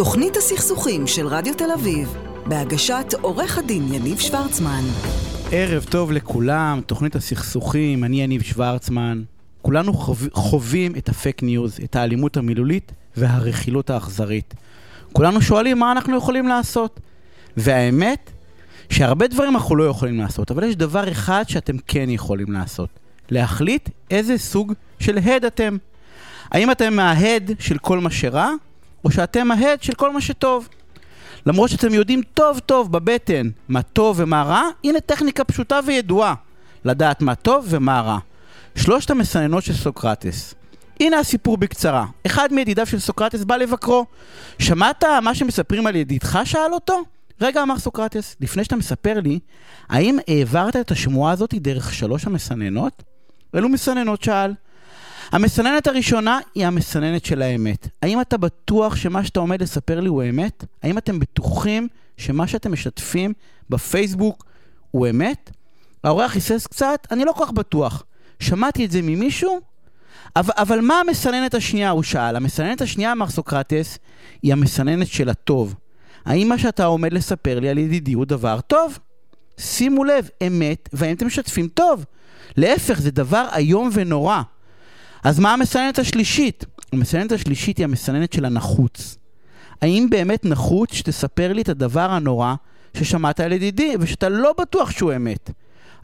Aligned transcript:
תוכנית 0.00 0.36
הסכסוכים 0.36 1.06
של 1.06 1.26
רדיו 1.26 1.54
תל 1.54 1.70
אביב, 1.74 2.16
בהגשת 2.46 3.14
עורך 3.20 3.58
הדין 3.58 3.94
יניב 3.94 4.18
שוורצמן. 4.18 4.82
ערב 5.52 5.84
טוב 5.84 6.12
לכולם, 6.12 6.80
תוכנית 6.86 7.16
הסכסוכים, 7.16 8.04
אני 8.04 8.22
יניב 8.22 8.42
שוורצמן. 8.42 9.22
כולנו 9.62 9.92
חוב... 9.92 10.28
חווים 10.32 10.92
את 10.98 11.08
הפייק 11.08 11.42
ניוז, 11.42 11.78
את 11.84 11.96
האלימות 11.96 12.36
המילולית 12.36 12.92
והרכילות 13.16 13.90
האכזרית. 13.90 14.54
כולנו 15.12 15.42
שואלים 15.42 15.78
מה 15.78 15.92
אנחנו 15.92 16.16
יכולים 16.16 16.48
לעשות. 16.48 17.00
והאמת, 17.56 18.30
שהרבה 18.90 19.26
דברים 19.26 19.54
אנחנו 19.54 19.76
לא 19.76 19.84
יכולים 19.84 20.18
לעשות, 20.18 20.50
אבל 20.50 20.64
יש 20.64 20.76
דבר 20.76 21.12
אחד 21.12 21.44
שאתם 21.48 21.76
כן 21.86 22.10
יכולים 22.10 22.52
לעשות. 22.52 22.88
להחליט 23.30 23.88
איזה 24.10 24.38
סוג 24.38 24.72
של 24.98 25.18
הד 25.18 25.44
אתם. 25.44 25.76
האם 26.50 26.70
אתם 26.70 26.98
ההד 26.98 27.50
של 27.58 27.78
כל 27.78 27.98
מה 27.98 28.10
שרע, 28.10 28.50
או 29.04 29.10
שאתם 29.10 29.50
ההד 29.50 29.82
של 29.82 29.94
כל 29.94 30.12
מה 30.12 30.20
שטוב. 30.20 30.68
למרות 31.46 31.70
שאתם 31.70 31.94
יודעים 31.94 32.22
טוב 32.34 32.58
טוב 32.58 32.92
בבטן 32.92 33.48
מה 33.68 33.82
טוב 33.82 34.16
ומה 34.20 34.42
רע, 34.42 34.62
הנה 34.84 35.00
טכניקה 35.00 35.44
פשוטה 35.44 35.80
וידועה 35.86 36.34
לדעת 36.84 37.22
מה 37.22 37.34
טוב 37.34 37.66
ומה 37.68 38.00
רע. 38.00 38.18
שלושת 38.74 39.10
המסננות 39.10 39.64
של 39.64 39.74
סוקרטס. 39.74 40.54
הנה 41.00 41.18
הסיפור 41.18 41.56
בקצרה. 41.56 42.06
אחד 42.26 42.48
מידידיו 42.52 42.86
של 42.86 42.98
סוקרטס 42.98 43.44
בא 43.44 43.56
לבקרו. 43.56 44.06
שמעת 44.58 45.04
מה 45.22 45.34
שמספרים 45.34 45.86
על 45.86 45.96
ידידך? 45.96 46.40
שאל 46.44 46.72
אותו. 46.72 47.02
רגע, 47.40 47.62
אמר 47.62 47.78
סוקרטס, 47.78 48.36
לפני 48.40 48.64
שאתה 48.64 48.76
מספר 48.76 49.20
לי, 49.20 49.38
האם 49.88 50.18
העברת 50.28 50.76
את 50.76 50.90
השמועה 50.90 51.32
הזאת 51.32 51.54
דרך 51.54 51.94
שלוש 51.94 52.24
המסננות? 52.24 53.02
אילו 53.54 53.68
מסננות? 53.68 54.22
שאל. 54.22 54.52
המסננת 55.32 55.86
הראשונה 55.86 56.38
היא 56.54 56.66
המסננת 56.66 57.24
של 57.24 57.42
האמת. 57.42 57.88
האם 58.02 58.20
אתה 58.20 58.36
בטוח 58.36 58.96
שמה 58.96 59.24
שאתה 59.24 59.40
עומד 59.40 59.62
לספר 59.62 60.00
לי 60.00 60.08
הוא 60.08 60.22
אמת? 60.22 60.64
האם 60.82 60.98
אתם 60.98 61.18
בטוחים 61.18 61.88
שמה 62.16 62.46
שאתם 62.46 62.72
משתפים 62.72 63.32
בפייסבוק 63.70 64.44
הוא 64.90 65.08
אמת? 65.10 65.50
האורח 66.04 66.34
היסס 66.34 66.66
קצת, 66.66 67.06
אני 67.10 67.24
לא 67.24 67.32
כל 67.32 67.44
כך 67.46 67.52
בטוח. 67.52 68.04
שמעתי 68.40 68.84
את 68.84 68.90
זה 68.90 69.02
ממישהו? 69.02 69.60
אבל, 70.36 70.54
אבל 70.56 70.80
מה 70.80 71.00
המסננת 71.00 71.54
השנייה? 71.54 71.90
הוא 71.90 72.02
שאל. 72.02 72.36
המסננת 72.36 72.80
השנייה, 72.80 73.12
אמר 73.12 73.28
סוקרטס, 73.28 73.98
היא 74.42 74.52
המסננת 74.52 75.06
של 75.06 75.28
הטוב. 75.28 75.74
האם 76.24 76.48
מה 76.48 76.58
שאתה 76.58 76.84
עומד 76.84 77.12
לספר 77.12 77.60
לי 77.60 77.68
על 77.68 77.78
ידידי 77.78 78.12
הוא 78.12 78.24
דבר 78.24 78.60
טוב? 78.60 78.98
שימו 79.58 80.04
לב, 80.04 80.28
אמת, 80.46 80.88
והאם 80.92 81.16
אתם 81.16 81.26
משתפים 81.26 81.68
טוב? 81.68 82.04
להפך, 82.56 83.00
זה 83.00 83.10
דבר 83.10 83.48
איום 83.56 83.90
ונורא. 83.92 84.42
אז 85.24 85.38
מה 85.38 85.52
המסננת 85.52 85.98
השלישית? 85.98 86.64
המסננת 86.92 87.32
השלישית 87.32 87.78
היא 87.78 87.84
המסננת 87.84 88.32
של 88.32 88.44
הנחוץ. 88.44 89.16
האם 89.82 90.06
באמת 90.10 90.44
נחוץ 90.44 90.92
שתספר 90.92 91.52
לי 91.52 91.62
את 91.62 91.68
הדבר 91.68 92.10
הנורא 92.10 92.54
ששמעת 92.94 93.40
על 93.40 93.52
ידידי 93.52 93.94
ושאתה 94.00 94.28
לא 94.28 94.54
בטוח 94.60 94.90
שהוא 94.90 95.12
אמת? 95.16 95.50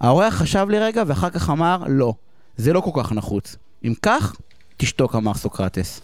האורח 0.00 0.34
חשב 0.34 0.66
לרגע 0.70 1.02
ואחר 1.06 1.30
כך 1.30 1.50
אמר, 1.50 1.82
לא, 1.88 2.14
זה 2.56 2.72
לא 2.72 2.80
כל 2.80 2.90
כך 2.94 3.12
נחוץ. 3.12 3.56
אם 3.84 3.94
כך, 4.02 4.36
תשתוק, 4.76 5.14
אמר 5.14 5.34
סוקרטס. 5.34 6.00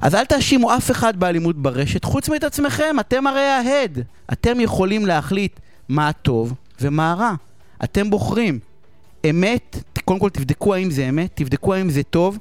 אז 0.00 0.14
אל 0.14 0.24
תאשימו 0.24 0.76
אף 0.76 0.90
אחד 0.90 1.20
באלימות 1.20 1.56
ברשת, 1.56 2.04
חוץ 2.04 2.28
מאת 2.28 2.44
עצמכם, 2.44 2.96
אתם 3.00 3.26
הרי 3.26 3.40
ההד. 3.40 3.98
אתם 4.32 4.60
יכולים 4.60 5.06
להחליט 5.06 5.60
מה 5.88 6.08
הטוב 6.08 6.54
ומה 6.80 7.12
הרע. 7.12 7.32
אתם 7.84 8.10
בוחרים. 8.10 8.58
אמת, 9.30 9.76
קודם 10.04 10.20
כל 10.20 10.30
תבדקו 10.30 10.74
האם 10.74 10.90
זה 10.90 11.08
אמת, 11.08 11.30
תבדקו 11.34 11.74
האם 11.74 11.90
זה 11.90 12.02
טוב, 12.02 12.38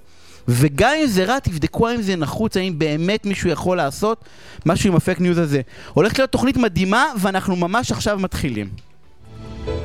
וגם 0.47 0.91
אם 1.01 1.07
זה 1.07 1.25
רע, 1.25 1.39
תבדקו 1.39 1.87
האם 1.87 2.01
זה 2.01 2.15
נחוץ, 2.15 2.57
האם 2.57 2.79
באמת 2.79 3.25
מישהו 3.25 3.49
יכול 3.49 3.77
לעשות 3.77 4.25
משהו 4.65 4.89
עם 4.89 4.95
הפייק 4.95 5.19
ניוז 5.19 5.37
הזה. 5.37 5.61
הולכת 5.93 6.19
להיות 6.19 6.31
תוכנית 6.31 6.57
מדהימה, 6.57 7.05
ואנחנו 7.19 7.55
ממש 7.55 7.91
עכשיו 7.91 8.19
מתחילים. 8.19 8.69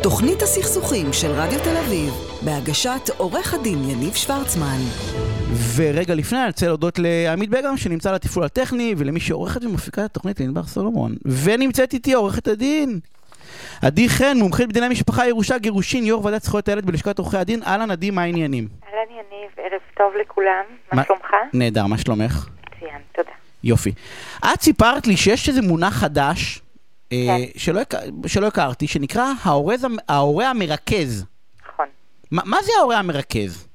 תוכנית 0.03 0.43
הסכסוכים 0.43 1.13
של 1.13 1.31
רדיו 1.31 1.59
תל 1.65 1.77
אביב, 1.77 2.15
בהגשת 2.43 3.11
עורך 3.17 3.55
הדין 3.55 3.91
יניב 3.91 4.15
שוורצמן. 4.15 4.81
ורגע 5.75 6.15
לפני 6.15 6.39
אני 6.39 6.47
רוצה 6.47 6.67
להודות 6.67 6.99
לעמית 6.99 7.51
בגם 7.51 7.77
שנמצא 7.77 8.09
על 8.09 8.15
התפעול 8.15 8.45
הטכני 8.45 8.95
ולמי 8.99 9.21
שעורכת 9.21 9.65
ומפיקה 9.65 10.05
את 10.05 10.11
התוכנית 10.11 10.41
לענבר 10.41 10.65
סולומון 10.65 11.17
ונמצאת 11.25 11.93
איתי 11.93 12.13
עורכת 12.13 12.49
הדין 12.49 13.01
עדי 13.83 14.09
חן, 14.09 14.37
מומחית 14.37 14.69
בדיני 14.69 14.89
משפחה, 14.89 15.27
ירושה, 15.29 15.59
גירושין, 15.59 16.05
יו"ר 16.05 16.25
ועדת 16.25 16.43
זכויות 16.43 16.69
הילד 16.69 16.87
בלשכת 16.87 17.19
עורכי 17.19 17.37
הדין. 17.37 17.63
אהלן 17.67 17.91
עדי, 17.91 18.11
מה 18.11 18.23
העניינים? 18.23 18.69
אהלן 18.87 19.11
יניב, 19.11 19.51
ערב 19.57 19.81
טוב 19.95 20.13
לכולם. 20.21 20.65
מה 20.93 21.05
שלומך? 21.05 21.27
נהדר, 21.53 21.87
מה 21.87 21.99
שלומך? 21.99 22.49
מצוין, 22.77 23.01
תודה. 23.13 23.31
יופי. 23.65 23.93
את 24.55 24.61
סיפרת 24.61 25.07
לי 25.07 25.17
שיש 25.17 25.49
איזה 25.49 25.63
מונח 25.63 25.93
חדש 25.95 26.61
אה, 27.13 27.17
כן. 27.27 27.59
שלא, 27.59 27.81
הכ- 27.81 27.97
שלא 28.29 28.47
הכרתי, 28.47 28.87
שנקרא 28.87 29.25
ההורה 30.09 30.51
המרכז. 30.51 31.27
נכון. 31.73 31.87
מה, 32.31 32.43
מה 32.45 32.57
זה 32.63 32.73
ההורה 32.79 32.97
המרכז? 32.99 33.69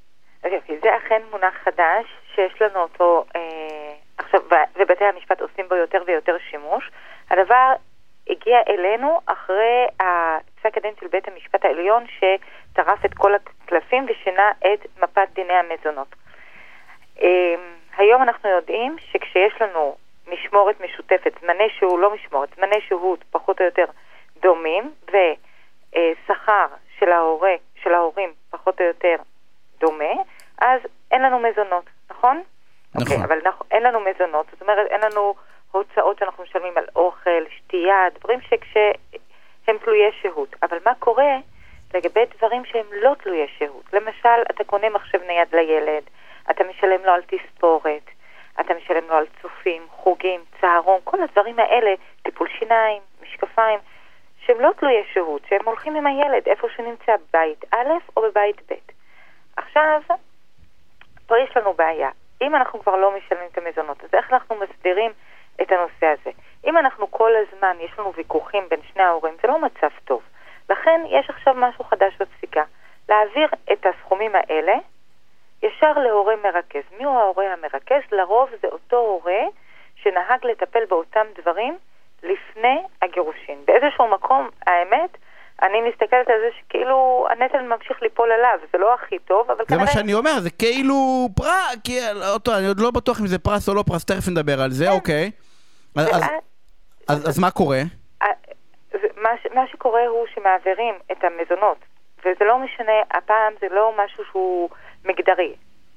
אז 0.44 0.50
יופי, 0.54 0.72
זה 0.82 0.88
אכן 1.06 1.20
מונח 1.30 1.54
חדש 1.64 2.04
שיש 2.34 2.62
לנו 2.62 2.80
אותו 2.82 3.24
אה, 3.36 3.40
עכשיו, 4.18 4.40
ובתי 4.80 5.04
המשפט 5.14 5.40
עושים 5.40 5.64
בו 5.68 5.74
יותר 5.74 5.98
ויותר 6.06 6.32
שימוש. 6.50 6.90
הדבר 7.30 7.72
הגיע 8.30 8.58
אלינו 8.68 9.20
אחרי 9.26 9.86
פסק 10.60 10.76
הדין 10.76 10.94
של 11.00 11.06
בית 11.06 11.28
המשפט 11.28 11.64
העליון 11.64 12.04
שטרף 12.06 13.04
את 13.04 13.14
כל 13.14 13.32
הקלפים 13.34 14.06
ושינה 14.08 14.50
את 14.58 14.86
מפת 15.02 15.28
דיני 15.34 15.52
המזונות. 15.52 16.14
אה, 17.22 17.54
היום 17.96 18.22
אנחנו 18.22 18.48
יודעים 18.48 18.96
שכשיש 18.98 19.52
לנו 19.60 19.96
משמורת 20.28 20.80
משותפת, 20.80 21.32
זמני 21.40 21.68
שהוא 21.78 21.98
לא 21.98 22.14
משמורת, 22.14 22.48
זמני 22.56 22.80
שהות 22.88 23.24
פחות 23.30 23.60
או 23.60 23.64
יותר 23.64 23.84
דומים, 24.42 24.92
ושכר 25.08 26.66
של 26.98 27.12
ההורה, 27.12 27.54
של 27.82 27.94
ההורים 27.94 28.32
פחות 28.50 28.80
או 28.80 28.86
יותר 28.86 29.16
דומה, 29.78 30.12
אז 30.60 30.80
אין 31.10 31.22
לנו 31.22 31.38
מזונות, 31.38 31.84
נכון? 32.10 32.42
נכון. 32.94 33.02
אוקיי, 33.02 33.24
אבל 33.24 33.40
אנחנו, 33.44 33.64
אין 33.70 33.82
לנו 33.82 34.00
מזונות, 34.00 34.46
זאת 34.52 34.62
אומרת 34.62 34.86
אין 34.90 35.00
לנו 35.00 35.34
הוצאות 35.72 36.18
שאנחנו 36.18 36.44
משלמים 36.44 36.78
על 36.78 36.84
אוכל, 36.96 37.44
שתייה, 37.48 37.95
דברים 38.10 38.40
שכשהם 38.40 39.78
תלויי 39.84 40.12
שהות. 40.22 40.56
אבל 40.62 40.78
מה 40.84 40.94
קורה 40.98 41.36
לגבי 41.94 42.24
דברים 42.36 42.64
שהם 42.64 42.86
לא 42.92 43.14
תלויי 43.22 43.48
שהות? 43.58 43.84
למשל, 43.92 44.42
אתה 44.50 44.64
קונה 44.64 44.88
מחשב 44.88 45.22
נייד 45.26 45.54
לילד, 45.54 46.02
אתה 46.50 46.64
משלם 46.64 47.04
לו 47.04 47.12
על 47.12 47.22
תספורת, 47.22 48.10
אתה 48.60 48.74
משלם 48.74 49.08
לו 49.08 49.14
על 49.14 49.26
צופים, 49.42 49.86
חוגים, 49.90 50.40
צהרון, 50.60 51.00
כל 51.04 51.22
הדברים 51.22 51.58
האלה, 51.58 51.94
טיפול 52.22 52.48
שיניים, 52.58 53.02
משקפיים, 53.22 53.78
שהם 54.46 54.60
לא 54.60 54.70
תלויי 54.78 55.04
שהות, 55.12 55.42
שהם 55.48 55.64
הולכים 55.64 55.96
עם 55.96 56.06
הילד 56.06 56.48
איפה 56.48 56.68
שנמצא, 56.76 57.16
בבית 57.16 57.64
א' 57.74 57.88
או 58.16 58.22
בבית 58.22 58.72
ב'. 58.72 58.74
עכשיו, 59.56 60.00
פה 61.26 61.38
יש 61.38 61.56
לנו 61.56 61.72
בעיה. 61.72 62.10
אם 62.42 62.54
אנחנו 62.54 62.80
כבר 62.80 62.96
לא 62.96 63.16
משלמים 63.16 63.48
את 63.52 63.58
המזונות, 63.58 64.04
אז 64.04 64.10
איך 64.14 64.32
אנחנו 64.32 64.56
מסדירים 64.56 65.12
את 65.62 65.72
הנושא 65.72 66.06
הזה? 66.06 66.30
אם 66.66 66.78
אנחנו 66.78 67.10
כל 67.10 67.30
הזמן, 67.36 67.76
יש 67.80 67.90
לנו 67.98 68.12
ויכוחים 68.16 68.64
בין 68.70 68.80
שני 68.92 69.02
ההורים, 69.02 69.34
זה 69.42 69.48
לא 69.48 69.60
מצב 69.60 69.88
טוב. 70.04 70.22
לכן 70.70 71.00
יש 71.08 71.30
עכשיו 71.30 71.54
משהו 71.56 71.84
חדש 71.84 72.14
בפסיקה. 72.20 72.62
להעביר 73.08 73.48
את 73.72 73.86
הסכומים 73.86 74.32
האלה 74.34 74.74
ישר 75.62 75.92
להורה 75.92 76.34
מרכז. 76.44 76.82
מיהו 76.98 77.18
ההורה 77.18 77.52
המרכז? 77.52 78.02
לרוב 78.12 78.48
זה 78.62 78.68
אותו 78.68 78.96
הורה 78.96 79.42
שנהג 79.96 80.46
לטפל 80.46 80.84
באותם 80.88 81.26
דברים 81.40 81.76
לפני 82.22 82.78
הגירושין. 83.02 83.58
באיזשהו 83.64 84.08
מקום, 84.08 84.48
האמת, 84.66 85.16
אני 85.62 85.80
מסתכלת 85.88 86.28
על 86.28 86.40
זה 86.40 86.48
שכאילו 86.58 87.26
הנטל 87.30 87.62
ממשיך 87.62 88.02
ליפול 88.02 88.32
עליו, 88.32 88.58
זה 88.72 88.78
לא 88.78 88.94
הכי 88.94 89.18
טוב, 89.18 89.50
אבל 89.50 89.58
זה 89.58 89.64
כנראה... 89.64 89.84
מה 89.84 89.90
שאני 89.90 90.14
אומר, 90.14 90.40
זה 90.40 90.50
כאילו 90.50 91.28
פרס, 91.36 91.76
כי, 91.84 91.98
אותו, 92.32 92.56
אני 92.58 92.66
עוד 92.66 92.80
לא 92.80 92.90
בטוח 92.90 93.20
אם 93.20 93.26
זה 93.26 93.38
פרס 93.38 93.68
או 93.68 93.74
לא 93.74 93.84
פרס, 93.86 94.04
תכף 94.04 94.28
נדבר 94.28 94.60
על 94.60 94.70
זה, 94.70 94.84
כן. 94.84 94.90
אוקיי. 94.90 95.30
אז, 95.96 96.22
אז, 97.08 97.28
אז, 97.28 97.38
מה 97.38 97.50
קורה? 97.50 97.82
אה, 98.22 98.26
מה, 99.16 99.30
מה 99.54 99.68
שקורה 99.72 100.06
הוא 100.06 100.26
שמעבירים 100.34 100.94
את 101.12 101.24
המזונות, 101.24 101.78
וזה 102.18 102.44
לא 102.44 102.58
משנה, 102.58 102.92
הפעם 103.10 103.52
זה 103.60 103.66
לא 103.70 103.94
משהו 104.04 104.24
שהוא 104.30 104.68
מגדרי. 105.04 105.54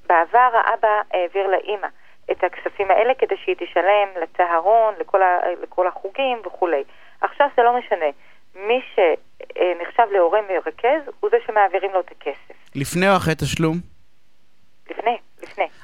בעבר 0.08 0.50
האבא 0.52 1.00
העביר 1.10 1.46
לאימא 1.46 1.86
את 2.30 2.44
הכספים 2.44 2.90
האלה 2.90 3.14
כדי 3.18 3.34
שהיא 3.44 3.56
תשלם 3.58 4.08
לצהרון, 4.22 4.94
לכל, 5.00 5.22
ה, 5.22 5.38
לכל 5.62 5.86
החוגים 5.86 6.38
וכולי. 6.46 6.84
עכשיו 7.20 7.48
זה 7.56 7.62
לא 7.62 7.78
משנה. 7.78 8.06
מי 8.54 8.80
שנחשב 8.94 10.12
להורה 10.12 10.40
מרכז 10.50 11.12
הוא 11.20 11.30
זה 11.30 11.36
שמעבירים 11.46 11.90
לו 11.92 12.00
את 12.00 12.10
הכסף. 12.10 12.74
לפני 12.74 13.10
או 13.10 13.16
אחרי 13.16 13.34
תשלום? 13.34 13.89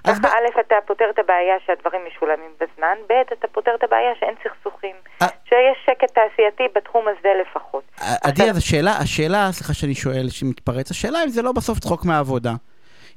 אז 0.07 0.19
ככה 0.19 0.29
ב- 0.29 0.33
א', 0.57 0.61
אתה 0.61 0.75
פותר 0.87 1.05
את 1.11 1.19
הבעיה 1.19 1.55
שהדברים 1.67 2.01
משולמים 2.07 2.51
בזמן, 2.61 2.97
ב', 3.09 3.13
אתה 3.33 3.47
פותר 3.49 3.75
את 3.75 3.85
הבעיה 3.85 4.11
שאין 4.21 4.35
סכסוכים, 4.45 4.97
אה. 5.23 5.27
שיש 5.49 5.79
שקט 5.87 6.15
תעשייתי 6.15 6.63
בתחום 6.75 7.05
הזה 7.09 7.29
לפחות. 7.43 7.83
עדי, 8.01 8.31
עכשיו- 8.31 8.49
אז 8.51 8.57
השאלה, 8.57 8.91
השאלה, 9.03 9.49
סליחה 9.53 9.75
שאני 9.75 9.95
שואל, 9.95 10.29
שמתפרץ, 10.29 10.91
השאלה 10.91 11.23
אם 11.25 11.29
זה 11.29 11.43
לא 11.43 11.53
בסוף 11.53 11.79
צחוק 11.79 12.05
מהעבודה. 12.05 12.53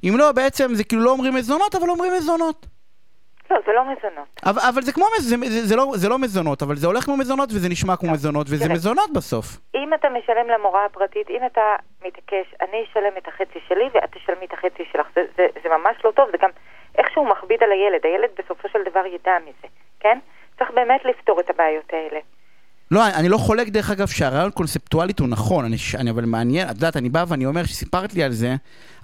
אם 0.04 0.14
לא, 0.18 0.32
בעצם 0.32 0.74
זה 0.74 0.84
כאילו 0.84 1.02
לא 1.02 1.10
אומרים 1.10 1.34
מזונות, 1.34 1.74
אבל 1.74 1.90
אומרים 1.90 2.12
מזונות. 2.12 2.66
לא, 3.50 3.56
זה 3.66 3.72
לא 3.72 3.82
מזונות. 3.84 4.28
אבל, 4.46 4.60
אבל 4.68 4.82
זה 4.82 4.92
כמו, 4.92 5.04
זה, 5.18 5.36
זה, 5.36 5.66
זה, 5.66 5.76
לא, 5.76 5.86
זה 5.94 6.08
לא 6.08 6.18
מזונות, 6.18 6.62
אבל 6.62 6.76
זה 6.76 6.86
הולך 6.86 7.04
כמו 7.04 7.16
מזונות 7.16 7.48
וזה 7.52 7.68
נשמע 7.68 7.96
כמו 7.96 8.10
מזונות, 8.12 8.46
וזה 8.50 8.64
תראה. 8.64 8.74
מזונות 8.74 9.12
בסוף. 9.12 9.46
אם 9.74 9.94
אתה 9.94 10.08
משלם 10.08 10.48
למורה 10.48 10.84
הפרטית, 10.84 11.30
אם 11.30 11.40
אתה 11.46 11.60
מתעקש, 12.06 12.54
אני 12.60 12.84
אשלם 12.90 13.12
את 13.18 13.28
החצי 13.28 13.58
שלי 13.68 13.84
ואת 13.94 14.16
תשלמי 14.16 14.46
את 14.46 14.52
החצי 14.52 14.82
שלך, 14.92 15.06
זה, 15.14 15.20
זה, 15.36 15.46
זה 15.62 15.68
ממש 15.68 15.96
לא 16.04 16.10
טוב, 16.10 16.28
זה 16.30 16.36
גם 16.42 16.50
איכשהו 17.00 17.24
מכביד 17.24 17.62
על 17.62 17.72
הילד, 17.72 18.00
הילד 18.04 18.30
בסופו 18.38 18.68
של 18.68 18.78
דבר 18.90 19.06
ידע 19.06 19.36
מזה, 19.42 19.68
כן? 20.00 20.18
צריך 20.58 20.70
באמת 20.74 21.04
לפתור 21.04 21.40
את 21.40 21.50
הבעיות 21.50 21.92
האלה. 21.92 22.20
לא, 22.90 23.06
אני 23.06 23.28
לא 23.28 23.38
חולק 23.38 23.68
דרך 23.68 23.90
אגב 23.90 24.08
שהרעיון 24.08 24.50
קונספטואלית 24.50 25.18
הוא 25.18 25.28
נכון, 25.28 25.64
אני, 25.64 25.76
אני 25.98 26.10
אבל 26.10 26.24
מעניין, 26.24 26.68
את 26.68 26.74
יודעת, 26.74 26.96
אני 26.96 27.08
בא 27.08 27.24
ואני 27.28 27.46
אומר, 27.46 27.64
שסיפרת 27.64 28.14
לי 28.14 28.22
על 28.22 28.32
זה, 28.32 28.54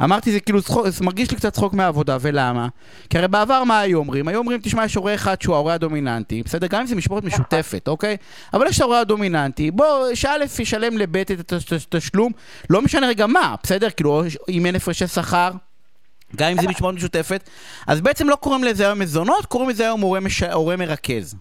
אמרתי 0.05 0.33
זה 0.33 0.41
כאילו, 0.41 0.63
צחוק, 0.63 0.89
זה 0.89 1.05
מרגיש 1.05 1.31
לי 1.31 1.37
קצת 1.37 1.53
צחוק 1.53 1.75
מהעבודה, 1.75 2.17
ולמה? 2.21 2.69
כי 3.11 3.19
הרי 3.19 3.29
בעבר 3.29 3.65
מה 3.65 3.81
היו 3.81 3.99
אומרים? 3.99 4.29
היו 4.29 4.39
אומרים, 4.39 4.61
תשמע, 4.63 4.85
יש 4.85 4.95
הורה 4.95 5.15
אחד 5.15 5.43
שהוא 5.43 5.55
ההורה 5.55 5.75
הדומיננטי, 5.75 6.43
בסדר? 6.43 6.67
גם 6.67 6.81
אם 6.81 6.87
זה 6.87 6.97
משמורת 6.97 7.25
משותפת, 7.25 7.89
אוקיי? 7.89 8.17
אבל 8.55 8.67
יש 8.67 8.81
ההורה 8.81 9.01
הדומיננטי, 9.01 9.71
בוא, 9.71 10.15
שא' 10.15 10.37
ישלם 10.59 10.99
לב' 10.99 11.17
את 11.17 11.53
התשלום, 11.89 12.33
לא 12.71 12.83
משנה 12.83 13.09
רגע 13.09 13.27
מה, 13.27 13.55
בסדר? 13.63 13.91
כאילו, 13.91 14.23
אם 14.49 14.67
אין 14.67 14.77
הפרשי 14.77 15.07
שכר, 15.07 15.51
גם 16.37 16.47
אם 16.53 16.57
זה 16.63 16.69
משמורת 16.69 16.95
משותפת, 16.95 17.41
אז 17.89 18.01
בעצם 18.01 18.29
לא 18.29 18.37
קוראים 18.37 18.65
לזה 18.65 18.85
היום 18.85 18.99
מזונות, 18.99 19.47
קוראים 19.47 19.71
לזה 19.71 19.85
היום 19.85 20.01
הורה, 20.01 20.21
מש... 20.21 20.43
מרכז. 20.79 21.35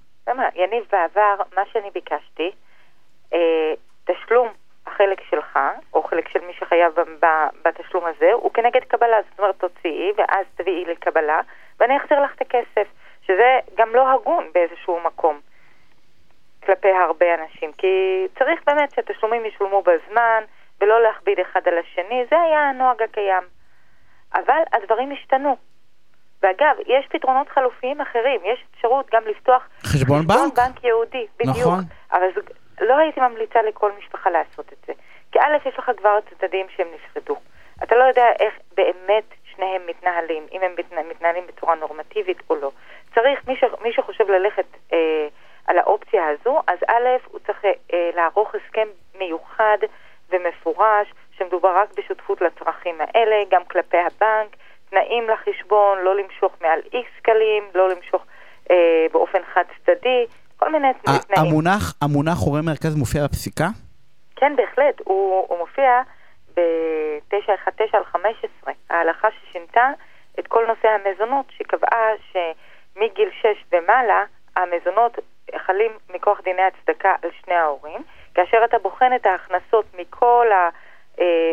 יניב, 0.56 0.84
בעבר, 0.92 1.36
מה 1.56 1.62
שאני 1.72 1.90
ביקשתי, 1.94 2.52
אה, 3.34 3.74
תשלום 4.06 4.48
החלק 4.88 5.22
שלך, 5.30 5.60
או 5.94 6.04
חלק 6.04 6.30
של 6.30 6.40
מי 6.48 6.54
שחייב 6.60 6.94
בתשלום 7.66 8.06
הזה, 8.06 8.34
הוא 8.34 8.52
כנגד 8.54 8.82
קבלה. 8.88 9.18
זאת 9.30 9.40
אומרת, 9.40 9.56
תוציאי, 9.60 10.12
ואז 10.18 10.46
תביאי 10.56 10.86
לקבלה, 10.86 11.42
ואני 11.80 11.98
אחזיר 11.98 12.20
לך 12.24 12.32
את 12.36 12.42
הכסף. 12.42 12.88
שזה 13.28 13.60
גם 13.78 13.96
לא 13.96 14.12
הגון 14.12 14.50
באיזשהו 14.54 15.00
מקום 15.00 15.40
כלפי 16.66 16.92
הרבה 16.92 17.26
אנשים. 17.34 17.72
כי 17.78 17.88
צריך 18.40 18.62
באמת 18.68 18.92
שהתשלומים 18.92 19.46
ישולמו 19.46 19.82
בזמן, 19.82 20.44
ולא 20.82 21.04
להכביד 21.04 21.40
אחד 21.40 21.68
על 21.68 21.78
השני. 21.78 22.26
זה 22.30 22.42
היה 22.42 22.70
הנוהג 22.70 23.02
הקיים. 23.02 23.44
אבל 24.36 24.62
הדברים 24.74 25.12
השתנו. 25.12 25.58
ואגב, 26.44 26.76
יש 26.88 27.08
פתרונות 27.10 27.50
חלופיים 27.50 28.02
אחרים, 28.02 28.42
יש 28.46 28.66
אפשרות 28.76 29.10
גם 29.14 29.22
לפתוח 29.28 29.68
חשבון 29.84 30.28
בנק? 30.28 30.54
בנק 30.56 30.84
יהודי, 30.84 31.26
בדיוק. 31.40 31.58
נכון. 31.58 31.80
אבל 32.12 32.28
זה, 32.36 32.42
לא 32.86 32.98
הייתי 32.98 33.20
ממליצה 33.20 33.62
לכל 33.62 33.92
משפחה 34.00 34.30
לעשות 34.30 34.74
את 34.74 34.78
זה. 34.88 34.94
כי 35.32 35.40
א', 35.40 35.70
יש 35.70 35.80
לך 35.80 35.92
כבר 35.98 36.20
צדדים 36.30 36.66
שהם 36.76 36.88
נפרדו. 36.96 37.36
אתה 37.84 37.96
לא 37.96 38.04
יודע 38.04 38.26
איך 38.40 38.54
באמת 38.78 39.24
שניהם 39.56 39.82
מתנהלים, 39.88 40.48
אם 40.52 40.62
הם 40.62 40.72
מתנה, 40.78 41.02
מתנהלים 41.10 41.44
בצורה 41.48 41.76
נורמטיבית 41.76 42.38
או 42.50 42.56
לא. 42.56 42.72
צריך, 43.16 43.48
מי, 43.48 43.56
ש, 43.56 43.64
מי 43.82 43.94
שחושב 43.94 44.30
ללכת 44.30 44.66
אה, 44.94 45.28
על 45.68 45.78
האופציה 45.78 46.24
הזו, 46.28 46.62
אז 46.68 46.78
א', 46.88 47.32
הוא 47.32 47.40
צריך 47.40 47.66
אה, 47.66 48.10
לערוך 48.16 48.56
הסכם 48.56 48.88
מיוחד 49.18 49.78
ומפורש, 50.30 51.14
שמדובר 51.38 51.78
רק 51.78 51.90
בשותפות 51.98 52.42
לצרכים 52.42 52.96
האלה, 53.00 53.36
גם 53.52 53.62
כלפי 53.66 53.98
הבנק, 53.98 54.56
תנאים 54.90 55.30
לחשבון, 55.30 55.98
לא 56.04 56.16
למשוך 56.16 56.54
מעל 56.62 56.80
איקס 56.94 57.10
שקלים, 57.18 57.64
לא 57.76 57.90
למשוך 57.90 58.26
אה, 58.72 59.06
באופן 59.12 59.40
חד 59.54 59.64
צדדי, 59.86 60.26
כל 60.58 60.72
מיני 60.72 60.88
תנאים. 60.94 61.50
המונח, 61.50 61.94
המונח 62.02 62.38
הורה 62.46 62.62
מרכז 62.62 62.96
מופיע 62.96 63.24
בפסיקה? 63.24 63.68
כן, 64.36 64.56
בהחלט. 64.56 65.02
הוא, 65.04 65.46
הוא 65.50 65.58
מופיע 65.58 66.02
ב-919 66.56 67.82
על 67.94 68.04
15, 68.04 68.74
ההלכה 68.90 69.28
ששינתה 69.32 69.90
את 70.40 70.48
כל 70.48 70.66
נושא 70.68 70.88
המזונות, 70.88 71.46
שקבעה 71.58 72.08
שמגיל 72.32 73.30
6 73.42 73.48
ומעלה, 73.72 74.24
המזונות 74.56 75.18
חלים 75.58 75.92
מכוח 76.10 76.42
דיני 76.44 76.62
הצדקה 76.62 77.16
על 77.24 77.30
שני 77.44 77.54
ההורים, 77.54 78.04
כאשר 78.36 78.58
אתה 78.66 78.78
בוחן 78.80 79.12
את 79.16 79.26
ההכנסות 79.26 79.86
מכל, 80.00 80.48
ה, 80.52 80.70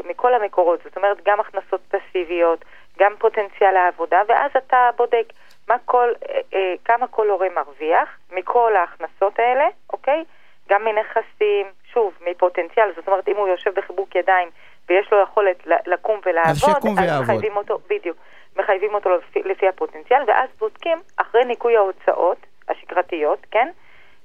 מכל 0.04 0.34
המקורות, 0.34 0.80
זאת 0.84 0.96
אומרת 0.96 1.16
גם 1.24 1.40
הכנסות 1.40 1.80
פסיביות, 1.88 2.64
גם 2.98 3.12
פוטנציאל 3.18 3.76
העבודה, 3.76 4.22
ואז 4.28 4.50
אתה 4.56 4.90
בודק 4.96 5.32
מה 5.68 5.76
כל, 5.84 6.08
אה, 6.28 6.40
אה, 6.54 6.74
כמה 6.84 7.06
כל 7.06 7.30
הורה 7.30 7.48
מרוויח 7.54 8.18
מכל 8.32 8.76
ההכנסות 8.76 9.38
האלה, 9.38 9.64
אוקיי? 9.92 10.24
גם 10.68 10.84
מנכסים, 10.84 11.66
שוב, 11.92 12.14
מפוטנציאל, 12.26 12.92
זאת 12.96 13.06
אומרת, 13.06 13.28
אם 13.28 13.36
הוא 13.36 13.48
יושב 13.48 13.70
בחיבוק 13.74 14.16
ידיים 14.16 14.48
ויש 14.88 15.12
לו 15.12 15.22
יכולת 15.22 15.66
לקום 15.86 16.20
ולעבוד, 16.26 16.54
שיקום 16.54 16.94
ויעבוד. 16.98 17.22
מחייבים 17.22 17.56
אותו, 17.56 17.78
בדיוק, 17.90 18.16
מחייבים 18.56 18.94
אותו 18.94 19.10
לפי, 19.10 19.42
לפי 19.42 19.68
הפוטנציאל, 19.68 20.22
ואז 20.26 20.48
בודקים, 20.58 20.98
אחרי 21.16 21.44
ניכוי 21.44 21.76
ההוצאות 21.76 22.46
השגרתיות, 22.68 23.46
כן, 23.50 23.68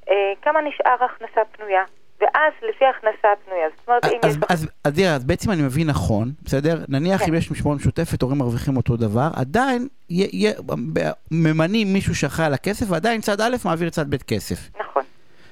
אה, 0.09 0.33
כמה 0.41 0.61
נשאר 0.61 1.03
הכנסה 1.03 1.41
פנויה. 1.51 1.83
ואז 2.21 2.53
לפי 2.69 2.85
ההכנסה 2.85 3.27
הפנויה, 3.33 3.67
זאת 3.77 3.87
אומרת, 3.87 4.05
אם 4.05 4.19
אז, 4.23 4.35
יש... 4.35 4.41
אז, 4.49 4.67
אז, 4.83 4.99
אז 5.15 5.23
בעצם 5.25 5.51
אני 5.51 5.61
מבין 5.61 5.87
נכון, 5.87 6.31
בסדר? 6.43 6.83
נניח 6.89 7.21
כן. 7.21 7.29
אם 7.29 7.35
יש 7.35 7.51
משמורת 7.51 7.77
משותפת, 7.79 8.21
הורים 8.21 8.37
מרוויחים 8.37 8.77
אותו 8.77 8.97
דבר, 8.97 9.27
עדיין 9.35 9.87
יה- 10.09 10.27
יה- 10.33 10.61
ב- 10.93 10.99
ממנים 11.31 11.93
מישהו 11.93 12.15
שאחראי 12.15 12.45
על 12.47 12.53
הכסף, 12.53 12.85
ועדיין 12.89 13.21
צד 13.21 13.41
א' 13.41 13.55
מעביר 13.65 13.89
צד 13.89 14.09
ב' 14.09 14.15
כסף. 14.15 14.57
נכון. 14.79 15.03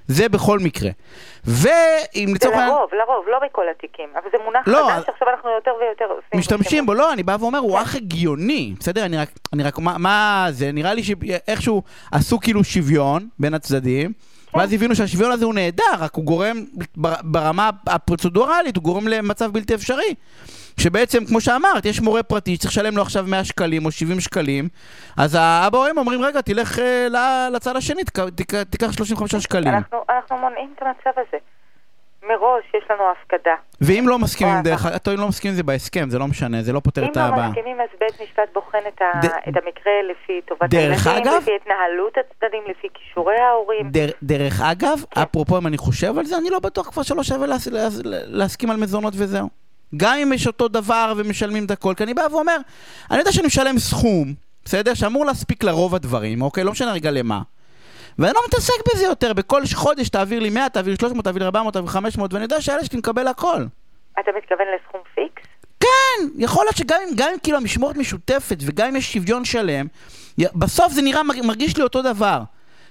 זה 0.08 0.30
בכל 0.30 0.60
מקרה. 0.60 0.90
ואם 1.46 2.30
לצורך 2.36 2.54
העניין... 2.56 2.70
לרוב, 2.76 2.90
לרוב, 2.94 3.26
לא 3.32 3.40
בכל 3.50 3.64
התיקים, 3.78 4.10
אבל 4.14 4.30
זה 4.32 4.38
מונח 4.46 4.68
לא, 4.68 4.78
חדש 4.88 4.98
אז- 5.00 5.04
שעכשיו 5.06 5.28
אנחנו 5.30 5.50
יותר 5.50 5.72
ויותר 5.82 6.06
עושים. 6.06 6.40
משתמשים 6.40 6.86
בו, 6.86 6.94
לא, 6.94 7.14
אני 7.14 7.24
בא 7.24 7.38
ואומר, 7.40 7.60
כן. 7.60 7.66
הוא 7.66 7.82
אך 7.82 7.96
הגיוני, 7.96 8.74
בסדר? 8.80 9.06
אני 9.06 9.18
רק, 9.18 9.30
אני 9.54 9.64
רק, 9.64 9.80
מה, 9.80 9.98
מה 9.98 10.48
זה, 10.52 10.72
נראה 10.72 10.94
לי 10.94 11.04
שאיכשהו 11.04 11.84
עשו 12.12 12.40
כאילו 12.40 12.64
שוויון 12.64 13.28
בין 13.40 13.54
הצדדים, 13.54 14.14
כן. 14.14 14.35
ואז 14.58 14.74
הבינו 14.74 14.96
שהשוויון 14.96 15.32
הזה 15.32 15.46
הוא 15.46 15.54
נהדר, 15.54 15.84
רק 16.00 16.16
הוא 16.16 16.26
גורם, 16.26 16.66
בר- 16.98 17.14
ברמה 17.24 17.70
הפרוצדורלית, 17.88 18.76
הוא 18.76 18.84
גורם 18.84 19.08
למצב 19.08 19.52
בלתי 19.52 19.76
אפשרי. 19.76 20.14
שבעצם, 20.80 21.26
כמו 21.26 21.42
שאמרת, 21.42 21.86
יש 21.86 22.02
מורה 22.02 22.24
פרטי 22.24 22.56
שצריך 22.56 22.72
לשלם 22.72 22.96
לו 22.98 23.02
עכשיו 23.02 23.26
100 23.28 23.44
שקלים 23.44 23.86
או 23.86 23.92
70 23.92 24.20
שקלים, 24.20 24.68
אז 25.18 25.36
האבא 25.40 25.78
או 25.78 25.90
אמא 25.92 26.00
אומרים, 26.00 26.22
רגע, 26.22 26.42
תלך 26.42 26.80
אה, 26.80 27.08
לצד 27.50 27.76
השני, 27.76 28.02
תיקח 28.70 28.92
35 28.92 29.36
שקלים. 29.36 29.74
אנחנו 29.74 30.38
מונעים 30.38 30.74
את 30.78 30.82
המצב 30.82 31.20
הזה. 31.20 31.38
מראש 32.30 32.64
יש 32.78 32.84
לנו 32.90 33.04
הפקדה. 33.12 33.56
ואם 33.82 34.06
לא 34.08 34.20
מסכימים. 34.20 34.62
דרך 34.64 34.86
אגב, 34.86 35.10
אם 35.10 35.20
לא 35.20 35.28
מסכימים 35.28 35.56
זה 35.58 35.64
בהסכם, 35.64 36.10
זה 36.10 36.20
לא 36.20 36.28
משנה, 36.28 36.62
זה 36.62 36.74
לא 36.74 36.80
פותר 36.80 37.04
אם 37.04 37.12
את 37.12 37.18
לא 37.18 37.22
הבעיה. 37.22 37.50
מסכימים, 37.50 37.78
אז 37.82 37.88
בית 38.00 38.22
משפט 38.22 38.54
בוחן 38.54 38.78
את, 38.88 39.02
ה... 39.02 39.20
ד- 39.22 39.26
את 39.26 39.64
המקרה 39.64 39.94
לפי 40.12 40.42
טובת 40.48 40.74
הילדים, 40.74 41.34
לפי 41.42 41.52
התנהלות 41.62 42.14
הצדדים, 42.18 42.64
לפי 42.70 42.88
כישורי 42.94 43.36
ההורים. 43.40 43.90
דר, 43.92 44.08
דרך 44.24 44.62
אגב, 44.62 45.00
כן. 45.12 45.22
אפרופו 45.22 45.58
אם 45.58 45.68
אני 45.68 45.78
חושב 45.78 46.18
על 46.18 46.26
זה, 46.26 46.38
אני 46.38 46.50
לא 46.50 46.60
בטוח 46.60 46.90
כבר 46.90 47.04
שלא 47.04 47.24
שווה 47.24 47.48
להס, 47.48 47.68
להס, 47.68 48.02
להסכים 48.06 48.70
על 48.70 48.78
מזונות 48.78 49.14
וזהו. 49.18 49.48
גם 49.98 50.18
אם 50.24 50.34
יש 50.34 50.48
אותו 50.48 50.68
דבר 50.68 51.14
ומשלמים 51.18 51.66
את 51.66 51.72
הכל, 51.72 51.94
כי 51.98 52.04
אני 52.04 52.14
בא 52.14 52.22
ואומר, 52.32 52.58
אני 53.12 53.20
יודע 53.20 53.32
שאני 53.32 53.48
משלם 53.48 53.78
סכום, 53.80 54.34
בסדר? 54.66 54.94
שאמור 54.94 55.26
להספיק 55.26 55.64
לרוב 55.64 55.96
הדברים, 55.96 56.42
אוקיי? 56.42 56.64
לא 56.64 56.72
משנה 56.72 56.92
רגע 56.94 57.12
למה. 57.12 57.42
ואני 58.20 58.32
לא 58.36 58.42
מתעסק 58.48 58.74
בזה 58.94 59.04
יותר, 59.06 59.34
בכל 59.34 59.62
חודש 59.74 60.10
תעביר 60.10 60.40
לי 60.40 60.50
100, 60.50 60.70
תעביר 60.70 60.92
לי 60.94 60.98
300, 61.00 61.26
תעביר 61.26 61.40
לי 61.42 61.46
400, 61.46 61.74
תעביר 61.74 61.88
לי 61.90 61.94
500, 61.94 62.34
ואני 62.34 62.44
יודע 62.44 62.62
שהילד 62.62 62.84
שלי 62.84 62.98
מקבל 63.00 63.28
הכל. 63.28 63.62
אתה 64.20 64.32
מתכוון 64.38 64.68
לסכום 64.76 65.02
פיקס? 65.16 65.44
כן, 65.80 66.26
יכול 66.38 66.66
להיות 66.66 66.76
שגם 66.78 66.98
אם, 67.04 67.16
גם 67.16 67.30
אם 67.34 67.40
כאילו 67.44 67.58
המשמורת 67.58 67.96
משותפת 67.98 68.58
וגם 68.68 68.88
אם 68.88 68.96
יש 68.96 69.14
שוויון 69.14 69.46
שלם, 69.46 69.86
בסוף 70.56 70.92
זה 70.92 71.02
נראה, 71.02 71.24
מר- 71.24 71.44
מרגיש 71.48 71.78
לי 71.78 71.84
אותו 71.84 72.02
דבר. 72.02 72.40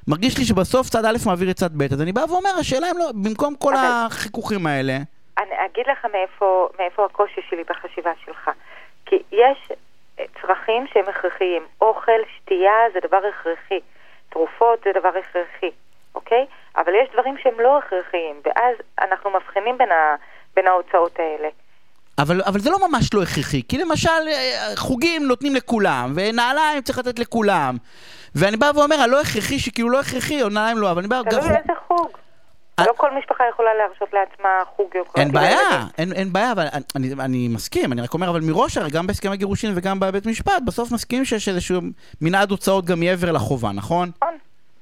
מרגיש 0.08 0.38
לי 0.38 0.44
שבסוף 0.44 0.88
צד 0.88 1.04
א' 1.04 1.16
מעביר 1.26 1.50
את 1.50 1.56
צד 1.56 1.78
ב', 1.78 1.82
אז 1.92 2.02
אני 2.02 2.12
בא 2.12 2.20
ואומר, 2.28 2.50
השאלה 2.60 2.90
אם 2.90 2.98
לא, 2.98 3.10
במקום 3.14 3.54
כל 3.56 3.76
אבל- 3.76 4.06
החיכוכים 4.06 4.66
האלה, 4.66 4.96
אני 5.38 5.54
אגיד 5.72 5.84
לך 5.92 6.06
מאיפה, 6.12 6.68
מאיפה 6.78 7.04
הקושי 7.04 7.40
שלי 7.50 7.62
בחשיבה 7.68 8.10
שלך. 8.24 8.50
כי 9.06 9.16
יש 9.32 9.58
צרכים 10.40 10.86
שהם 10.92 11.04
הכרחיים. 11.08 11.62
אוכל, 11.80 12.12
שתייה 12.36 12.72
זה 12.94 12.98
דבר 13.08 13.16
הכרחי. 13.16 13.80
תרופות 14.34 14.78
זה 14.84 14.90
דבר 15.00 15.08
הכרחי, 15.08 15.70
אוקיי? 16.14 16.46
אבל 16.76 16.92
יש 17.02 17.08
דברים 17.12 17.34
שהם 17.42 17.60
לא 17.60 17.78
הכרחיים, 17.78 18.36
ואז 18.44 18.74
אנחנו 19.00 19.30
מבחינים 19.30 19.78
בין, 19.78 19.92
ה, 19.92 20.14
בין 20.56 20.66
ההוצאות 20.66 21.18
האלה. 21.18 21.48
אבל, 22.18 22.40
אבל 22.46 22.58
זה 22.58 22.70
לא 22.70 22.78
ממש 22.88 23.14
לא 23.14 23.22
הכרחי, 23.22 23.62
כי 23.68 23.78
למשל 23.78 24.08
אה, 24.28 24.76
חוגים 24.76 25.22
נותנים 25.26 25.54
לכולם, 25.54 26.12
ונעליים 26.16 26.80
צריך 26.82 26.98
לתת 26.98 27.18
לכולם. 27.18 27.76
ואני 28.34 28.56
בא 28.56 28.70
ואומר, 28.74 29.00
הלא 29.00 29.20
הכרחי 29.20 29.58
שכאילו 29.58 29.90
לא 29.90 30.00
הכרחי, 30.00 30.42
או 30.42 30.48
נעליים 30.48 30.78
לא, 30.78 30.90
אבל 30.90 30.98
אני 30.98 31.08
בא... 31.08 31.22
תלוי 31.30 31.56
איזה 31.56 31.72
חוג. 31.88 32.23
אה- 32.78 32.84
לא 32.86 32.92
כל 32.96 33.08
משפחה 33.18 33.44
יכולה 33.52 33.68
להרשות 33.74 34.08
לעצמה 34.12 34.48
חוג 34.76 34.88
יוקרתי. 34.94 35.20
אין 35.20 35.32
בעיה. 35.32 35.58
אין, 35.98 36.12
אין 36.12 36.32
בעיה, 36.32 36.52
אבל 36.52 36.66
אני, 36.74 36.84
אני, 36.96 37.12
אני 37.24 37.48
מסכים, 37.48 37.92
אני 37.92 38.02
רק 38.02 38.14
אומר, 38.14 38.30
אבל 38.30 38.40
מראש, 38.40 38.76
הרי 38.76 38.90
גם 38.90 39.06
בהסכם 39.06 39.32
הגירושין 39.32 39.72
וגם 39.74 40.00
בבית 40.00 40.26
משפט, 40.26 40.52
בסוף 40.66 40.92
מסכימים 40.92 41.24
שיש 41.24 41.48
איזשהו 41.48 41.80
מנעד 42.20 42.50
הוצאות 42.50 42.84
גם 42.84 43.00
מעבר 43.00 43.32
לחובה, 43.32 43.72
נכון? 43.72 44.10
נכון, 44.22 44.34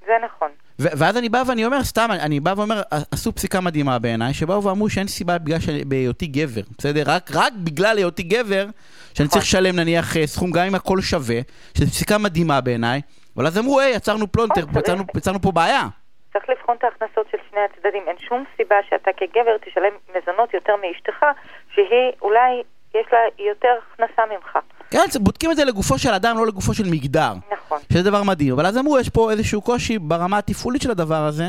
זה 0.06 0.12
נכון. 0.26 0.48
ו- 0.80 0.88
ואז 0.98 1.16
אני 1.16 1.28
בא 1.28 1.42
ואני 1.46 1.64
אומר, 1.66 1.84
סתם, 1.84 2.08
אני 2.10 2.40
בא 2.40 2.54
ואומר, 2.56 2.82
עשו 3.10 3.32
פסיקה 3.34 3.60
מדהימה 3.60 3.98
בעיניי, 3.98 4.34
שבאו 4.34 4.64
ואמרו 4.64 4.90
שאין 4.90 5.06
סיבה 5.08 5.38
בגלל 5.38 5.60
שאני- 5.60 5.84
בהיותי 5.84 6.26
גבר, 6.26 6.60
בסדר? 6.78 7.02
רק, 7.06 7.30
רק 7.34 7.52
בגלל 7.56 7.98
היותי 7.98 8.22
גבר, 8.22 8.66
שאני 9.14 9.28
צריך 9.28 9.44
לשלם 9.44 9.76
נניח 9.76 10.16
אה, 10.16 10.26
סכום 10.26 10.50
גם 10.50 10.64
אם 10.66 10.74
הכל 10.74 11.00
שווה, 11.00 11.40
שזו 11.78 11.90
פסיקה 11.90 12.18
מדהימה 12.18 12.60
בעיניי, 12.60 13.00
אבל 13.36 13.46
אז 13.46 13.58
אמרו, 13.58 13.80
היי, 13.80 13.94
יצרנו 13.94 14.32
פלונטר, 14.32 14.54
צריך- 14.62 14.76
יצרנו- 14.76 15.04
יצרנו 15.16 15.40
פה 15.42 15.52
בעיה. 15.52 15.88
צריך 16.32 16.48
לבחון 16.48 16.76
את 16.76 16.84
ההכנסות 16.84 17.26
של 17.30 17.38
שני 17.50 17.60
הצדדים. 17.60 18.02
אין 18.06 18.18
שום 18.18 18.44
סיבה 18.56 18.76
שאתה 18.88 19.10
כגבר 19.16 19.56
תשלם 19.58 19.92
מזונות 20.08 20.54
יותר 20.54 20.76
מאשתך, 20.76 21.26
שהיא 21.74 22.12
אולי 22.22 22.62
יש 22.94 23.06
לה 23.12 23.18
יותר 23.38 23.74
הכנסה 23.92 24.22
ממך. 24.26 24.58
כן, 24.90 24.98
בודקים 25.20 25.50
את 25.50 25.56
זה 25.56 25.64
לגופו 25.64 25.98
של 25.98 26.10
אדם, 26.14 26.36
לא 26.38 26.46
לגופו 26.46 26.74
של 26.74 26.84
מגדר. 26.90 27.32
נכון. 27.52 27.78
שזה 27.92 28.10
דבר 28.10 28.22
מדהים. 28.22 28.52
אבל 28.52 28.66
אז 28.66 28.78
אמרו, 28.78 28.98
יש 28.98 29.08
פה 29.08 29.30
איזשהו 29.30 29.62
קושי 29.62 29.98
ברמה 29.98 30.38
התפעולית 30.38 30.82
של 30.82 30.90
הדבר 30.90 31.22
הזה, 31.28 31.44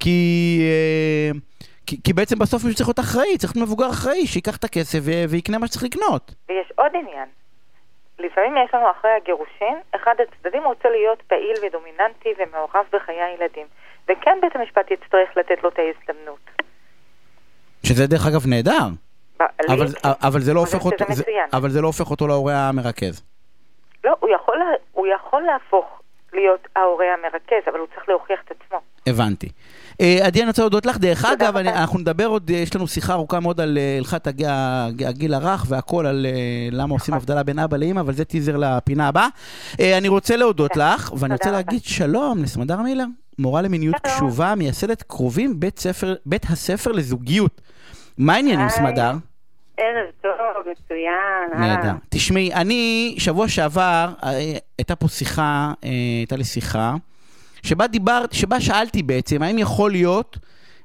כי, 0.00 0.60
אה, 0.62 1.30
כי, 1.86 2.02
כי 2.04 2.12
בעצם 2.12 2.38
בסוף 2.38 2.64
מישהו 2.64 2.76
צריך 2.76 2.88
להיות 2.88 3.00
אחראי, 3.00 3.38
צריך 3.38 3.56
להיות 3.56 3.68
מבוגר 3.68 3.90
אחראי, 3.90 4.26
שייקח 4.26 4.56
את 4.56 4.64
הכסף 4.64 4.98
ו- 5.02 5.24
ויקנה 5.28 5.58
מה 5.58 5.66
שצריך 5.66 5.84
לקנות. 5.84 6.34
ויש 6.48 6.72
עוד 6.76 6.92
עניין. 6.94 7.28
לפעמים 8.18 8.56
יש 8.64 8.74
לנו 8.74 8.90
אחרי 8.90 9.10
הגירושין, 9.10 9.76
אחד 9.96 10.14
הצדדים 10.22 10.64
רוצה 10.64 10.88
להיות 10.88 11.22
פעיל 11.22 11.56
ודומיננטי 11.62 12.28
ומעורב 12.38 12.84
בחיי 12.92 13.22
הילדים. 13.22 13.66
וכן 14.10 14.38
בית 14.42 14.56
המשפט 14.56 14.90
יצטרך 14.90 15.28
לתת 15.36 15.62
לו 15.62 15.68
את 15.68 15.78
ההזדמנות. 15.78 16.38
שזה 17.86 18.06
דרך 18.06 18.26
אגב 18.26 18.46
נהדר, 18.46 18.88
אבל, 20.22 20.40
זה 20.40 20.54
לא 20.54 20.60
הופך 20.60 20.84
אותו, 20.84 21.04
זה. 21.14 21.22
אבל 21.52 21.70
זה 21.70 21.80
לא 21.80 21.86
הופך 21.86 22.10
אותו 22.10 22.26
להורה 22.26 22.68
המרכז. 22.68 23.22
לא, 24.04 24.16
הוא 24.20 24.30
יכול, 24.34 24.56
הוא 24.92 25.06
יכול 25.06 25.42
להפוך 25.42 25.84
להיות 26.32 26.68
ההורה 26.76 27.04
המרכז, 27.18 27.68
אבל 27.70 27.78
הוא 27.78 27.86
צריך 27.94 28.08
להוכיח 28.08 28.38
את 28.46 28.50
עצמו. 28.50 28.78
הבנתי. 29.06 29.48
אה, 30.00 30.18
עדי, 30.26 30.40
אני 30.40 30.48
רוצה 30.48 30.62
להודות 30.62 30.86
לך. 30.86 30.98
דרך 30.98 31.24
אגב, 31.24 31.56
אני. 31.56 31.68
אנחנו 31.68 31.98
נדבר 31.98 32.26
עוד, 32.26 32.50
אה, 32.50 32.56
יש 32.56 32.76
לנו 32.76 32.86
שיחה 32.86 33.12
ארוכה 33.12 33.40
מאוד 33.40 33.60
על 33.60 33.78
אה, 33.78 33.96
הלכת 33.98 34.26
הג- 34.26 34.44
הג- 34.48 35.02
הגיל 35.04 35.34
הרך 35.34 35.64
והכל, 35.68 36.06
על 36.06 36.26
למה 36.70 36.94
עושים 36.94 37.14
נכון. 37.14 37.22
הבדלה 37.22 37.42
בין 37.42 37.58
אבא 37.58 37.76
לאמא, 37.76 38.00
אבל 38.00 38.12
זה 38.12 38.24
טיזר 38.24 38.56
לפינה 38.56 39.08
הבאה. 39.08 39.28
אה, 39.80 39.98
אני 39.98 40.08
רוצה 40.08 40.36
להודות 40.36 40.72
כן. 40.72 40.80
לך, 40.80 41.12
ואני 41.18 41.34
רוצה. 41.34 41.50
להגיד 41.50 41.82
שלום 41.84 42.42
לסמדר 42.42 42.76
מילר, 42.82 43.04
מורה 43.40 43.62
למיניות. 43.62 43.94
קשובה, 44.02 44.54
מייסדת 44.54 45.02
קרובים, 45.02 45.60
בית, 45.60 45.78
ספר, 45.78 46.14
בית 46.26 46.46
הספר 46.50 46.92
לזוגיות. 46.92 47.60
מה 48.18 48.34
העניינים. 48.34 48.68
סמדר? 48.68 49.12
ערב 49.76 50.10
טוב, 50.22 50.30
מצוין. 50.70 51.60
נהדר. 51.60 51.92
תשמעי, 52.08 52.54
אני, 52.54 53.14
שבוע 53.18 53.48
שעבר, 53.48 54.08
אה, 54.24 54.56
הייתה 54.78 54.96
פה 54.96 55.08
שיחה, 55.08 55.72
אה, 55.84 55.90
הייתה 56.18 56.36
לי 56.36 56.44
שיחה, 56.44 56.94
שבה 57.62 57.86
דיברת, 57.86 58.32
שבה 58.32 58.60
שאלתי 58.60 59.02
בעצם, 59.02 59.42
האם 59.42 59.58
יכול 59.58 59.90
להיות 59.90 60.38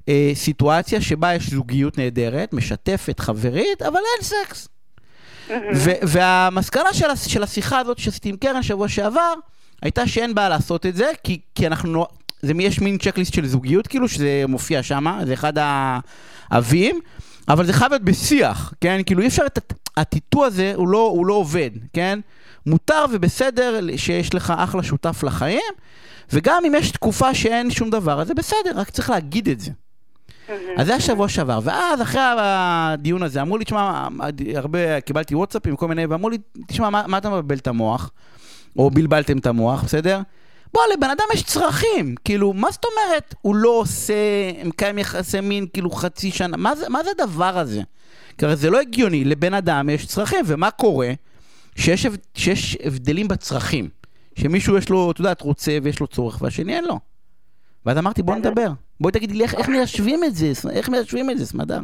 אה, 0.09 0.31
סיטואציה 0.33 1.01
שבה 1.01 1.33
יש 1.33 1.49
זוגיות 1.49 1.97
נהדרת, 1.97 2.53
משתפת, 2.53 3.19
חברית, 3.19 3.81
אבל 3.81 3.95
אין 3.95 4.21
סקס. 4.21 4.67
ו- 5.49 5.99
והמסקנה 6.01 6.93
של, 6.93 7.15
של 7.15 7.43
השיחה 7.43 7.79
הזאת 7.79 7.97
שעשיתי 7.97 8.29
עם 8.29 8.37
קרן 8.37 8.63
שבוע 8.63 8.87
שעבר, 8.87 9.33
הייתה 9.81 10.07
שאין 10.07 10.35
בעיה 10.35 10.49
לעשות 10.49 10.85
את 10.85 10.95
זה, 10.95 11.11
כי, 11.23 11.39
כי 11.55 11.67
אנחנו, 11.67 11.91
נו- 11.91 12.05
זה, 12.41 12.53
יש 12.59 12.81
מין 12.81 12.97
צ'קליסט 12.97 13.33
של 13.33 13.47
זוגיות, 13.47 13.87
כאילו, 13.87 14.07
שזה 14.07 14.43
מופיע 14.47 14.83
שם, 14.83 15.19
זה 15.25 15.33
אחד 15.33 15.53
האבים, 16.51 16.99
אבל 17.49 17.65
זה 17.65 17.73
חייב 17.73 17.91
להיות 17.91 18.03
בשיח, 18.03 18.73
כן? 18.81 19.01
כאילו, 19.05 19.21
אי 19.21 19.27
אפשר 19.27 19.43
את 19.45 19.57
הט- 19.57 19.73
הטיטו 19.97 20.45
הזה, 20.45 20.73
הוא 20.75 20.87
לא, 20.87 20.97
הוא 20.97 21.25
לא 21.25 21.33
עובד, 21.33 21.69
כן? 21.93 22.19
מותר 22.65 23.05
ובסדר 23.11 23.79
שיש 23.97 24.33
לך 24.33 24.53
אחלה 24.57 24.83
שותף 24.83 25.23
לחיים, 25.23 25.73
וגם 26.33 26.61
אם 26.67 26.73
יש 26.77 26.91
תקופה 26.91 27.33
שאין 27.33 27.71
שום 27.71 27.89
דבר, 27.89 28.21
אז 28.21 28.27
זה 28.27 28.33
בסדר, 28.33 28.71
רק 28.75 28.89
צריך 28.89 29.09
להגיד 29.09 29.49
את 29.49 29.59
זה. 29.59 29.71
אז 30.77 30.85
זה 30.87 30.91
היה 30.91 31.01
שבוע 31.01 31.29
שעבר, 31.29 31.59
ואז 31.63 32.01
אחרי 32.01 32.21
הדיון 32.37 33.23
הזה 33.23 33.41
אמרו 33.41 33.57
לי, 33.57 33.65
תשמע, 33.65 34.07
הרבה, 34.55 35.01
קיבלתי 35.01 35.35
וואטסאפים 35.35 35.73
וכל 35.73 35.87
מיני, 35.87 36.05
ואמרו 36.05 36.29
לי, 36.29 36.37
תשמע, 36.67 36.89
מה, 36.89 37.03
מה 37.07 37.17
אתה 37.17 37.29
מבלבל 37.29 37.57
את 37.57 37.67
המוח? 37.67 38.11
או 38.77 38.89
בלבלתם 38.91 39.37
את 39.37 39.45
המוח, 39.45 39.83
בסדר? 39.83 40.21
בוא, 40.75 40.83
לבן 40.93 41.09
אדם 41.09 41.25
יש 41.33 41.43
צרכים, 41.43 42.15
כאילו, 42.25 42.53
מה 42.53 42.71
זאת 42.71 42.85
אומרת, 42.85 43.35
הוא 43.41 43.55
לא 43.55 43.69
עושה, 43.69 44.13
מקיים 44.65 44.97
יחסי 44.97 45.41
מין, 45.41 45.65
כאילו, 45.73 45.89
חצי 45.89 46.31
שנה, 46.31 46.57
מה 46.57 46.75
זה, 46.75 46.89
מה 46.89 47.03
זה 47.03 47.09
הדבר 47.11 47.57
הזה? 47.57 47.81
כי 48.37 48.45
הרי 48.45 48.55
זה 48.55 48.69
לא 48.69 48.79
הגיוני, 48.79 49.23
לבן 49.23 49.53
אדם 49.53 49.89
יש 49.89 50.05
צרכים, 50.05 50.39
ומה 50.47 50.71
קורה? 50.71 51.09
שיש, 51.75 52.07
שיש 52.33 52.77
הבדלים 52.83 53.27
בצרכים. 53.27 53.89
שמישהו 54.39 54.77
יש 54.77 54.89
לו, 54.89 55.11
את 55.11 55.19
יודעת, 55.19 55.41
רוצה 55.41 55.77
ויש 55.83 55.99
לו 55.99 56.07
צורך, 56.07 56.41
והשני 56.41 56.75
אין 56.75 56.85
לו. 56.85 56.99
ואז 57.85 57.97
אמרתי, 57.97 58.23
בוא 58.23 58.35
נדבר. 58.35 58.67
בואי 58.99 59.11
תגידי 59.13 59.33
לי 59.33 59.43
איך, 59.43 59.55
איך 59.55 59.69
מיישבים 59.69 60.23
את 60.23 60.35
זה, 60.35 60.69
איך 60.71 60.89
מיישבים 60.89 61.29
את 61.29 61.37
זה, 61.37 61.45
סמדר? 61.45 61.79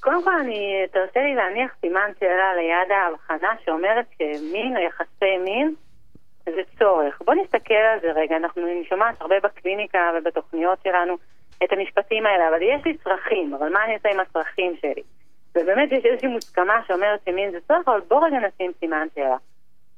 קודם 0.00 0.24
כל, 0.24 0.38
אני, 0.40 0.82
תרשה 0.92 1.20
לי 1.20 1.34
להניח 1.34 1.70
סימן 1.80 2.10
שאלה 2.20 2.54
ליד 2.56 2.90
ההבחנה 2.92 3.48
שאומרת 3.64 4.06
שמין 4.18 4.76
או 4.76 4.82
יחסי 4.82 5.38
מין 5.44 5.74
זה 6.56 6.62
צורך. 6.78 7.22
בוא 7.24 7.34
נסתכל 7.34 7.82
על 7.92 7.98
זה 8.02 8.08
רגע. 8.20 8.36
אנחנו, 8.36 8.62
אני 8.62 8.84
שומעת 8.88 9.20
הרבה 9.20 9.34
בקליניקה 9.44 9.98
ובתוכניות 10.18 10.78
שלנו 10.84 11.14
את 11.64 11.68
המשפטים 11.72 12.26
האלה, 12.26 12.48
אבל 12.48 12.62
יש 12.62 12.80
לי 12.86 12.96
צרכים, 13.04 13.54
אבל 13.54 13.68
מה 13.72 13.84
אני 13.84 13.94
עושה 13.94 14.08
עם 14.14 14.20
הצרכים 14.20 14.72
שלי? 14.82 15.02
ובאמת 15.56 15.88
יש 15.92 16.04
איזושהי 16.04 16.28
מוסכמה 16.28 16.74
שאומרת 16.88 17.20
שמין 17.28 17.50
זה 17.50 17.58
צורך, 17.68 17.88
אבל 17.88 18.00
בוא 18.08 18.26
רגע 18.26 18.36
נשים 18.36 18.70
סימן 18.80 19.06
שאלה. 19.14 19.36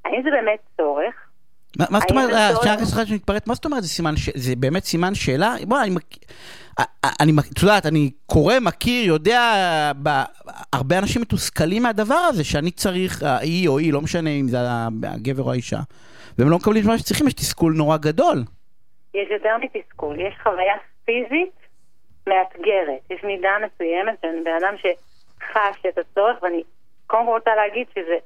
האם 0.05 0.23
זה 0.23 0.31
באמת 0.31 0.59
צורך? 0.77 1.15
מה 1.79 1.87
מה 1.91 1.99
זאת 2.01 2.11
אומרת, 2.11 2.31
סליחה 2.85 3.07
שאני 3.07 3.17
מתפרץ, 3.17 3.47
מה 3.47 3.55
זאת 3.55 3.65
אומרת 3.65 3.83
זה 3.83 3.89
סימן, 3.89 4.17
ש- 4.17 4.37
זה 4.37 4.55
באמת 4.57 4.85
סימן 4.85 5.15
שאלה? 5.15 5.55
בוא, 5.65 5.79
אני, 5.83 5.95
אני, 7.21 7.33
את 7.53 7.63
יודעת, 7.63 7.87
אני 7.87 8.11
קורא, 8.27 8.55
מכיר, 8.61 9.07
יודע, 9.07 9.43
ב- 10.03 10.23
הרבה 10.73 10.99
אנשים 10.99 11.23
מתוסכלים 11.23 11.83
מהדבר 11.83 12.15
הזה, 12.15 12.45
שאני 12.45 12.71
צריך, 12.71 13.23
היא 13.41 13.69
או 13.69 13.79
היא, 13.79 13.93
לא 13.93 14.01
משנה 14.01 14.31
אם 14.31 14.49
זה 14.49 14.57
הגבר 15.03 15.43
או 15.43 15.51
האישה, 15.53 15.79
והם 16.39 16.51
לא 16.51 16.57
מקבלים 16.57 16.83
את 16.83 16.89
מה 16.89 16.99
שצריכים, 16.99 17.27
יש 17.27 17.35
תסכול 17.35 17.73
נורא 17.77 17.97
גדול. 17.97 18.39
יש 19.15 19.31
יותר 19.31 19.57
מתסכול, 19.61 20.21
יש 20.21 20.35
חוויה 20.43 20.75
פיזית 21.05 21.53
מאתגרת. 22.27 23.01
יש 23.11 23.25
מידה 23.25 23.57
מסוימת 23.67 24.15
של 24.23 24.43
בן 24.45 24.57
אדם 24.61 24.75
שחש 24.77 25.87
את 25.89 25.99
הצורך, 25.99 26.43
ואני 26.43 26.63
קודם 27.07 27.27
כל 27.27 27.33
רוצה 27.33 27.55
להגיד 27.55 27.87
שזה, 27.95 28.17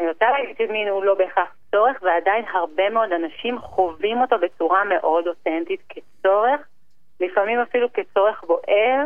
אני 0.00 0.08
רוצה 0.08 0.30
להגיד 0.30 0.56
שמין 0.58 0.88
הוא 0.88 1.04
לא 1.04 1.14
בהכרח 1.14 1.48
צורך, 1.70 1.96
ועדיין 2.02 2.44
הרבה 2.52 2.90
מאוד 2.90 3.12
אנשים 3.12 3.58
חווים 3.58 4.20
אותו 4.20 4.36
בצורה 4.38 4.84
מאוד 4.84 5.26
אותנטית 5.26 5.80
כצורך, 5.88 6.60
לפעמים 7.20 7.60
אפילו 7.60 7.92
כצורך 7.92 8.44
בוער, 8.46 9.02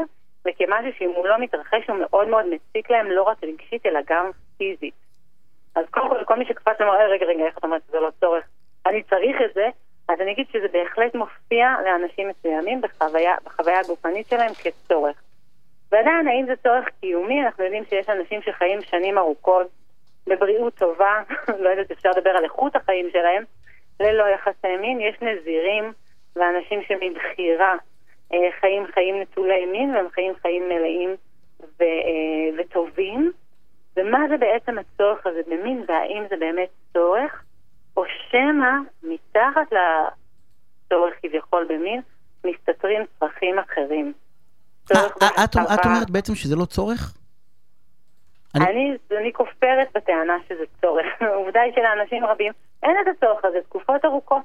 וכמשהו 0.49 0.93
שאם 0.99 1.11
הוא 1.17 1.27
לא 1.27 1.39
מתרחש 1.39 1.89
הוא 1.89 1.97
מאוד 2.01 2.29
מאוד 2.29 2.45
מציק 2.47 2.91
להם, 2.91 3.11
לא 3.11 3.23
רק 3.23 3.45
רגשית 3.45 3.87
אלא 3.87 4.01
גם 4.09 4.31
פיזית. 4.59 4.95
אז 5.75 5.85
קודם 5.91 6.09
כל, 6.09 6.25
כל 6.25 6.37
מי 6.37 6.45
שקפץ 6.45 6.81
ואומר, 6.81 6.95
"אה, 7.01 7.07
רגע, 7.07 7.27
רגע, 7.27 7.45
איך 7.47 7.59
אתה 7.59 7.67
אומר 7.67 7.77
שזה 7.89 8.01
לא 8.01 8.11
צורך? 8.21 8.45
אני 8.87 9.03
צריך 9.03 9.37
את 9.45 9.55
זה, 9.55 9.69
אז 10.09 10.21
אני 10.21 10.33
אגיד 10.33 10.47
שזה 10.53 10.67
בהחלט 10.73 11.15
מופיע 11.15 11.75
לאנשים 11.85 12.29
מסוימים 12.29 12.81
בחוויה, 12.81 13.35
בחוויה 13.45 13.81
הגופנית 13.81 14.29
שלהם 14.29 14.53
כצורך. 14.55 15.17
ועדיין, 15.93 16.29
האם 16.29 16.47
זה 16.47 16.57
צורך 16.63 16.89
קיומי? 17.01 17.43
אנחנו 17.43 17.65
יודעים 17.65 17.85
שיש 17.85 18.09
אנשים 18.09 18.43
שחיים 18.43 18.83
שנים 18.83 19.19
ארוכות 19.19 19.67
בבריאות 20.27 20.75
טובה, 20.75 21.23
לא 21.63 21.69
יודעת, 21.69 21.91
אפשר 21.91 22.11
לדבר 22.11 22.31
על 22.31 22.45
איכות 22.45 22.77
החיים 22.77 23.11
שלהם, 23.13 23.45
ללא 24.01 24.25
יחסי 24.25 24.77
מין. 24.81 25.01
יש 25.01 25.17
נזירים 25.21 25.93
ואנשים 26.37 26.83
שמבחירה 26.83 27.75
אה, 28.33 28.49
חיים 28.61 28.87
חיים 28.95 29.21
נטולי 29.21 29.67
מין, 29.67 29.95
והם 29.95 30.09
חיים 30.11 30.33
חיים 30.43 30.69
מלאים 30.69 31.17
ו, 31.61 31.83
אה, 31.83 32.59
וטובים. 32.59 33.33
ומה 33.97 34.19
זה 34.29 34.37
בעצם 34.37 34.79
הצורך 34.79 35.27
הזה 35.27 35.41
במין, 35.47 35.85
והאם 35.89 36.23
זה 36.31 36.37
באמת 36.41 36.69
צורך, 36.93 37.43
או 37.97 38.05
שמא 38.31 38.71
מתחת 39.03 39.73
לצורך 39.73 41.15
כביכול 41.23 41.67
במין, 41.69 42.01
מסתתרים 42.45 43.03
צרכים 43.21 43.59
אחרים. 43.59 44.13
אה, 44.93 44.97
צורך 44.97 45.23
אה, 45.23 45.45
את 45.45 45.57
את. 45.57 45.87
אומרת 45.87 46.11
בעצם 46.11 46.35
שזה 46.35 46.57
לא 46.57 46.65
צורך? 46.65 47.15
אני- 48.55 48.65
אני, 48.65 48.97
אני 49.21 49.33
כופרת 49.33 49.89
בטענה 49.95 50.37
שזה 50.49 50.65
צורך. 50.81 51.07
העובדה 51.21 51.61
היא 51.61 51.73
שלאנשים 51.75 52.25
רבים 52.25 52.53
אין 52.83 52.97
את 53.03 53.17
הצורך 53.17 53.45
הזה 53.45 53.59
תקופות 53.69 54.05
ארוכות. 54.05 54.43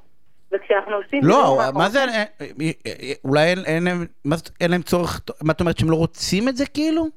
וכשאנחנו 0.51 0.95
עושים... 0.95 1.19
לא, 1.23 1.59
מה 1.73 1.89
זה, 1.89 1.99
אה, 1.99 2.23
אה, 2.41 2.71
אה, 2.87 3.13
אולי 3.23 3.53
אין 4.59 4.71
להם 4.71 4.81
צורך, 4.81 5.21
מה 5.43 5.53
את 5.53 5.59
אומרת, 5.59 5.77
שהם 5.77 5.91
לא 5.91 5.95
רוצים 5.95 6.47
את 6.49 6.57
זה 6.57 6.65
כאילו? 6.65 7.07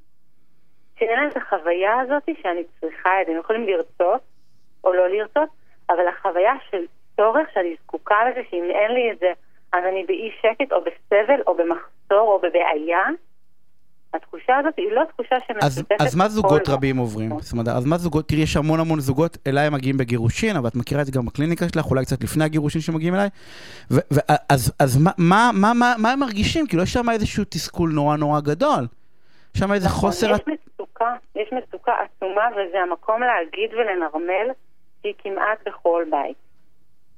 שאין 1.00 1.20
להם 1.20 1.28
את 1.28 1.36
החוויה 1.36 2.00
הזאת 2.00 2.22
שאני 2.42 2.62
צריכה 2.80 3.10
את 3.20 3.26
זה. 3.26 3.32
הם 3.32 3.38
יכולים 3.38 3.66
לרצות 3.66 4.20
או 4.84 4.92
לא 4.92 5.08
לרצות, 5.08 5.48
אבל 5.90 6.08
החוויה 6.08 6.52
של 6.70 6.84
צורך 7.16 7.48
שאני 7.54 7.76
זקוקה 7.82 8.16
לזה, 8.30 8.40
שאם 8.50 8.64
אין 8.70 8.92
לי 8.92 9.12
את 9.12 9.18
זה, 9.18 9.32
אז 9.72 9.84
אני 9.88 10.04
באי 10.04 10.30
שקט 10.42 10.72
או 10.72 10.80
בסבל 10.80 11.42
או 11.46 11.54
במחסור 11.54 12.28
או 12.32 12.38
בבעיה. 12.38 13.04
התחושה 14.14 14.56
הזאת 14.58 14.74
היא 14.76 14.92
לא 14.92 15.02
תחושה 15.12 15.36
אז, 15.60 15.74
שמשותפת 15.74 16.00
אז 16.00 16.16
מה 16.16 16.28
זוגות 16.28 16.68
רבים 16.68 16.96
עוברים? 16.96 17.40
סמדר, 17.40 17.76
אז 17.76 17.84
מה 17.84 17.98
זוגות, 17.98 18.28
תראי, 18.28 18.42
יש 18.42 18.56
המון 18.56 18.80
המון 18.80 19.00
זוגות, 19.00 19.38
אליי 19.46 19.66
הם 19.66 19.72
מגיעים 19.72 19.96
בגירושין, 19.96 20.56
אבל 20.56 20.68
את 20.68 20.74
מכירה 20.74 21.00
את 21.00 21.06
זה 21.06 21.12
גם 21.12 21.26
בקליניקה 21.26 21.68
שלך, 21.68 21.86
אולי 21.86 22.04
קצת 22.04 22.24
לפני 22.24 22.44
הגירושין 22.44 22.80
שמגיעים 22.80 23.14
אליי. 23.14 23.28
ו, 23.90 23.98
ו, 24.12 24.18
אז, 24.48 24.72
אז 24.78 24.96
מה, 24.96 25.10
מה, 25.18 25.50
מה, 25.54 25.72
מה, 25.74 25.94
מה 25.98 26.12
הם 26.12 26.20
מרגישים? 26.20 26.66
כאילו, 26.66 26.82
יש 26.82 26.92
שם 26.92 27.10
איזשהו 27.10 27.44
תסכול 27.48 27.90
נורא 27.90 28.16
נורא 28.16 28.40
גדול. 28.40 28.86
יש 29.54 29.60
שם 29.60 29.72
איזה 29.72 29.88
חוסר... 29.88 30.26
נכון, 30.26 30.54
יש 30.54 30.60
מצוקה, 31.00 31.16
יש 31.34 31.52
מצוקה 31.52 31.92
עצומה, 31.92 32.48
וזה 32.56 32.80
המקום 32.80 33.22
להגיד 33.22 33.74
ולנרמל 33.74 34.50
שהיא 35.02 35.14
כמעט 35.18 35.58
בכל 35.66 36.04
בית. 36.10 36.36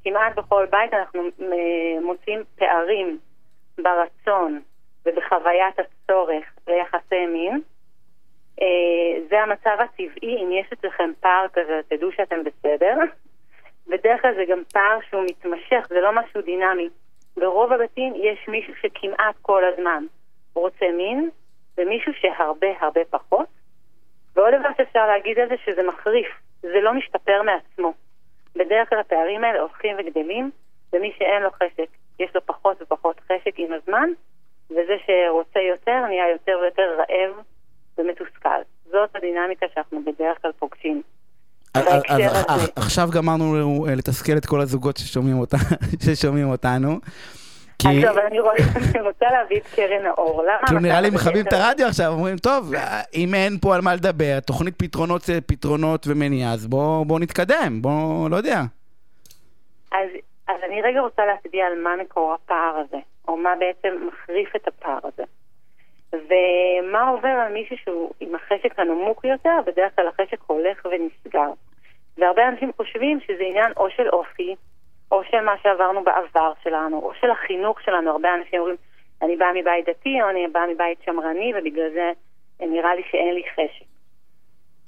כמעט 0.04 0.34
בכל 0.36 0.66
בית 0.70 0.94
אנחנו 0.94 1.22
מוצאים 2.02 2.42
פערים 2.56 3.18
ברצון 3.78 4.60
ובחוויית 5.06 5.74
הצורך 5.78 6.44
ליחסי 6.66 7.26
מין. 7.26 7.60
אה, 8.60 9.20
זה 9.28 9.40
המצב 9.42 9.76
הטבעי, 9.78 10.44
אם 10.44 10.50
יש 10.52 10.72
אצלכם 10.72 11.10
פער 11.20 11.46
כזה, 11.52 11.80
תדעו 11.88 12.12
שאתם 12.12 12.44
בסדר. 12.44 12.94
בדרך 13.90 14.22
כלל 14.22 14.34
זה 14.34 14.44
גם 14.48 14.62
פער 14.72 14.98
שהוא 15.10 15.24
מתמשך, 15.24 15.86
זה 15.88 16.00
לא 16.00 16.12
משהו 16.12 16.42
דינמי. 16.42 16.88
ברוב 17.36 17.72
הבתים 17.72 18.12
יש 18.16 18.48
מישהו 18.48 18.74
שכמעט 18.76 19.34
כל 19.42 19.62
הזמן 19.64 20.04
רוצה 20.54 20.86
מין, 20.96 21.30
ומישהו 21.78 22.12
שהרבה 22.14 22.66
הרבה 22.80 23.00
פחות. 23.10 23.61
ועוד 24.36 24.54
דבר 24.60 24.68
שאפשר 24.76 25.06
להגיד 25.06 25.38
על 25.38 25.48
זה, 25.48 25.54
שזה 25.64 25.82
מחריף, 25.82 26.26
זה 26.62 26.80
לא 26.82 26.94
משתפר 26.94 27.42
מעצמו. 27.42 27.92
בדרך 28.56 28.88
כלל 28.88 28.98
הפערים 28.98 29.44
האלה 29.44 29.60
הולכים 29.60 29.96
וגדלים, 29.98 30.50
ומי 30.92 31.12
שאין 31.18 31.42
לו 31.42 31.50
חשק, 31.50 31.88
יש 32.20 32.30
לו 32.34 32.46
פחות 32.46 32.82
ופחות 32.82 33.20
חשק 33.20 33.54
עם 33.56 33.72
הזמן, 33.72 34.08
וזה 34.70 34.96
שרוצה 35.06 35.60
יותר 35.60 36.06
נהיה 36.06 36.30
יותר 36.32 36.58
ויותר 36.62 36.96
רעב 36.98 37.44
ומתוסכל. 37.98 38.60
זאת 38.90 39.16
הדינמיקה 39.16 39.66
שאנחנו 39.74 40.00
בדרך 40.04 40.42
כלל 40.42 40.52
פוגשים. 40.58 41.02
אז 41.74 42.72
עכשיו 42.76 43.08
גמרנו 43.12 43.86
אה, 43.88 43.94
לתסכל 43.94 44.36
את 44.36 44.46
כל 44.46 44.60
הזוגות 44.60 44.96
ששומעים 44.96 46.48
אותנו. 46.52 46.98
כי... 47.82 48.08
אז 48.08 48.18
אני 48.18 48.40
רוצה 49.00 49.26
להביא 49.30 49.56
את 49.56 49.66
קרן 49.74 50.06
האור. 50.06 50.42
למה? 50.42 50.66
כאילו 50.66 50.80
נראה 50.80 51.00
לי 51.00 51.10
מכבים 51.10 51.46
את 51.46 51.52
הרדיו 51.52 51.86
עכשיו, 51.86 52.12
אומרים, 52.12 52.36
טוב, 52.36 52.72
אם 53.14 53.34
אין 53.34 53.58
פה 53.58 53.74
על 53.74 53.80
מה 53.80 53.94
לדבר, 53.94 54.40
תוכנית 54.40 54.74
פתרונות 54.76 55.22
זה 55.22 55.40
פתרונות 55.40 56.06
ומניעה, 56.08 56.52
אז 56.52 56.66
בואו 56.66 57.18
נתקדם, 57.18 57.82
בואו, 57.82 58.28
לא 58.30 58.36
יודע. 58.36 58.60
אז, 59.92 60.08
אז 60.48 60.56
אני 60.66 60.82
רגע 60.82 61.00
רוצה 61.00 61.22
להצביע 61.26 61.66
על 61.66 61.82
מה 61.82 61.90
מקור 62.02 62.34
הפער 62.34 62.76
הזה, 62.76 62.98
או 63.28 63.36
מה 63.36 63.50
בעצם 63.58 64.08
מחריף 64.08 64.56
את 64.56 64.68
הפער 64.68 64.98
הזה. 65.04 65.22
ומה 66.12 67.08
עובר 67.08 67.28
על 67.28 67.52
מישהו 67.52 67.76
שהוא 67.84 68.12
עם 68.20 68.34
החשק 68.34 68.78
הנמוך 68.78 69.24
יותר, 69.24 69.58
בדרך 69.66 69.96
כלל 69.96 70.08
החשק 70.08 70.40
הולך 70.46 70.86
ונסגר. 70.86 71.50
והרבה 72.18 72.48
אנשים 72.48 72.70
חושבים 72.76 73.20
שזה 73.20 73.42
עניין 73.48 73.72
או 73.76 73.90
של 73.90 74.08
אופי, 74.08 74.54
או 75.12 75.22
של 75.30 75.40
מה 75.40 75.54
שעברנו 75.62 76.04
בעבר 76.04 76.52
שלנו, 76.62 76.98
או 76.98 77.12
של 77.20 77.30
החינוך 77.30 77.80
שלנו. 77.80 78.10
הרבה 78.10 78.34
אנשים 78.34 78.60
אומרים, 78.60 78.76
אני 79.22 79.36
באה 79.36 79.52
מבית 79.52 79.88
דתי, 79.88 80.22
או 80.22 80.30
אני 80.30 80.48
באה 80.48 80.66
מבית 80.66 80.98
שמרני, 81.04 81.52
ובגלל 81.54 81.90
זה 81.92 82.12
נראה 82.60 82.94
לי 82.94 83.02
שאין 83.10 83.34
לי 83.34 83.42
חשק. 83.54 83.86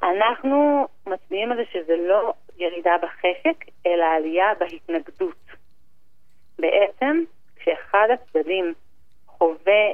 אנחנו 0.03 0.87
מצביעים 1.07 1.53
על 1.53 1.57
זה 1.57 1.63
שזה 1.73 1.97
לא 1.97 2.33
ירידה 2.57 2.93
בחשק, 3.03 3.65
אלא 3.87 4.05
עלייה 4.05 4.55
בהתנגדות. 4.59 5.45
בעצם, 6.59 7.25
כשאחד 7.57 8.09
הצדדים 8.13 8.75
חווה 9.27 9.85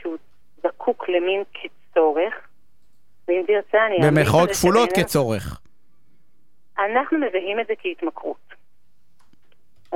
שהוא 0.00 0.16
זקוק 0.62 1.08
למין 1.08 1.42
כצורך, 1.54 2.34
ואם 3.28 3.42
תרצה 3.46 3.86
אני... 3.86 3.96
במרכאות 4.10 4.50
כפולות 4.50 4.92
כצורך. 4.92 5.60
אנחנו 6.78 7.18
מזהים 7.18 7.60
את 7.60 7.66
זה 7.66 7.74
כהתמכרות. 7.78 8.45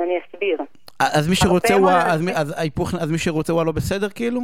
אני 0.02 0.18
אסביר. 0.26 0.58
אז 0.98 1.28
מי 1.28 1.36
שרוצה 1.36 1.74
הוא, 1.74 1.90
אז, 1.90 2.20
אז, 2.34 2.54
ההיפוך, 2.58 2.94
אז 2.94 3.10
מי 3.10 3.18
שרוצה 3.18 3.52
הוא 3.52 3.60
הלא 3.60 3.72
בסדר 3.72 4.08
כאילו? 4.08 4.40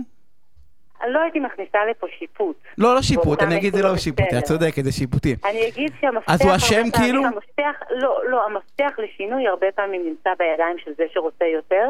לא 1.08 1.20
הייתי 1.20 1.38
מכניסה 1.40 1.78
לפה 1.90 2.06
שיפוט. 2.18 2.56
לא, 2.78 2.94
לא 2.94 3.02
שיפוט, 3.02 3.42
אני 3.42 3.56
אגיד 3.56 3.76
זה 3.76 3.82
לא 3.82 3.96
שיפוט, 3.96 4.26
את 4.38 4.44
צודקת, 4.44 4.84
זה 4.84 4.92
שיפוטי. 4.92 5.36
אני 5.44 5.68
אגיד 5.68 5.92
שהמפתח... 6.00 6.32
אז 6.32 6.42
הוא 6.42 6.56
אשם 6.56 6.90
כאילו? 6.96 7.25
המפתח, 7.25 7.75
לא, 7.90 8.20
לא, 8.28 8.46
המפתח 8.46 8.90
לשינוי 8.98 9.48
הרבה 9.48 9.66
פעמים 9.75 10.02
נמצא 10.06 10.30
בידיים 10.38 10.78
של 10.84 10.90
זה 10.96 11.04
שרוצה 11.12 11.44
יותר, 11.44 11.88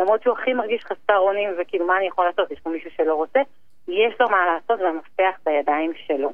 למרות 0.00 0.22
שהוא 0.22 0.34
הכי 0.38 0.52
מרגיש 0.52 0.84
חסר 0.84 1.18
אונים 1.18 1.50
וכאילו 1.60 1.86
מה 1.86 1.96
אני 1.96 2.06
יכול 2.06 2.24
לעשות, 2.24 2.50
יש 2.50 2.60
פה 2.60 2.70
מישהו 2.70 2.90
שלא 2.96 3.14
רוצה, 3.14 3.40
יש 3.88 4.14
לו 4.20 4.28
מה 4.28 4.36
לעשות 4.46 4.80
והמפתח 4.80 5.40
בידיים 5.46 5.92
שלו. 6.06 6.32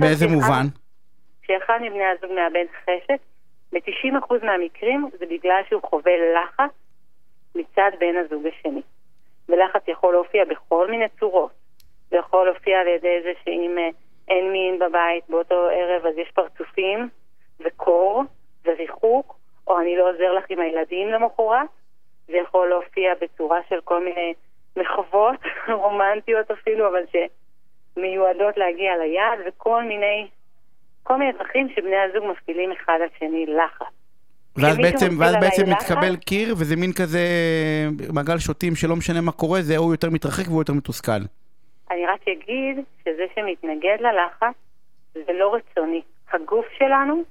באיזה 0.00 0.26
מובן? 0.26 0.66
כשאחד 1.42 1.78
מבני 1.82 2.04
הזוג 2.04 2.30
מאבד 2.32 2.64
חשק, 2.84 3.18
ב-90% 3.76 4.44
מהמקרים 4.46 5.08
זה 5.18 5.26
בגלל 5.26 5.62
שהוא 5.68 5.82
חווה 5.82 6.12
לחץ 6.34 6.70
מצד 7.54 7.90
בן 7.98 8.16
הזוג 8.16 8.46
השני. 8.46 8.82
ולחץ 9.48 9.82
יכול 9.88 10.12
להופיע 10.12 10.44
בכל 10.44 10.90
מיני 10.90 11.08
צורות. 11.20 11.50
זה 12.10 12.16
יכול 12.16 12.46
להופיע 12.46 12.80
על 12.80 12.88
ידי 12.88 13.22
זה 13.22 13.32
שאם 13.44 13.78
אה, 13.78 13.88
אין 14.28 14.52
מין 14.52 14.78
בבית 14.78 15.24
באותו 15.28 15.68
ערב 15.68 16.06
אז 16.06 16.18
יש 16.18 16.30
פרצופים 16.30 17.08
וקור 17.60 18.22
וריחוק, 18.64 19.36
או 19.66 19.80
אני 19.80 19.96
לא 19.96 20.10
עוזר 20.10 20.32
לך 20.32 20.44
עם 20.48 20.60
הילדים 20.60 21.08
למחרת. 21.08 21.68
זה 22.26 22.36
יכול 22.36 22.68
להופיע 22.68 23.14
בצורה 23.20 23.60
של 23.68 23.80
כל 23.84 24.04
מיני 24.04 24.34
מחוות 24.76 25.40
רומנטיות 25.82 26.50
אפילו, 26.50 26.88
אבל 26.88 27.02
שמיועדות 27.12 28.56
להגיע 28.56 28.96
ליעד, 28.96 29.38
וכל 29.46 29.82
מיני 29.82 30.28
כל 31.06 31.16
מיני 31.16 31.32
דרכים 31.32 31.68
שבני 31.68 31.96
הזוג 31.96 32.24
מפעילים 32.30 32.72
אחד 32.72 32.98
על 33.02 33.08
שני 33.18 33.46
לחץ. 33.46 33.86
ואז 34.56 34.76
בעצם, 34.76 35.06
ואז 35.18 35.34
בעצם 35.40 35.70
מתקבל 35.70 36.16
קיר, 36.16 36.54
וזה 36.58 36.76
מין 36.76 36.92
כזה 36.92 37.20
מעגל 38.12 38.38
שוטים 38.38 38.74
שלא 38.74 38.96
משנה 38.96 39.20
מה 39.20 39.32
קורה, 39.32 39.62
זה 39.62 39.76
הוא 39.76 39.92
יותר 39.92 40.10
מתרחק 40.10 40.48
והוא 40.48 40.60
יותר 40.60 40.72
מתוסכל. 40.72 41.22
אני 41.90 42.06
רק 42.06 42.20
אגיד 42.28 42.76
שזה 43.04 43.24
שמתנגד 43.34 43.96
ללחץ 44.00 44.54
זה 45.14 45.32
לא 45.32 45.54
רצוני. 45.54 46.02
הגוף 46.32 46.66
שלנו, 46.78 47.22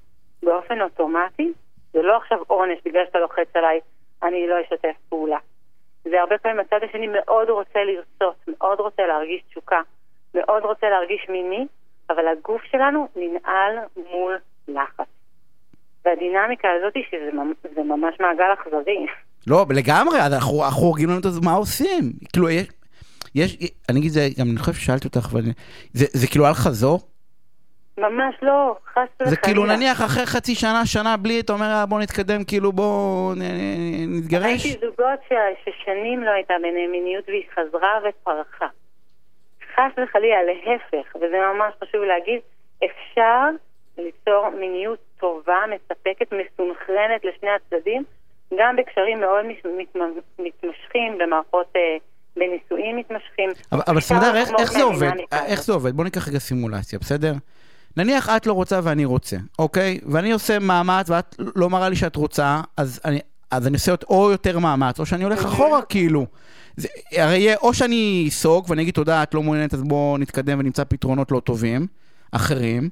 באופן 0.44 0.82
אוטומטי, 0.82 1.52
זה 1.94 2.02
לא 2.02 2.18
עכשיו 2.18 2.38
עונש 2.48 2.80
בגלל 2.86 3.04
שאתה 3.06 3.20
לוחץ 3.20 3.48
עליי, 3.54 3.80
אני 4.24 4.48
לא 4.48 4.56
אשתף 4.62 4.96
פעולה. 5.10 5.38
זה 6.04 6.22
הרבה 6.22 6.38
פעמים 6.38 6.60
הצד 6.60 6.80
השני 6.90 7.08
מאוד 7.08 7.50
רוצה 7.50 7.80
לרצות, 7.84 8.36
מאוד 8.48 8.80
רוצה 8.80 9.08
להרגיש 9.08 9.42
תשוקה, 9.50 9.82
מאוד 10.36 10.64
רוצה 10.64 10.90
להרגיש 10.90 11.26
מיני, 11.30 11.66
אבל 12.10 12.28
הגוף 12.28 12.62
שלנו 12.72 13.08
ננעל 13.16 13.76
מול 14.12 14.38
לחץ. 14.68 15.06
והדינמיקה 16.06 16.68
הזאת 16.78 16.96
היא 16.96 17.04
שזה 17.12 17.84
ממש 17.84 18.16
מעגל 18.20 18.54
אכזרי. 18.54 19.06
לא, 19.48 19.66
לגמרי, 19.76 20.20
אנחנו 20.26 20.66
הורגים 20.82 21.10
לנו 21.10 21.18
את 21.18 21.24
זה, 21.24 21.42
מה 21.42 21.54
עושים? 21.54 22.04
כאילו, 22.34 22.50
יש, 22.50 22.68
יש, 23.36 23.58
אני 23.90 24.00
אגיד 24.00 24.12
זה, 24.12 24.28
גם 24.40 24.48
אני 24.52 24.60
חושב 24.60 24.74
ששאלתי 24.74 25.08
אותך, 25.08 25.28
אבל 25.32 25.42
זה, 25.94 26.06
זה 26.14 26.28
כאילו 26.28 26.46
על 26.46 26.54
חזור? 26.54 27.00
ממש 27.98 28.36
לא, 28.42 28.76
חס 28.94 28.98
וחלילה. 29.16 29.30
זה 29.30 29.36
כאילו 29.36 29.66
נניח 29.66 30.02
אחרי 30.02 30.26
חצי 30.26 30.56
שנה, 30.56 30.86
שנה 30.86 31.18
בלי, 31.18 31.40
אתה 31.40 31.54
אומר 31.54 31.66
אה, 31.66 31.86
בוא 31.86 32.00
נתקדם, 32.00 32.44
כאילו 32.44 32.72
בוא 32.72 33.34
נתגרש? 34.08 34.66
הייתי 34.66 34.86
זוגות 34.86 35.20
ששנים 35.64 36.24
לא 36.24 36.30
הייתה 36.30 36.54
ביניהם 36.62 36.92
מיניות 36.92 37.24
והיא 37.28 37.44
חזרה 37.54 38.00
ופרחה. 38.10 38.68
חס 39.76 39.92
וחלילה, 40.04 40.44
להפך, 40.44 41.16
וזה 41.16 41.38
ממש 41.54 41.74
חשוב 41.84 42.02
להגיד, 42.02 42.40
אפשר 42.86 43.50
ליצור 43.98 44.50
מיניות 44.50 45.00
טובה, 45.20 45.60
מספקת, 45.76 46.34
מסונכרנת 46.34 47.22
לשני 47.24 47.50
הצדדים, 47.50 48.04
גם 48.60 48.76
בקשרים 48.76 49.20
מאוד 49.20 49.46
מתמשכים, 50.40 51.18
במערכות, 51.18 51.68
אה, 51.76 51.98
בנישואים 52.36 52.98
מתמשכים. 52.98 53.50
אבל, 53.72 53.82
אבל 53.88 54.00
סמדר, 54.00 54.36
איך, 54.36 54.50
איך 54.60 54.72
זה 54.72 54.84
עובד? 54.84 55.12
איך 55.32 55.64
זה 55.64 55.74
עובד? 55.74 55.92
בוא 55.92 56.04
ניקח 56.04 56.28
רגע 56.28 56.40
סימולציה, 56.40 57.00
בסדר? 57.00 57.34
נניח 57.98 58.30
את 58.38 58.46
לא 58.46 58.54
רוצה 58.54 58.80
ואני 58.84 59.06
רוצה, 59.06 59.38
אוקיי? 59.60 60.00
ואני 60.12 60.32
עושה 60.32 60.60
מאמץ 60.60 61.10
ואת 61.10 61.36
לא 61.56 61.70
מראה 61.70 61.90
לי 61.90 61.96
שאת 61.96 62.16
רוצה, 62.16 62.62
אז 62.78 63.02
אני, 63.06 63.20
אז 63.52 63.68
אני 63.68 63.74
עושה 63.74 63.94
או 64.10 64.32
יותר 64.32 64.60
מאמץ, 64.60 65.00
או 65.00 65.06
שאני 65.06 65.24
הולך 65.24 65.46
אחורה 65.46 65.82
כאילו. 65.82 66.26
זה, 66.78 66.88
הרי 67.18 67.38
יהיה 67.38 67.56
או 67.62 67.74
שאני 67.74 68.26
אסוג 68.30 68.66
ואני 68.70 68.82
אגיד 68.82 68.94
תודה, 68.94 69.24
את 69.24 69.34
לא 69.34 69.44
מעוניינת, 69.44 69.74
אז 69.74 69.84
בואו 69.84 70.18
נתקדם 70.18 70.60
ונמצא 70.60 70.84
פתרונות 70.84 71.32
לא 71.32 71.40
טובים, 71.40 71.88
אחרים, 72.32 72.90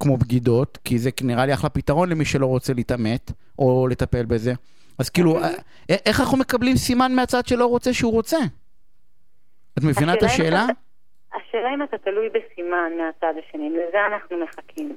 כמו 0.00 0.16
בגידות, 0.16 0.78
כי 0.84 0.98
זה 0.98 1.10
נראה 1.22 1.46
לי 1.46 1.54
אחלה 1.54 1.70
פתרון 1.70 2.08
למי 2.08 2.24
שלא 2.24 2.46
רוצה 2.46 2.72
להתעמת, 2.72 3.32
או 3.58 3.88
לטפל 3.90 4.24
בזה. 4.24 4.52
אז 4.98 5.10
כאילו, 5.10 5.36
אוקיי. 5.36 5.54
איך 6.06 6.20
אנחנו 6.20 6.38
מקבלים 6.38 6.76
סימן 6.76 7.12
מהצד 7.14 7.46
שלא 7.46 7.66
רוצה 7.66 7.92
שהוא 7.92 8.12
רוצה? 8.12 8.38
את 9.78 9.84
מבינה 9.84 10.14
את 10.14 10.22
השאלה? 10.22 10.66
השאלה 11.34 11.74
אם 11.74 11.82
אתה 11.82 11.98
תלוי 11.98 12.28
בסימן 12.28 12.92
מהצד 12.98 13.34
השני, 13.38 13.70
לזה 13.70 13.98
אנחנו 14.12 14.36
מחכים. 14.44 14.96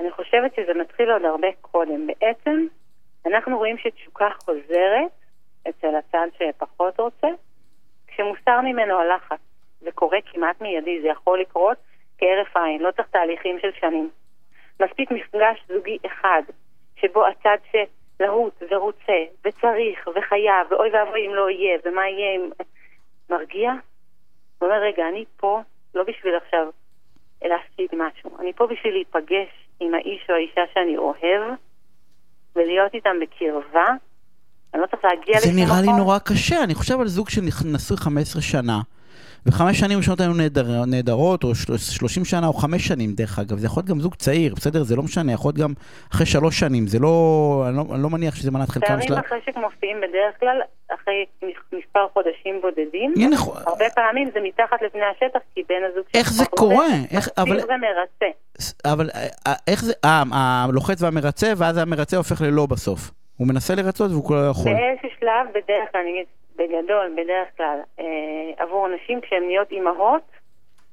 אני 0.00 0.10
חושבת 0.10 0.54
שזה 0.56 0.80
מתחיל 0.80 1.10
עוד 1.10 1.22
הרבה 1.24 1.48
קודם. 1.60 2.06
בעצם, 2.06 2.66
אנחנו 3.26 3.58
רואים 3.58 3.78
שתשוקה 3.78 4.28
חוזרת 4.38 5.10
אצל 5.68 5.94
הצד 5.94 6.26
שפחות 6.38 7.00
רוצה, 7.00 7.28
כשמוסר 8.06 8.60
ממנו 8.60 8.98
הלחץ. 8.98 9.40
זה 9.80 9.92
קורה 9.92 10.18
כמעט 10.32 10.60
מיידי, 10.60 11.02
זה 11.02 11.08
יכול 11.08 11.40
לקרות 11.40 11.78
כהרף 12.18 12.56
עין, 12.56 12.82
לא 12.82 12.90
צריך 12.90 13.08
תהליכים 13.08 13.58
של 13.60 13.70
שנים. 13.80 14.10
מספיק 14.82 15.10
מפגש 15.10 15.64
זוגי 15.68 15.98
אחד, 16.06 16.42
שבו 16.96 17.26
הצד 17.26 17.56
שלהוט 17.70 18.62
ורוצה 18.70 19.24
וצריך 19.44 20.08
וחייב, 20.14 20.66
ואוי 20.70 20.90
ואבוי 20.90 21.26
אם 21.26 21.34
לא 21.34 21.50
יהיה, 21.50 21.78
ומה 21.84 22.08
יהיה 22.08 22.36
אם... 22.36 22.50
מרגיע? 23.30 23.72
הוא 24.58 24.68
אומר, 24.68 24.80
רגע, 24.82 25.08
אני 25.08 25.24
פה 25.36 25.60
לא 25.94 26.02
בשביל 26.02 26.36
עכשיו 26.36 26.66
להשיג 27.42 27.88
משהו, 27.92 28.30
אני 28.38 28.52
פה 28.52 28.66
בשביל 28.66 28.92
להיפגש 28.92 29.68
עם 29.80 29.94
האיש 29.94 30.30
או 30.30 30.34
האישה 30.34 30.62
שאני 30.74 30.96
אוהב, 30.96 31.42
ולהיות 32.56 32.94
איתם 32.94 33.10
בקרבה. 33.22 33.86
אני 34.74 34.82
לא 34.82 34.86
צריך 34.86 35.04
להגיע 35.04 35.40
זה 35.40 35.46
לשום 35.48 35.60
נראה 35.60 35.80
לי. 35.80 35.92
נורא 35.98 36.18
קשה, 36.18 36.62
אני 36.64 36.74
חושב 36.74 37.00
על 37.00 37.06
זוג 37.08 37.28
שנשוי 37.28 37.96
15 37.96 38.42
שנה, 38.42 38.80
וחמש 39.46 39.78
שנים 39.80 39.98
ראשונות 39.98 40.20
היו 40.20 40.32
נהדר, 40.32 40.84
נהדרות, 40.84 41.44
או 41.44 41.54
של- 41.54 41.76
30 41.78 42.24
שנה, 42.24 42.46
או 42.46 42.52
חמש 42.52 42.86
שנים 42.88 43.12
דרך 43.14 43.38
אגב, 43.38 43.58
זה 43.58 43.66
יכול 43.66 43.80
להיות 43.80 43.90
גם 43.90 44.00
זוג 44.00 44.14
צעיר, 44.14 44.54
בסדר? 44.54 44.82
זה 44.82 44.96
לא 44.96 45.02
משנה, 45.02 45.32
יכול 45.32 45.48
להיות 45.48 45.58
גם 45.58 45.72
אחרי 46.12 46.26
שלוש 46.26 46.58
שנים, 46.60 46.86
זה 46.86 46.98
לא, 46.98 47.64
אני 47.68 47.76
לא, 47.76 47.84
אני 47.94 48.02
לא 48.02 48.10
מניח 48.10 48.34
שזה 48.34 48.50
מנת 48.50 48.68
חלקם 48.68 48.86
פערים 48.86 49.08
של... 49.08 49.14
ה- 49.14 49.18
החשק 49.20 49.56
מופיעים 49.56 49.96
בדרך 49.96 50.40
כלל 50.40 50.56
אחרי 50.88 51.24
מספר 51.72 52.06
חודשים 52.12 52.60
בודדים. 52.60 53.14
הנה, 53.16 53.36
הרבה 53.66 53.84
פעמים 53.94 54.30
זה 54.34 54.40
מתחת 54.42 54.82
לפני 54.82 55.02
השטח, 55.04 55.38
כי 55.54 55.62
בן 55.68 55.84
הזוג 55.90 56.04
איך 56.14 56.30
זה 56.32 56.44
שלך 56.44 56.54
קורה? 56.54 56.86
איך- 57.16 57.28
אבל- 57.38 57.60
ומרצה. 57.64 58.26
אבל 58.92 59.10
אה, 59.14 59.20
אה, 59.46 59.52
איך 59.68 59.84
זה, 59.84 59.92
אה, 60.04 60.22
הלוחץ 60.68 61.02
והמרצה, 61.02 61.46
ואז 61.56 61.76
המרצה 61.78 62.16
הופך 62.16 62.40
ללא 62.40 62.66
בסוף. 62.70 63.00
הוא 63.36 63.48
מנסה 63.48 63.74
לרצות 63.74 64.10
והוא 64.10 64.24
כולו 64.24 64.40
לא 64.40 64.50
יכול. 64.50 64.72
באיזשהו 64.72 65.08
שלב, 65.20 65.46
בדרך 65.50 65.92
כלל, 65.92 66.00
אני 66.00 66.10
אגיד 66.10 66.26
בגדול, 66.56 67.12
בדרך 67.16 67.48
כלל, 67.56 67.78
אה, 68.00 68.04
עבור 68.64 68.88
נשים 68.88 69.20
כשהן 69.20 69.42
נהיות 69.46 69.70
אימהות, 69.70 70.22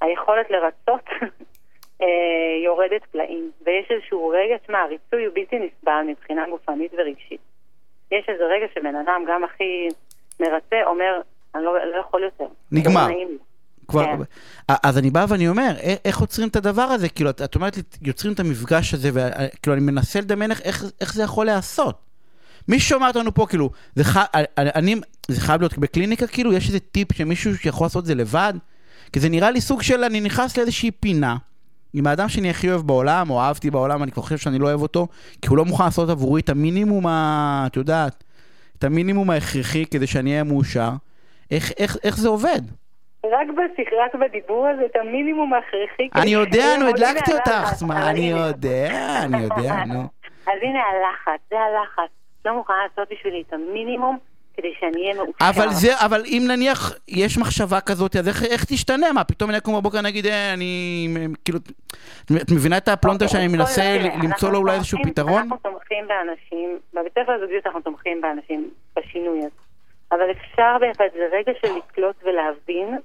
היכולת 0.02 0.46
לרצות 0.52 1.06
אה, 2.02 2.08
יורדת 2.66 3.02
פלאים. 3.12 3.52
ויש 3.66 3.86
איזשהו 3.92 4.28
רגע, 4.28 4.56
שמע, 4.68 4.80
הריצוי 4.80 5.26
הוא 5.26 5.34
בלתי 5.36 5.56
נסבל 5.60 6.02
מבחינה 6.08 6.44
גופנית 6.50 6.92
ורגשית. 6.98 7.40
יש 8.20 8.30
איזה 8.30 8.44
רגע 8.44 8.66
שבן 8.76 8.96
אדם, 8.96 9.22
גם 9.30 9.44
הכי 9.44 9.88
מרצה, 10.40 10.76
אומר, 10.86 11.22
אני 11.56 11.64
לא, 11.64 11.74
לא 11.86 11.98
יכול 12.00 12.24
יותר. 12.24 12.46
נגמר. 12.72 13.08
לא 13.08 13.14
נעים 13.14 13.28
לי." 13.28 13.38
כבר, 13.88 14.06
כן. 14.06 14.24
אה, 14.70 14.76
אז 14.84 14.98
אני 14.98 15.10
בא 15.10 15.26
ואני 15.30 15.48
אומר, 15.48 15.72
איך 16.06 16.20
עוצרים 16.20 16.48
את 16.48 16.56
הדבר 16.56 16.82
הזה? 16.82 17.10
כאילו, 17.10 17.30
את, 17.30 17.42
את 17.42 17.56
אומרת 17.56 17.78
לי, 17.78 17.84
יוצרים 18.02 18.34
את 18.34 18.40
המפגש 18.40 18.94
הזה, 18.94 19.10
וכאילו, 19.14 19.76
אני 19.76 19.82
מנסה 19.82 20.20
לדמיין 20.20 20.52
איך, 20.52 20.62
איך, 20.62 20.84
איך 21.02 21.14
זה 21.14 21.24
יכול 21.24 21.46
להיעשות. 21.46 21.96
מי 22.68 22.80
שומע 22.80 23.08
אותנו 23.08 23.34
פה, 23.34 23.46
כאילו, 23.50 23.70
זה, 23.96 24.04
ח... 24.04 24.18
אני, 24.58 24.96
זה 25.28 25.42
חייב 25.42 25.62
להיות 25.62 25.78
בקליניקה, 25.78 26.28
כאילו, 26.28 26.54
יש 26.54 26.68
איזה 26.68 26.80
טיפ 26.80 27.14
שמישהו 27.14 27.58
שיכול 27.58 27.86
לעשות 27.86 28.02
את 28.02 28.06
זה 28.06 28.16
לבד? 28.16 28.54
כי 29.14 29.20
זה 29.20 29.30
נראה 29.30 29.52
לי 29.52 29.62
סוג 29.62 29.82
של, 29.82 30.04
אני 30.04 30.22
נכנס 30.22 30.58
לאיזושהי 30.58 30.92
פינה, 30.92 31.36
עם 31.94 32.08
האדם 32.08 32.30
שאני 32.30 32.50
הכי 32.50 32.72
אוהב 32.72 32.82
בעולם, 32.82 33.30
או 33.30 33.42
אהבתי 33.42 33.72
בעולם, 33.72 34.04
אני 34.04 34.12
כבר 34.12 34.24
חושב 34.24 34.38
שאני 34.38 34.60
לא 34.60 34.68
אוהב 34.68 34.82
אותו, 34.82 35.08
כי 35.42 35.48
הוא 35.48 35.58
לא 35.58 35.66
מוכן 35.66 35.84
לעשות 35.84 36.10
עבורי 36.10 36.42
את 36.42 36.50
המינימום, 36.50 37.08
ה... 37.08 37.64
את 37.68 37.76
יודעת, 37.76 38.24
את 38.80 38.84
המינימום 38.84 39.30
ההכרחי 39.30 39.86
כדי 39.86 40.08
שאני 40.08 40.32
אהיה 40.32 40.44
מאושר. 40.44 40.90
איך, 41.52 41.72
איך, 41.80 41.98
איך 42.04 42.18
זה 42.18 42.30
עובד? 42.30 42.62
רק 43.26 43.48
בשיח, 43.48 43.88
רק 44.06 44.22
בדיבור 44.22 44.68
הזה, 44.68 44.86
את 44.86 44.96
המינימום 44.96 45.54
ההכרחי. 45.54 46.10
אני 46.16 46.30
יודע, 46.30 46.66
נו, 46.80 46.88
הדלקתי 46.88 47.34
אותך, 47.34 47.84
מה, 47.88 48.10
אני. 48.10 48.30
יודע, 48.30 49.20
אני 49.24 49.44
יודע, 49.44 49.86
נו. 49.86 50.02
אז 50.48 50.60
הנה 50.62 50.80
הלחץ, 50.80 51.42
זה 51.50 51.56
הלחץ. 51.60 52.12
לא 52.46 52.56
מוכנה 52.56 52.76
לעשות 52.84 53.14
בשבילי 53.14 53.44
את 53.48 53.54
המינימום 53.54 54.18
כדי 54.58 54.74
שאני 54.80 55.02
אהיה 55.02 55.14
מאושר. 55.16 55.32
אבל 55.50 55.70
זה, 55.70 56.06
אבל 56.06 56.22
אם 56.26 56.44
נניח 56.48 56.94
יש 57.08 57.38
מחשבה 57.38 57.82
כזאת, 57.82 58.16
אז 58.16 58.28
איך, 58.28 58.44
איך 58.44 58.66
תשתנה? 58.66 59.12
מה, 59.14 59.24
פתאום 59.24 59.50
אני 59.50 59.58
אקום 59.58 59.76
בבוקר 59.80 60.02
נגיד, 60.02 60.26
אה, 60.26 60.54
אני, 60.54 61.08
כאילו, 61.46 61.60
את 62.42 62.52
מבינה 62.52 62.78
את 62.78 62.88
הפלונטר 62.88 63.28
שאני 63.28 63.46
אוקיי, 63.46 63.58
מנסה 63.60 63.82
כל- 63.82 64.08
ל- 64.08 64.26
למצוא 64.26 64.52
לו 64.52 64.58
אולי 64.58 64.76
איזשהו 64.76 64.98
פתרון? 65.04 65.42
אנחנו 65.42 65.58
תומכים 65.58 66.08
באנשים, 66.08 66.80
בבית 66.94 67.12
ספר 67.12 67.32
הזוגיות 67.32 67.66
אנחנו 67.68 67.82
תומכים 67.82 68.22
באנשים 68.22 68.70
בשינוי 68.96 69.40
הזה. 69.40 69.50
אבל 70.12 70.32
אפשר 70.32 70.78
בהחלט, 70.80 71.14
זה 71.14 71.28
רגע 71.32 71.52
של 71.62 71.68
לקלוט 71.78 72.16
ולהבין 72.24 72.98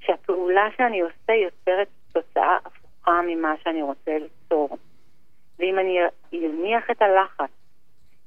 שהפעולה 0.00 0.68
שאני 0.76 1.00
עושה 1.00 1.32
יוצרת 1.44 1.88
תוצאה 2.12 2.56
הפוכה 2.64 3.20
ממה 3.26 3.54
שאני 3.64 3.82
רוצה 3.82 4.10
ליצור. 4.18 4.78
ואם 5.58 5.78
אני 5.78 5.98
אניח 6.32 6.90
את 6.90 7.02
הלחץ, 7.02 7.50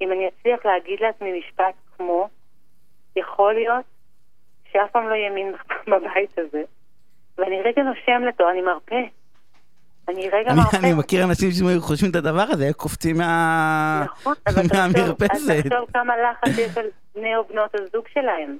אם 0.00 0.12
אני 0.12 0.28
אצליח 0.28 0.66
להגיד 0.66 0.98
לעצמי 1.00 1.38
משפט 1.38 1.74
כמו, 2.02 2.28
יכול 3.16 3.54
להיות 3.54 3.84
שאף 4.72 4.90
פעם 4.92 5.08
לא 5.08 5.14
יהיה 5.14 5.30
מין 5.30 5.52
בבית 5.90 6.38
הזה, 6.38 6.62
ואני 7.38 7.60
רגע 7.64 7.82
נושם 7.82 8.22
לתו, 8.28 8.50
אני 8.50 8.60
מרפה. 8.62 8.96
אני 10.08 10.28
רגע 10.28 10.50
אני- 10.50 10.60
מרפה. 10.60 10.76
אני 10.76 10.92
מכיר 10.94 11.24
אנשים 11.24 11.50
שחושבים 11.50 12.10
את 12.10 12.16
הדבר 12.16 12.44
הזה, 12.50 12.64
היו 12.64 12.74
קופצים 12.74 13.16
מה- 13.18 14.02
נכון, 14.04 14.34
אבל 14.46 14.62
מהמרפסת. 14.74 15.30
אז 15.34 15.50
תחשוב 15.68 15.90
כמה 15.92 16.12
לחץ 16.16 16.58
יש 16.58 16.78
על 16.78 16.86
בני 17.14 17.36
או 17.36 17.42
בנות 17.50 17.70
הזוג 17.74 18.04
שלהם. 18.14 18.56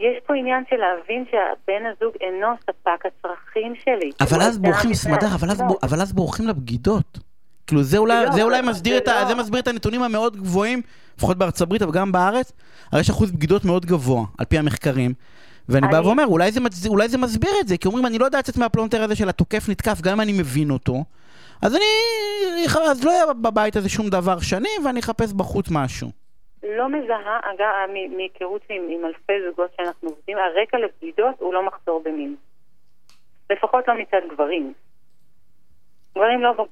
יש 0.00 0.16
פה 0.26 0.34
עניין 0.34 0.64
של 0.70 0.76
להבין 0.76 1.24
שהבן 1.30 1.82
הזוג 1.86 2.14
אינו 2.20 2.46
ספק 2.62 3.06
הצרכים 3.06 3.74
שלי. 3.84 4.10
אבל 4.20 4.42
אז 4.42 4.58
בורחים, 4.58 4.94
סמדר, 4.94 5.26
אבל 5.40 5.50
עצמו. 5.50 5.68
בוא- 5.68 5.78
אבל 5.82 6.00
אז 6.00 6.12
בורחים 6.12 6.48
לבגידות. 6.48 7.18
כאילו 7.66 7.82
זה 7.82 7.98
אולי, 7.98 8.24
לא, 8.24 8.30
זה 8.32 8.42
אולי 8.42 8.60
מסביר 8.62 8.98
את, 8.98 9.08
לא- 9.08 9.24
זה 9.24 9.34
מסביר 9.34 9.60
את 9.60 9.68
הנתונים 9.68 10.02
המאוד 10.02 10.36
גבוהים, 10.36 10.82
לפחות 11.22 11.38
בארצות 11.38 11.66
הברית, 11.66 11.82
אבל 11.82 11.92
גם 11.92 12.12
בארץ, 12.12 12.52
הרי 12.92 13.00
יש 13.00 13.10
אחוז 13.10 13.30
בגידות 13.32 13.64
מאוד 13.64 13.86
גבוה, 13.86 14.24
על 14.38 14.44
פי 14.46 14.58
המחקרים. 14.58 15.12
ואני 15.68 15.86
בא 15.88 15.96
ואומר, 16.04 16.26
אולי 16.26 16.52
זה, 16.52 16.60
מצ- 16.60 16.86
אולי 16.86 17.08
זה 17.08 17.18
מסביר 17.18 17.50
את 17.60 17.68
זה, 17.68 17.76
כי 17.76 17.88
אומרים, 17.88 18.06
אני 18.06 18.18
לא 18.18 18.24
יודע 18.24 18.38
לצאת 18.38 18.56
מהפלונטר 18.56 19.02
הזה 19.02 19.16
של 19.16 19.28
התוקף 19.28 19.68
נתקף, 19.68 20.00
גם 20.00 20.12
אם 20.12 20.20
אני 20.20 20.32
מבין 20.32 20.70
אותו, 20.70 21.04
אז 21.62 21.76
אני, 21.76 21.84
אז 22.90 23.04
לא 23.04 23.10
יהיה 23.10 23.32
בבית 23.32 23.76
הזה 23.76 23.88
שום 23.88 24.08
דבר 24.08 24.40
שני, 24.40 24.68
ואני 24.84 25.00
אחפש 25.00 25.32
בחוץ 25.32 25.66
משהו. 25.70 26.08
לא 26.62 26.88
מזהה, 26.88 27.40
אגב, 27.54 27.94
מהיכרות 28.16 28.62
עם, 28.70 28.82
עם 28.90 29.04
אלפי 29.04 29.32
זוגות 29.48 29.70
שאנחנו 29.76 30.08
עובדים, 30.08 30.36
הרקע 30.38 30.76
לבגידות 30.78 31.34
הוא 31.38 31.54
לא 31.54 31.66
מחסור 31.66 32.02
במין. 32.04 32.36
לפחות 33.50 33.88
לא 33.88 33.94
מצד 33.94 34.34
גברים. 34.34 34.72
גברים 36.14 36.42
לא, 36.42 36.66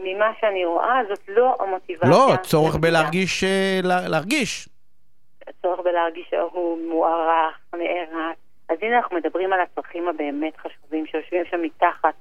ממה 0.00 0.32
שאני 0.40 0.64
רואה, 0.64 1.00
זאת 1.08 1.20
לא 1.28 1.56
המוטיבציה. 1.60 2.10
לא, 2.10 2.36
צורך. 2.42 2.76
בלהרגיש, 2.76 3.44
אה, 3.44 3.80
לה- 3.82 4.08
להרגיש. 4.08 4.68
צורך 5.62 5.80
בלהרגיש 5.84 6.26
שהוא 6.30 6.78
מוערך, 6.88 7.58
נערץ. 7.74 8.36
אז 8.68 8.78
הנה 8.82 8.96
אנחנו 8.96 9.16
מדברים 9.16 9.52
על 9.52 9.60
הצרכים 9.60 10.08
הבאמת 10.08 10.56
חשובים 10.56 11.06
שיושבים 11.06 11.44
שם 11.50 11.62
מתחת 11.62 12.14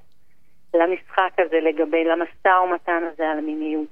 למשחק 0.73 1.31
הזה 1.39 1.59
לגבי, 1.59 2.03
למשא 2.03 2.47
ומתן 2.63 3.03
הזה 3.13 3.29
על 3.29 3.37
המיניות. 3.37 3.87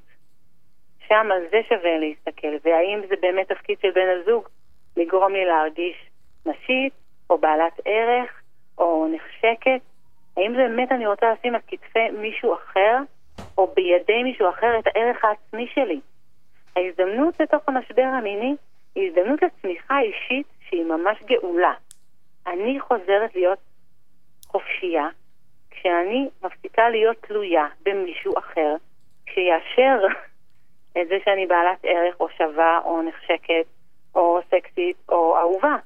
שם 1.08 1.28
על 1.32 1.42
זה 1.52 1.58
שווה 1.70 1.98
להסתכל, 2.00 2.56
והאם 2.70 3.00
זה 3.10 3.16
באמת 3.22 3.52
תפקיד 3.52 3.78
של 3.82 3.92
בן 3.96 4.08
הזוג 4.22 4.48
לגרום 4.98 5.34
לי 5.34 5.46
להרגיש 5.46 5.96
נשית, 6.46 6.94
או 7.30 7.38
בעלת 7.38 7.74
ערך, 7.86 8.42
או 8.78 9.08
נחשקת? 9.16 9.82
האם 10.42 10.54
באמת 10.54 10.92
אני 10.92 11.08
רוצה 11.08 11.26
לשים 11.32 11.56
על 11.56 11.62
כתפי 11.68 12.10
מישהו 12.10 12.54
אחר, 12.54 12.98
או 13.58 13.74
בידי 13.76 14.24
מישהו 14.24 14.50
אחר 14.50 14.80
את 14.80 14.88
הערך 14.88 15.26
העצמי 15.26 15.68
שלי? 15.74 16.00
ההזדמנות 16.76 17.40
לתוך 17.40 17.64
המשבר 17.68 18.02
המיני 18.02 18.56
היא 18.96 19.10
הזדמנות 19.10 19.40
לצמיחה 19.42 20.00
אישית 20.00 20.48
שהיא 20.70 20.84
ממש 20.84 21.18
גאולה. 21.24 21.74
אני 22.48 22.80
חוזרת 22.80 23.36
להיות 23.36 23.60
חופשייה 24.48 25.08
כשאני 25.72 26.30
מפסיקה 26.44 26.90
להיות 26.90 27.18
תלויה 27.22 27.68
במישהו 27.86 28.34
אחר 28.38 28.76
שיאשר 29.30 29.98
את 31.02 31.08
זה 31.08 31.18
שאני 31.26 31.48
בעלת 31.48 31.80
ערך 31.84 32.20
או 32.20 32.30
שווה 32.30 32.80
או 32.86 33.02
נחשקת 33.02 33.66
או 34.16 34.40
סקסית 34.50 34.98
או 35.10 35.38
אהובה. 35.38 35.78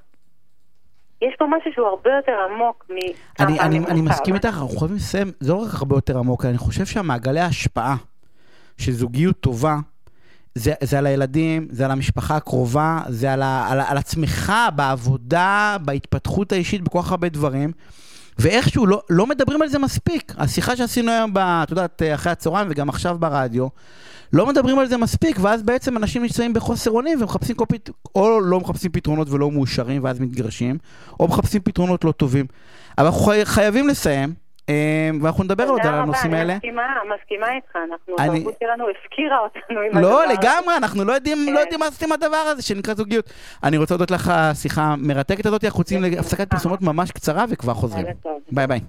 יש 1.22 1.36
פה 1.40 1.46
משהו 1.58 1.72
שהוא 1.74 1.88
הרבה 1.88 2.10
יותר 2.16 2.32
עמוק 2.52 2.86
מ... 2.90 2.94
אני, 3.40 3.60
אני, 3.60 3.80
אני. 3.80 4.02
מסכים 4.02 4.36
איתך, 4.36 4.46
אנחנו 4.46 4.68
חייבים 4.68 4.98
לסיים, 4.98 5.32
זה 5.40 5.54
לא 5.54 5.58
רק 5.58 5.74
הרבה 5.74 5.96
יותר 5.96 6.18
עמוק, 6.18 6.46
אני 6.46 6.58
חושב 6.58 6.86
שהמעגלי 6.86 7.40
ההשפעה 7.40 7.96
של 8.78 8.92
זוגיות 8.92 9.40
טובה, 9.40 9.76
זה, 10.56 10.74
זה 10.82 10.98
על 10.98 11.06
הילדים, 11.06 11.68
זה 11.72 11.86
על 11.86 11.92
המשפחה 11.92 12.36
הקרובה, 12.36 13.00
זה 13.08 13.34
על, 13.34 13.42
ה, 13.42 13.68
על, 13.70 13.82
על 13.88 13.98
עצמך, 13.98 14.54
בעבודה, 14.76 15.78
בהתפתחות 15.82 16.52
האישית, 16.52 16.82
בכל 16.82 17.02
כך 17.02 17.12
הרבה 17.12 17.30
דברים. 17.30 17.72
ואיכשהו 18.40 18.86
לא, 18.86 19.02
לא 19.10 19.28
מדברים 19.28 19.62
על 19.62 19.68
זה 19.68 19.80
מספיק. 19.80 20.34
השיחה 20.38 20.76
שעשינו 20.76 21.12
היום, 21.12 21.34
ב, 21.34 21.38
את 21.38 21.70
יודעת, 21.70 22.02
אחרי 22.14 22.32
הצהריים 22.32 22.68
וגם 22.72 22.90
עכשיו 22.90 23.18
ברדיו, 23.20 23.68
לא 24.34 24.46
מדברים 24.46 24.80
על 24.80 24.86
זה 24.86 24.98
מספיק, 24.98 25.38
ואז 25.42 25.64
בעצם 25.64 25.98
אנשים 25.98 26.22
נמצאים 26.22 26.54
בחוסר 26.54 26.92
אונים 26.92 27.22
ומחפשים 27.22 27.56
כל 27.56 27.66
פת... 27.70 27.90
או 28.16 28.40
לא 28.40 28.60
מחפשים 28.60 28.92
פתרונות 28.92 29.30
ולא 29.30 29.52
מאושרים 29.52 30.04
ואז 30.04 30.20
מתגרשים, 30.20 30.78
או 31.20 31.28
מחפשים 31.28 31.62
פתרונות 31.62 32.04
לא 32.04 32.12
טובים. 32.12 32.46
אבל 32.98 33.06
אנחנו 33.06 33.22
חי... 33.22 33.46
חייבים 33.46 33.88
לסיים, 33.88 34.34
אה, 34.70 35.10
ואנחנו 35.22 35.44
נדבר 35.44 35.64
עוד 35.64 35.72
על 35.72 35.78
תודה 35.78 35.94
רבה, 35.94 36.04
הנושאים 36.04 36.34
האלה. 36.34 36.54
אני 36.54 36.56
מסכימה, 36.58 36.84
מסכימה 37.22 37.56
איתך, 37.56 37.76
אנחנו, 37.76 38.16
אני- 38.20 38.38
התרבות 38.40 38.56
שלנו 38.64 38.86
הפקירה 38.90 39.38
אותנו 39.40 39.80
עם 39.82 39.98
הדבר 39.98 40.02
לא, 40.02 40.24
הזה. 40.24 40.34
לגמרי, 40.34 40.78
אנחנו 40.78 41.04
לא 41.04 41.14
יודעים, 41.14 41.38
כן. 41.48 41.54
לא 41.54 41.60
יודעים 41.60 41.80
מה 41.80 41.86
עושים 41.86 42.12
הדבר 42.12 42.38
הזה 42.38 42.62
שנקרא 42.62 42.94
זוגיות. 42.94 43.30
אני 43.64 43.78
רוצה 43.78 43.94
להודות 43.94 44.12
לך 44.12 44.34
שיחה 44.54 44.82
המרתקת 44.82 45.46
הזאת, 45.46 45.64
אנחנו 45.64 45.82
יוצאים 45.82 46.02
להפסקת 46.02 46.50
פרסומות 46.50 46.82
ממש 46.82 47.12
קצרה 47.12 47.46
וכבר 47.50 47.74
חוזרים. 47.74 48.06
ביי 48.52 48.68
ביי. 48.68 48.80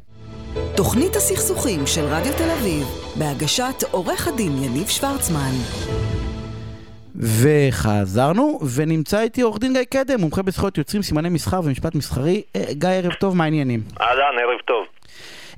תוכנית 0.77 1.17
הסכסוכים 1.17 1.87
של 1.87 2.01
רדיו 2.05 2.33
תל 2.33 2.51
אביב, 2.51 2.87
בהגשת 3.19 3.85
עורך 3.91 4.29
הדין 4.29 4.63
יניב 4.63 4.89
שוורצמן. 4.89 5.53
וחזרנו, 7.15 8.61
ונמצא 8.75 9.21
איתי 9.21 9.43
עורך 9.43 9.59
דין 9.59 9.73
גיא 9.73 9.83
קדם, 9.83 10.21
מומחה 10.21 10.43
בזכויות 10.43 10.79
יוצרים, 10.79 11.03
סימני 11.03 11.29
מסחר 11.29 11.61
ומשפט 11.65 11.95
מסחרי. 11.95 12.43
אה, 12.57 12.65
גיא, 12.73 12.89
ערב 12.89 13.13
טוב, 13.13 13.37
מה 13.37 13.45
העניינים? 13.45 13.81
אהלן, 14.01 14.39
ערב 14.39 14.61
טוב. 14.65 14.87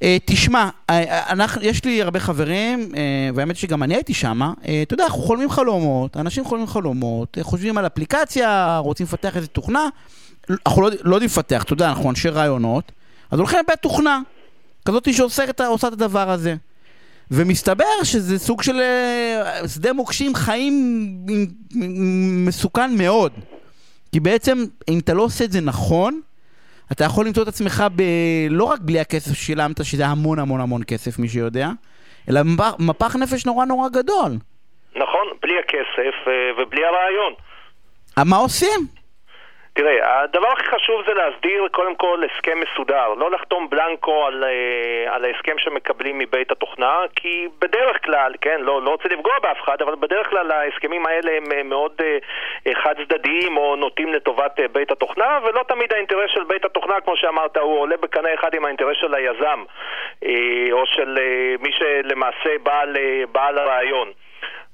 אה, 0.03 0.17
תשמע, 0.25 0.69
אה, 0.91 1.33
אנחנו, 1.33 1.63
יש 1.63 1.85
לי 1.85 2.03
הרבה 2.03 2.21
חברים, 2.21 2.93
אה, 2.97 3.31
והאמת 3.35 3.57
שגם 3.57 3.83
אני 3.83 3.95
הייתי 3.95 4.15
שם, 4.15 4.41
אתה 4.83 4.95
יודע, 4.95 5.05
אנחנו 5.05 5.21
חולמים 5.21 5.51
חלומות, 5.51 6.17
אנשים 6.17 6.45
חולמים 6.45 6.67
חלומות, 6.67 7.39
חושבים 7.43 7.79
על 7.79 7.87
אפליקציה, 7.87 8.79
רוצים 8.79 9.07
לפתח 9.07 9.37
איזה 9.37 9.47
תוכנה, 9.47 9.89
אנחנו 10.67 10.83
לא, 10.83 10.89
לא 11.03 11.15
יודעים 11.15 11.31
לפתח, 11.31 11.63
אתה 11.63 11.73
יודע, 11.73 11.89
אנחנו 11.89 12.11
אנשי 12.11 12.29
רעיונות, 12.29 12.93
אז 13.31 13.39
הולכים 13.39 13.59
לבית 13.59 13.79
תוכנה, 13.79 14.21
כזאת 14.89 15.15
שעושה 15.15 15.45
את, 15.45 15.61
את 15.61 15.85
הדבר 15.85 16.31
הזה. 16.31 16.55
ומסתבר 17.31 17.85
שזה 18.05 18.39
סוג 18.39 18.63
של 18.63 18.81
שדה 19.75 19.93
מוקשים 19.93 20.35
חיים 20.35 20.75
מסוכן 22.47 22.91
מאוד. 22.99 23.33
כי 24.13 24.21
בעצם, 24.21 24.59
אם 24.89 24.99
אתה 24.99 25.15
לא 25.15 25.23
עושה 25.23 25.45
את 25.45 25.53
זה 25.53 25.61
נכון, 25.61 26.21
אתה 26.93 27.05
יכול 27.05 27.27
למצוא 27.27 27.43
את 27.43 27.49
עצמך 27.49 27.85
ב... 27.97 28.03
לא 28.51 28.65
רק 28.65 28.81
בלי 28.81 29.01
הכסף 29.01 29.35
ששילמת, 29.35 29.85
שזה 29.85 30.07
המון 30.07 30.39
המון 30.39 30.61
המון 30.61 30.83
כסף, 30.87 31.19
מי 31.19 31.29
שיודע, 31.29 31.69
אלא 32.31 32.41
מפח 32.79 33.17
נפש 33.17 33.47
נורא 33.47 33.65
נורא 33.65 33.89
גדול. 33.89 34.33
נכון, 34.97 35.27
בלי 35.43 35.55
הכסף 35.59 36.29
אה, 36.29 36.33
ובלי 36.63 36.83
הרעיון. 36.85 37.33
אה, 38.19 38.25
מה 38.25 38.37
עושים? 38.37 38.98
תראה, 39.79 40.23
הדבר 40.23 40.49
הכי 40.49 40.67
חשוב 40.67 41.03
זה 41.07 41.15
להסדיר 41.15 41.69
קודם 41.69 41.95
כל 41.95 42.23
הסכם 42.25 42.61
מסודר, 42.61 43.15
לא 43.15 43.31
לחתום 43.31 43.71
בלנקו 43.71 44.27
על, 44.27 44.45
אה, 44.45 45.15
על 45.15 45.25
ההסכם 45.25 45.59
שמקבלים 45.59 46.19
מבית 46.19 46.51
התוכנה, 46.51 46.97
כי 47.17 47.49
בדרך 47.59 48.05
כלל, 48.05 48.33
כן, 48.41 48.61
לא, 48.61 48.83
לא 48.83 48.91
רוצה 48.91 49.09
לפגוע 49.09 49.33
באף 49.43 49.61
אחד, 49.61 49.83
אבל 49.83 49.95
בדרך 49.95 50.31
כלל 50.31 50.51
ההסכמים 50.53 51.07
האלה 51.07 51.37
הם 51.37 51.53
אה, 51.53 51.63
מאוד 51.63 51.93
uh, 52.01 52.75
חד 52.83 52.95
צדדיים 53.05 53.57
או 53.57 53.77
נוטים 53.77 54.13
לטובת 54.13 54.61
בית 54.73 54.91
התוכנה, 54.91 55.39
ולא 55.43 55.63
תמיד 55.69 55.93
האינטרס 55.93 56.31
של 56.35 56.45
בית 56.45 56.65
התוכנה, 56.65 57.01
כמו 57.01 57.17
שאמרת, 57.17 57.57
הוא 57.57 57.81
עולה 57.81 57.97
בקנה 57.97 58.35
אחד 58.35 58.55
עם 58.55 58.65
האינטרס 58.65 58.97
של 59.01 59.15
היזם, 59.15 59.65
או 60.73 60.87
של 60.87 61.19
מי 61.61 61.71
שלמעשה 61.73 62.59
בעל, 62.63 62.97
בעל 63.33 63.59
הרעיון. 63.59 64.13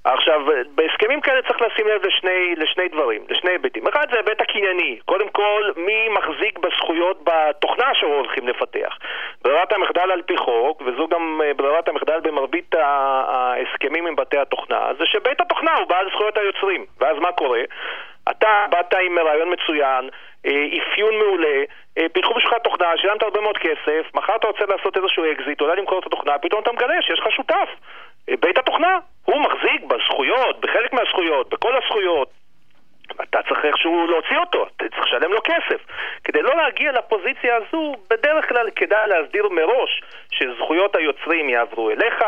עכשיו, 0.04 0.40
בהסכמים 0.74 1.20
כאלה 1.20 1.42
צריך 1.42 1.62
לשים 1.62 1.86
לב 1.88 2.06
לשני, 2.06 2.54
לשני 2.56 2.88
דברים, 2.88 3.22
לשני 3.28 3.50
היבטים. 3.50 3.86
אחד 3.86 4.06
זה 4.10 4.16
ההיבט 4.16 4.40
הקנייני. 4.40 4.98
קודם 5.04 5.28
כל, 5.28 5.70
מי 5.76 6.08
מחזיק 6.08 6.58
בזכויות 6.58 7.24
בתוכנה 7.24 7.94
שהולכים 7.94 8.48
לפתח. 8.48 8.98
ברירת 9.44 9.72
המחדל 9.72 10.10
על 10.10 10.22
פי 10.22 10.36
חוק, 10.36 10.82
וזו 10.86 11.08
גם 11.08 11.40
אה, 11.44 11.54
ברירת 11.54 11.88
המחדל 11.88 12.20
במרבית 12.20 12.74
ההסכמים 12.74 14.06
עם 14.06 14.16
בתי 14.16 14.38
התוכנה, 14.38 14.88
זה 14.98 15.06
שבית 15.06 15.40
התוכנה 15.40 15.74
הוא 15.78 15.88
בעל 15.88 16.10
זכויות 16.10 16.38
היוצרים. 16.38 16.86
ואז 17.00 17.18
מה 17.18 17.32
קורה? 17.32 17.60
אתה 18.30 18.66
באת 18.70 18.94
עם 18.94 19.18
רעיון 19.18 19.52
מצוין, 19.52 20.08
אה, 20.46 20.66
אפיון 20.78 21.18
מעולה, 21.18 21.62
אה, 21.98 22.06
פיתחו 22.12 22.34
בשבילך 22.34 22.54
תוכנה, 22.64 22.86
שילמת 22.96 23.22
הרבה 23.22 23.40
מאוד 23.40 23.58
כסף, 23.58 24.14
מחר 24.14 24.36
אתה 24.36 24.46
רוצה 24.46 24.64
לעשות 24.68 24.96
איזשהו 24.96 25.24
אקזיט, 25.32 25.60
אולי 25.60 25.76
למכור 25.76 25.98
את 25.98 26.06
התוכנה, 26.06 26.38
פתאום 26.38 26.62
אתה 26.62 26.72
מגלה 26.72 27.02
שיש 27.02 27.20
לך 27.20 27.30
שותף. 27.30 27.68
בית 28.28 28.58
התוכנה, 28.58 28.98
הוא 29.24 29.40
מחזיק 29.40 29.82
בזכויות, 29.84 30.60
בחלק 30.60 30.92
מהזכויות, 30.92 31.50
בכל 31.50 31.76
הזכויות. 31.76 32.30
אתה 33.22 33.38
צריך 33.48 33.64
איכשהו 33.64 34.06
להוציא 34.06 34.36
אותו, 34.36 34.66
אתה 34.76 34.84
צריך 34.88 35.06
לשלם 35.06 35.32
לו 35.32 35.40
כסף. 35.44 35.80
כדי 36.24 36.42
לא 36.42 36.56
להגיע 36.56 36.92
לפוזיציה 36.92 37.56
הזו, 37.56 37.94
בדרך 38.10 38.48
כלל 38.48 38.70
כדאי 38.76 39.08
להסדיר 39.08 39.48
מראש 39.48 40.02
שזכויות 40.30 40.96
היוצרים 40.96 41.48
יעברו 41.48 41.90
אליך, 41.90 42.22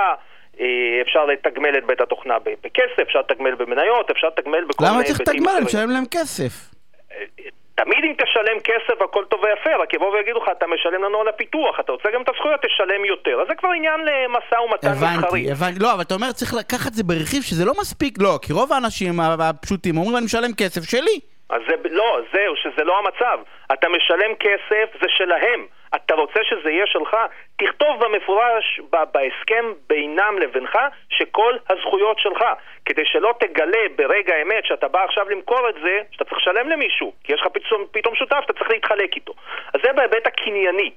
אה, 0.61 1.01
אפשר 1.03 1.25
לתגמל 1.25 1.79
את 1.79 1.85
בית 1.87 2.01
התוכנה 2.01 2.39
בכסף, 2.39 3.01
אפשר 3.03 3.19
לתגמל 3.19 3.55
במניות, 3.55 4.11
אפשר 4.11 4.27
לתגמל 4.27 4.65
בכל 4.65 4.85
מיני... 4.85 4.95
למה 4.95 5.05
צריך 5.05 5.21
לתגמל? 5.21 5.61
משלם 5.65 5.91
להם 5.91 6.05
כסף. 6.11 6.77
תמיד 7.81 8.05
אם 8.05 8.12
תשלם 8.23 8.59
כסף 8.69 9.03
הכל 9.03 9.25
טוב 9.31 9.41
ויפה, 9.43 9.83
רק 9.83 9.95
יבואו 9.95 10.12
ויגידו 10.12 10.39
לך, 10.43 10.49
אתה 10.59 10.67
משלם 10.67 11.05
לנו 11.05 11.21
על 11.21 11.29
הפיתוח, 11.29 11.81
אתה 11.81 11.93
רוצה 11.93 12.09
גם 12.15 12.23
את 12.23 12.29
הזכויות, 12.29 12.61
תשלם 12.67 13.05
יותר. 13.05 13.41
אז 13.43 13.49
זה 13.49 13.55
כבר 13.55 13.69
עניין 13.77 14.01
למשא 14.01 14.57
ומתן 14.61 14.91
מסחרי. 14.91 15.09
הבנתי, 15.09 15.51
הבנתי. 15.51 15.79
לא, 15.79 15.93
אבל 15.93 16.03
אתה 16.03 16.15
אומר, 16.15 16.33
צריך 16.33 16.55
לקחת 16.55 16.87
את 16.87 16.95
זה 16.95 17.05
ברכיב 17.05 17.43
שזה 17.43 17.65
לא 17.65 17.73
מספיק, 17.81 18.19
לא, 18.19 18.39
כי 18.43 18.53
רוב 18.53 18.73
האנשים 18.73 19.21
הפשוטים 19.21 19.97
אומרים, 19.97 20.17
אני 20.17 20.25
משלם 20.25 20.53
כסף 20.55 20.91
שלי. 20.91 21.21
אז 21.51 21.63
זה, 21.69 21.75
לא, 21.91 22.21
זהו, 22.33 22.57
שזה 22.57 22.85
לא 22.85 22.99
המצב. 22.99 23.39
אתה 23.73 23.89
משלם 23.89 24.35
כסף, 24.35 25.03
זה 25.03 25.09
שלהם. 25.09 25.67
אתה 25.95 26.15
רוצה 26.15 26.41
שזה 26.45 26.71
יהיה 26.71 26.87
שלך? 26.87 27.17
תכתוב 27.57 28.05
במפורש 28.05 28.81
בהסכם 28.91 29.73
בינם 29.87 30.39
לבינך 30.39 30.79
שכל 31.11 31.57
הזכויות 31.69 32.19
שלך, 32.19 32.45
כדי 32.85 33.05
שלא 33.05 33.35
תגלה 33.41 33.85
ברגע 33.97 34.35
האמת 34.35 34.65
שאתה 34.65 34.89
בא 34.89 35.05
עכשיו 35.05 35.31
למכור 35.31 35.69
את 35.69 35.75
זה, 35.83 36.01
שאתה 36.11 36.25
צריך 36.25 36.37
לשלם 36.37 36.69
למישהו, 36.69 37.13
כי 37.25 37.33
יש 37.33 37.41
לך 37.41 37.47
פתאום, 37.47 37.85
פתאום 37.91 38.15
שותף, 38.15 38.43
אתה 38.45 38.53
צריך 38.53 38.71
להתחלק 38.71 39.15
איתו. 39.17 39.33
אז 39.75 39.81
זה 39.85 39.93
בהיבט 39.93 40.27
הקנייני. 40.27 40.91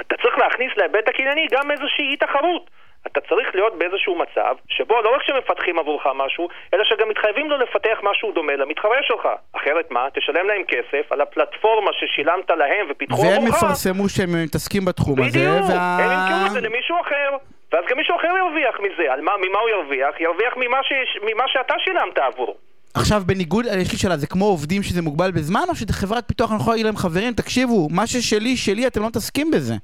אתה 0.00 0.16
צריך 0.16 0.38
להכניס 0.38 0.72
להיבט 0.76 1.08
הקנייני 1.08 1.46
גם 1.50 1.70
איזושהי 1.70 2.08
אי 2.10 2.16
תחרות. 2.16 2.70
אתה 3.12 3.20
צריך 3.28 3.48
להיות 3.54 3.78
באיזשהו 3.78 4.14
מצב 4.22 4.54
שבו 4.68 4.94
לא 5.04 5.10
רק 5.14 5.22
שמפתחים 5.22 5.78
עבורך 5.78 6.06
משהו, 6.14 6.48
אלא 6.74 6.84
שגם 6.84 7.08
מתחייבים 7.08 7.50
לו 7.50 7.58
לפתח 7.58 7.98
משהו 8.02 8.32
דומה 8.32 8.56
למתחרה 8.56 8.98
שלך. 9.02 9.28
אחרת 9.52 9.90
מה? 9.90 10.06
תשלם 10.14 10.46
להם 10.46 10.62
כסף 10.68 11.12
על 11.12 11.20
הפלטפורמה 11.20 11.90
ששילמת 11.98 12.50
להם 12.50 12.86
ופיתחו 12.90 13.22
עבורך. 13.22 13.38
והם 13.38 13.46
יפרסמו 13.46 14.08
שהם 14.08 14.42
מתעסקים 14.44 14.84
בתחום 14.84 15.14
בדיוק, 15.14 15.34
הזה. 15.34 15.44
בדיוק, 15.44 15.70
וה... 15.70 15.98
הם 16.00 16.10
ימכרו 16.14 16.46
את 16.46 16.52
זה 16.52 16.60
למישהו 16.60 16.96
אחר. 17.00 17.30
ואז 17.72 17.84
גם 17.90 17.96
מישהו 17.96 18.16
אחר 18.16 18.32
ירוויח 18.38 18.76
מזה. 18.80 19.12
על 19.12 19.20
מה, 19.20 19.32
ממה 19.36 19.58
הוא 19.58 19.68
ירוויח? 19.68 20.20
ירוויח 20.20 20.54
ממה, 20.56 20.78
ש... 20.82 20.92
ממה 21.22 21.44
שאתה 21.46 21.74
שילמת 21.84 22.18
עבורו. 22.18 22.54
עכשיו 22.94 23.22
בניגוד, 23.26 23.64
יש 23.66 23.92
לי 23.92 23.98
שאלה, 23.98 24.16
זה 24.16 24.26
כמו 24.26 24.44
עובדים 24.44 24.82
שזה 24.82 25.02
מוגבל 25.02 25.30
בזמן, 25.30 25.64
או 25.68 25.74
שזה 25.74 25.92
חברת 25.92 26.24
פיתוח, 26.28 26.50
אני 26.50 26.60
יכול 26.60 26.72
להגיד 26.72 26.86
להם 26.86 26.96
חברים, 26.96 27.32
תקשיבו, 27.32 27.88
מה 27.90 28.06
ששלי, 28.06 28.56
שלי, 28.56 28.86
אתם 28.86 29.00
לא 29.02 29.06
מתעסקים 29.06 29.50
בזה. 29.50 29.74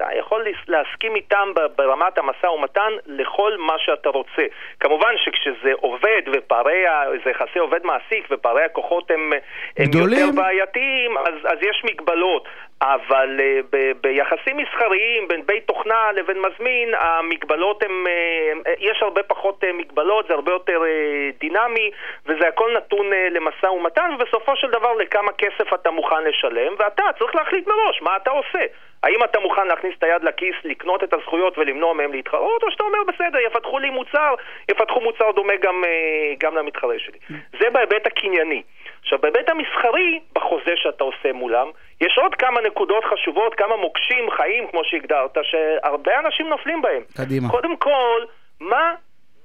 אתה 0.00 0.08
יכול 0.18 0.46
להסכים 0.68 1.16
איתם 1.16 1.48
ברמת 1.76 2.18
המשא 2.18 2.46
ומתן 2.46 2.92
לכל 3.06 3.56
מה 3.58 3.74
שאתה 3.78 4.08
רוצה. 4.08 4.42
כמובן 4.80 5.12
שכשזה 5.16 5.72
עובד 5.80 6.22
ופערי, 6.32 6.84
זה 7.24 7.30
יחסי 7.30 7.58
עובד 7.58 7.80
מעסיק 7.84 8.28
ופערי 8.30 8.64
הכוחות 8.64 9.10
הם, 9.10 9.32
הם 9.76 9.90
יותר 9.94 10.30
בעייתיים, 10.34 11.18
אז, 11.18 11.34
אז 11.44 11.58
יש 11.62 11.82
מגבלות. 11.84 12.48
אבל 12.82 13.40
uh, 13.40 13.66
ב- 13.72 13.92
ביחסים 14.00 14.56
מסחריים 14.56 15.28
בין 15.28 15.46
בית 15.46 15.66
תוכנה 15.66 16.12
לבין 16.12 16.36
מזמין, 16.38 16.94
המגבלות 16.98 17.82
הן, 17.82 18.04
uh, 18.06 18.70
יש 18.78 19.02
הרבה 19.02 19.22
פחות 19.22 19.64
uh, 19.64 19.66
מגבלות, 19.72 20.26
זה 20.28 20.34
הרבה 20.34 20.52
יותר 20.52 20.82
uh, 20.82 21.40
דינמי, 21.40 21.90
וזה 22.26 22.48
הכל 22.48 22.76
נתון 22.76 23.12
uh, 23.12 23.14
למשא 23.30 23.66
ומתן, 23.66 24.10
ובסופו 24.14 24.56
של 24.56 24.70
דבר 24.70 24.92
לכמה 24.94 25.32
כסף 25.32 25.74
אתה 25.74 25.90
מוכן 25.90 26.24
לשלם, 26.24 26.74
ואתה 26.78 27.02
צריך 27.18 27.34
להחליט 27.34 27.66
מראש 27.66 28.02
מה 28.02 28.16
אתה 28.16 28.30
עושה. 28.30 28.64
האם 29.02 29.24
אתה 29.24 29.40
מוכן 29.40 29.66
להכניס 29.66 29.94
את 29.98 30.04
היד 30.04 30.24
לכיס, 30.24 30.54
לקנות 30.64 31.04
את 31.04 31.14
הזכויות 31.14 31.58
ולמנוע 31.58 31.92
מהם 31.92 32.12
להתחרות, 32.12 32.62
או 32.62 32.70
שאתה 32.70 32.84
אומר, 32.84 32.98
בסדר, 33.08 33.38
יפתחו 33.38 33.78
לי 33.78 33.90
מוצר, 33.90 34.34
יפתחו 34.70 35.00
מוצר 35.00 35.30
דומה 35.30 35.56
גם, 35.56 35.84
אה, 35.84 36.34
גם 36.38 36.56
למתחרה 36.56 36.98
שלי. 36.98 37.18
זה 37.60 37.70
בהיבט 37.70 38.06
הקנייני. 38.06 38.62
עכשיו, 39.02 39.18
בהיבט 39.18 39.48
המסחרי, 39.48 40.20
בחוזה 40.32 40.72
שאתה 40.76 41.04
עושה 41.04 41.32
מולם, 41.32 41.70
יש 42.00 42.18
עוד 42.18 42.34
כמה 42.34 42.60
נקודות 42.60 43.04
חשובות, 43.04 43.54
כמה 43.54 43.76
מוקשים 43.76 44.30
חיים, 44.30 44.66
כמו 44.70 44.80
שהגדרת, 44.84 45.38
שהרבה 45.42 46.18
אנשים 46.18 46.48
נופלים 46.48 46.82
בהם. 46.82 47.02
קדימה. 47.16 47.48
קודם 47.48 47.76
כל, 47.76 48.24
מה 48.60 48.94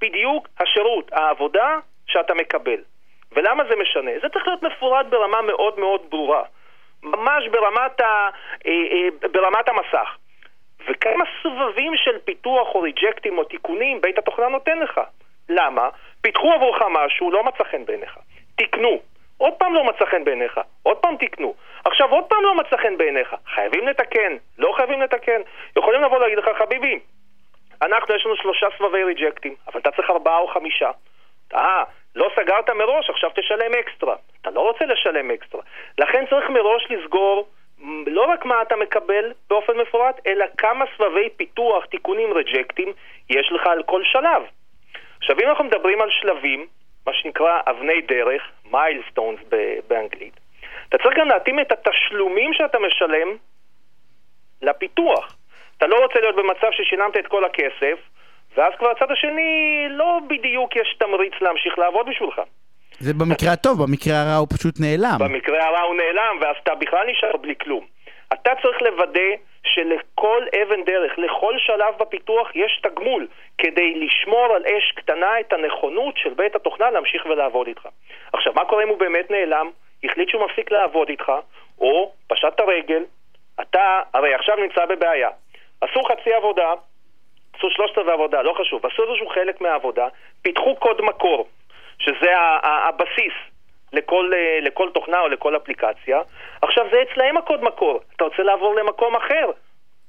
בדיוק 0.00 0.48
השירות, 0.60 1.12
העבודה 1.12 1.78
שאתה 2.06 2.34
מקבל? 2.34 2.80
ולמה 3.32 3.62
זה 3.68 3.76
משנה? 3.76 4.10
זה 4.22 4.28
צריך 4.28 4.46
להיות 4.46 4.62
מפורט 4.62 5.06
ברמה 5.06 5.42
מאוד 5.42 5.80
מאוד 5.80 6.00
ברורה. 6.10 6.42
ממש 7.02 7.48
ברמת, 7.48 8.00
ה, 8.00 8.28
אה, 8.66 8.72
אה, 8.92 9.28
ברמת 9.32 9.68
המסך. 9.68 10.16
וכמה 10.88 11.24
סבבים 11.42 11.92
של 11.96 12.18
פיתוח 12.24 12.74
או 12.74 12.80
ריג'קטים 12.80 13.38
או 13.38 13.44
תיקונים 13.44 14.00
בית 14.00 14.18
התוכנה 14.18 14.48
נותן 14.48 14.78
לך. 14.78 15.00
למה? 15.48 15.88
פיתחו 16.20 16.52
עבורך 16.52 16.82
משהו, 16.90 17.30
לא 17.30 17.44
מצא 17.44 17.64
חן 17.64 17.84
בעיניך. 17.84 18.18
תקנו. 18.56 19.00
עוד 19.38 19.52
פעם 19.58 19.74
לא 19.74 19.84
מצא 19.84 20.04
חן 20.04 20.24
בעיניך, 20.24 20.60
עוד 20.82 20.96
פעם 20.96 21.16
תקנו. 21.16 21.54
עכשיו 21.84 22.10
עוד 22.10 22.24
פעם 22.24 22.42
לא 22.42 22.54
מצא 22.54 22.76
חן 22.76 22.96
בעיניך. 22.96 23.34
חייבים 23.54 23.88
לתקן, 23.88 24.36
לא 24.58 24.72
חייבים 24.76 25.00
לתקן. 25.02 25.40
יכולים 25.76 26.02
לבוא 26.02 26.18
להגיד 26.18 26.38
לך, 26.38 26.48
חביבי, 26.58 26.98
אנחנו 27.82 28.14
יש 28.14 28.26
לנו 28.26 28.36
שלושה 28.36 28.66
סבבי 28.78 29.04
ריג'קטים, 29.04 29.54
אבל 29.66 29.80
אתה 29.80 29.90
צריך 29.90 30.10
ארבעה 30.10 30.38
או 30.38 30.48
חמישה. 30.48 30.90
אה, 31.54 31.84
לא 32.16 32.30
סגרת 32.36 32.70
מראש, 32.70 33.10
עכשיו 33.10 33.30
תשלם 33.34 33.74
אקסטרה. 33.80 34.16
אתה 34.40 34.50
לא 34.50 34.60
רוצה 34.60 34.84
לשלם 34.84 35.30
אקסטרה. 35.30 35.62
לכן 35.98 36.24
צריך 36.30 36.50
מראש 36.50 36.86
לסגור 36.90 37.48
לא 38.06 38.22
רק 38.22 38.44
מה 38.44 38.62
אתה 38.62 38.76
מקבל 38.76 39.32
באופן 39.50 39.72
מפורט, 39.76 40.20
אלא 40.26 40.44
כמה 40.58 40.84
סבבי 40.96 41.28
פיתוח, 41.36 41.84
תיקונים, 41.84 42.32
רג'קטים 42.32 42.92
יש 43.30 43.52
לך 43.52 43.66
על 43.66 43.82
כל 43.82 44.04
שלב. 44.04 44.42
עכשיו, 45.18 45.36
אם 45.42 45.48
אנחנו 45.48 45.64
מדברים 45.64 46.02
על 46.02 46.10
שלבים, 46.10 46.66
מה 47.06 47.12
שנקרא 47.14 47.60
אבני 47.66 48.00
דרך, 48.00 48.42
מיילסטונס 48.70 49.40
באנגלית, 49.88 50.40
אתה 50.88 50.98
צריך 50.98 51.18
גם 51.18 51.28
להתאים 51.28 51.60
את 51.60 51.72
התשלומים 51.72 52.54
שאתה 52.54 52.78
משלם 52.78 53.36
לפיתוח. 54.62 55.36
אתה 55.78 55.86
לא 55.86 55.96
רוצה 56.02 56.20
להיות 56.20 56.36
במצב 56.36 56.66
ששילמת 56.72 57.16
את 57.16 57.26
כל 57.26 57.44
הכסף, 57.44 57.98
ואז 58.56 58.72
כבר 58.78 58.90
הצד 58.90 59.10
השני 59.10 59.86
לא 59.90 60.20
בדיוק 60.28 60.76
יש 60.76 60.96
תמריץ 60.98 61.32
להמשיך 61.40 61.78
לעבוד 61.78 62.06
בשבילך. 62.08 62.40
זה 62.98 63.14
במקרה 63.14 63.52
הטוב, 63.52 63.82
במקרה 63.82 64.22
הרע 64.22 64.34
הוא 64.34 64.48
פשוט 64.58 64.74
נעלם. 64.80 65.18
במקרה 65.18 65.68
הרע 65.68 65.80
הוא 65.80 65.94
נעלם, 65.94 66.36
ואז 66.40 66.56
אתה 66.62 66.74
בכלל 66.74 67.06
נשאר 67.10 67.36
בלי 67.36 67.54
כלום. 67.60 67.84
אתה 68.32 68.50
צריך 68.62 68.82
לוודא 68.82 69.30
שלכל 69.66 70.42
אבן 70.62 70.84
דרך, 70.84 71.18
לכל 71.18 71.54
שלב 71.58 71.94
בפיתוח 71.98 72.50
יש 72.54 72.80
תגמול 72.82 73.26
כדי 73.58 73.94
לשמור 73.94 74.54
על 74.54 74.62
אש 74.66 74.92
קטנה 74.92 75.40
את 75.40 75.52
הנכונות 75.52 76.16
של 76.16 76.34
בית 76.34 76.56
התוכנה 76.56 76.90
להמשיך 76.90 77.26
ולעבוד 77.26 77.66
איתך. 77.66 77.88
עכשיו, 78.32 78.52
מה 78.52 78.64
קורה 78.64 78.82
אם 78.82 78.88
הוא 78.88 78.98
באמת 78.98 79.30
נעלם, 79.30 79.70
החליט 80.04 80.28
שהוא 80.28 80.44
מפסיק 80.44 80.70
לעבוד 80.70 81.08
איתך, 81.08 81.32
או 81.80 82.12
פשט 82.28 82.48
את 82.54 82.60
הרגל, 82.60 83.02
אתה 83.60 84.00
הרי 84.14 84.34
עכשיו 84.34 84.56
נמצא 84.56 84.86
בבעיה. 84.86 85.30
עשו 85.80 86.02
חצי 86.02 86.32
עבודה, 86.32 86.72
עשו 87.58 87.70
שלושת 87.70 87.98
רבעי 87.98 88.12
עבודה, 88.12 88.42
לא 88.42 88.52
חשוב, 88.52 88.86
עשו 88.86 89.02
איזשהו 89.02 89.28
חלק 89.28 89.60
מהעבודה, 89.60 90.08
פיתחו 90.42 90.76
קוד 90.76 91.02
מקור, 91.02 91.48
שזה 91.98 92.32
הבסיס 92.62 93.32
לכל, 93.92 94.30
אה, 94.34 94.58
לכל 94.62 94.90
תוכנה 94.94 95.20
או 95.20 95.28
לכל 95.28 95.56
אפליקציה. 95.56 96.20
עכשיו 96.62 96.86
זה 96.90 97.02
אצלהם 97.02 97.36
הקוד 97.36 97.64
מקור, 97.64 98.00
אתה 98.16 98.24
רוצה 98.24 98.42
לעבור 98.42 98.74
למקום 98.74 99.16
אחר, 99.16 99.50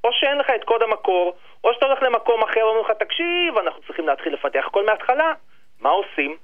או 0.04 0.10
שאין 0.14 0.38
לך 0.38 0.50
את 0.56 0.64
קוד 0.64 0.84
המקור, 0.84 1.34
או 1.64 1.74
שאתה 1.74 1.86
הולך 1.86 2.04
למקום 2.04 2.44
אחר 2.44 2.66
ואומרים 2.66 2.86
לך, 2.86 2.92
תקשיב, 2.92 3.58
אנחנו 3.58 3.82
צריכים 3.82 4.08
להתחיל 4.08 4.34
לפתח 4.34 4.64
הכל 4.68 4.86
מההתחלה. 4.86 5.34
מה 5.82 5.90
עושים? 5.90 6.38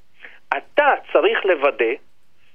אתה 0.58 0.94
צריך 1.14 1.46
לוודא 1.46 1.94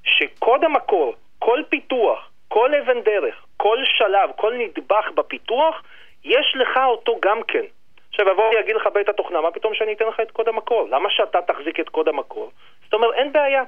שקוד 0.02 0.64
המקור, 0.64 1.14
כל 1.38 1.62
פיתוח, 1.68 2.30
כל 2.48 2.74
אבן 2.74 3.00
דרך, 3.00 3.44
כל 3.56 3.78
שלב, 3.84 4.30
כל 4.36 4.54
נדבך 4.54 5.10
בפיתוח, 5.14 5.82
יש 6.24 6.54
לך 6.56 6.80
אותו 6.86 7.18
גם 7.22 7.42
כן. 7.42 7.64
עכשיו 8.10 8.28
יבוא 8.28 8.48
ויגיד 8.48 8.76
לך 8.76 8.88
בית 8.94 9.08
התוכנה, 9.08 9.40
מה 9.40 9.50
פתאום 9.50 9.74
שאני 9.74 9.92
אתן 9.92 10.04
לך 10.04 10.20
את 10.20 10.30
קוד 10.30 10.48
המקור? 10.48 10.88
למה 10.90 11.10
שאתה 11.10 11.42
תחזיק 11.42 11.80
את 11.80 11.88
קוד 11.88 12.08
המקור? 12.08 12.50
זאת 12.84 12.94
אומרת, 12.94 13.14
אין 13.14 13.32
בעיה. 13.32 13.62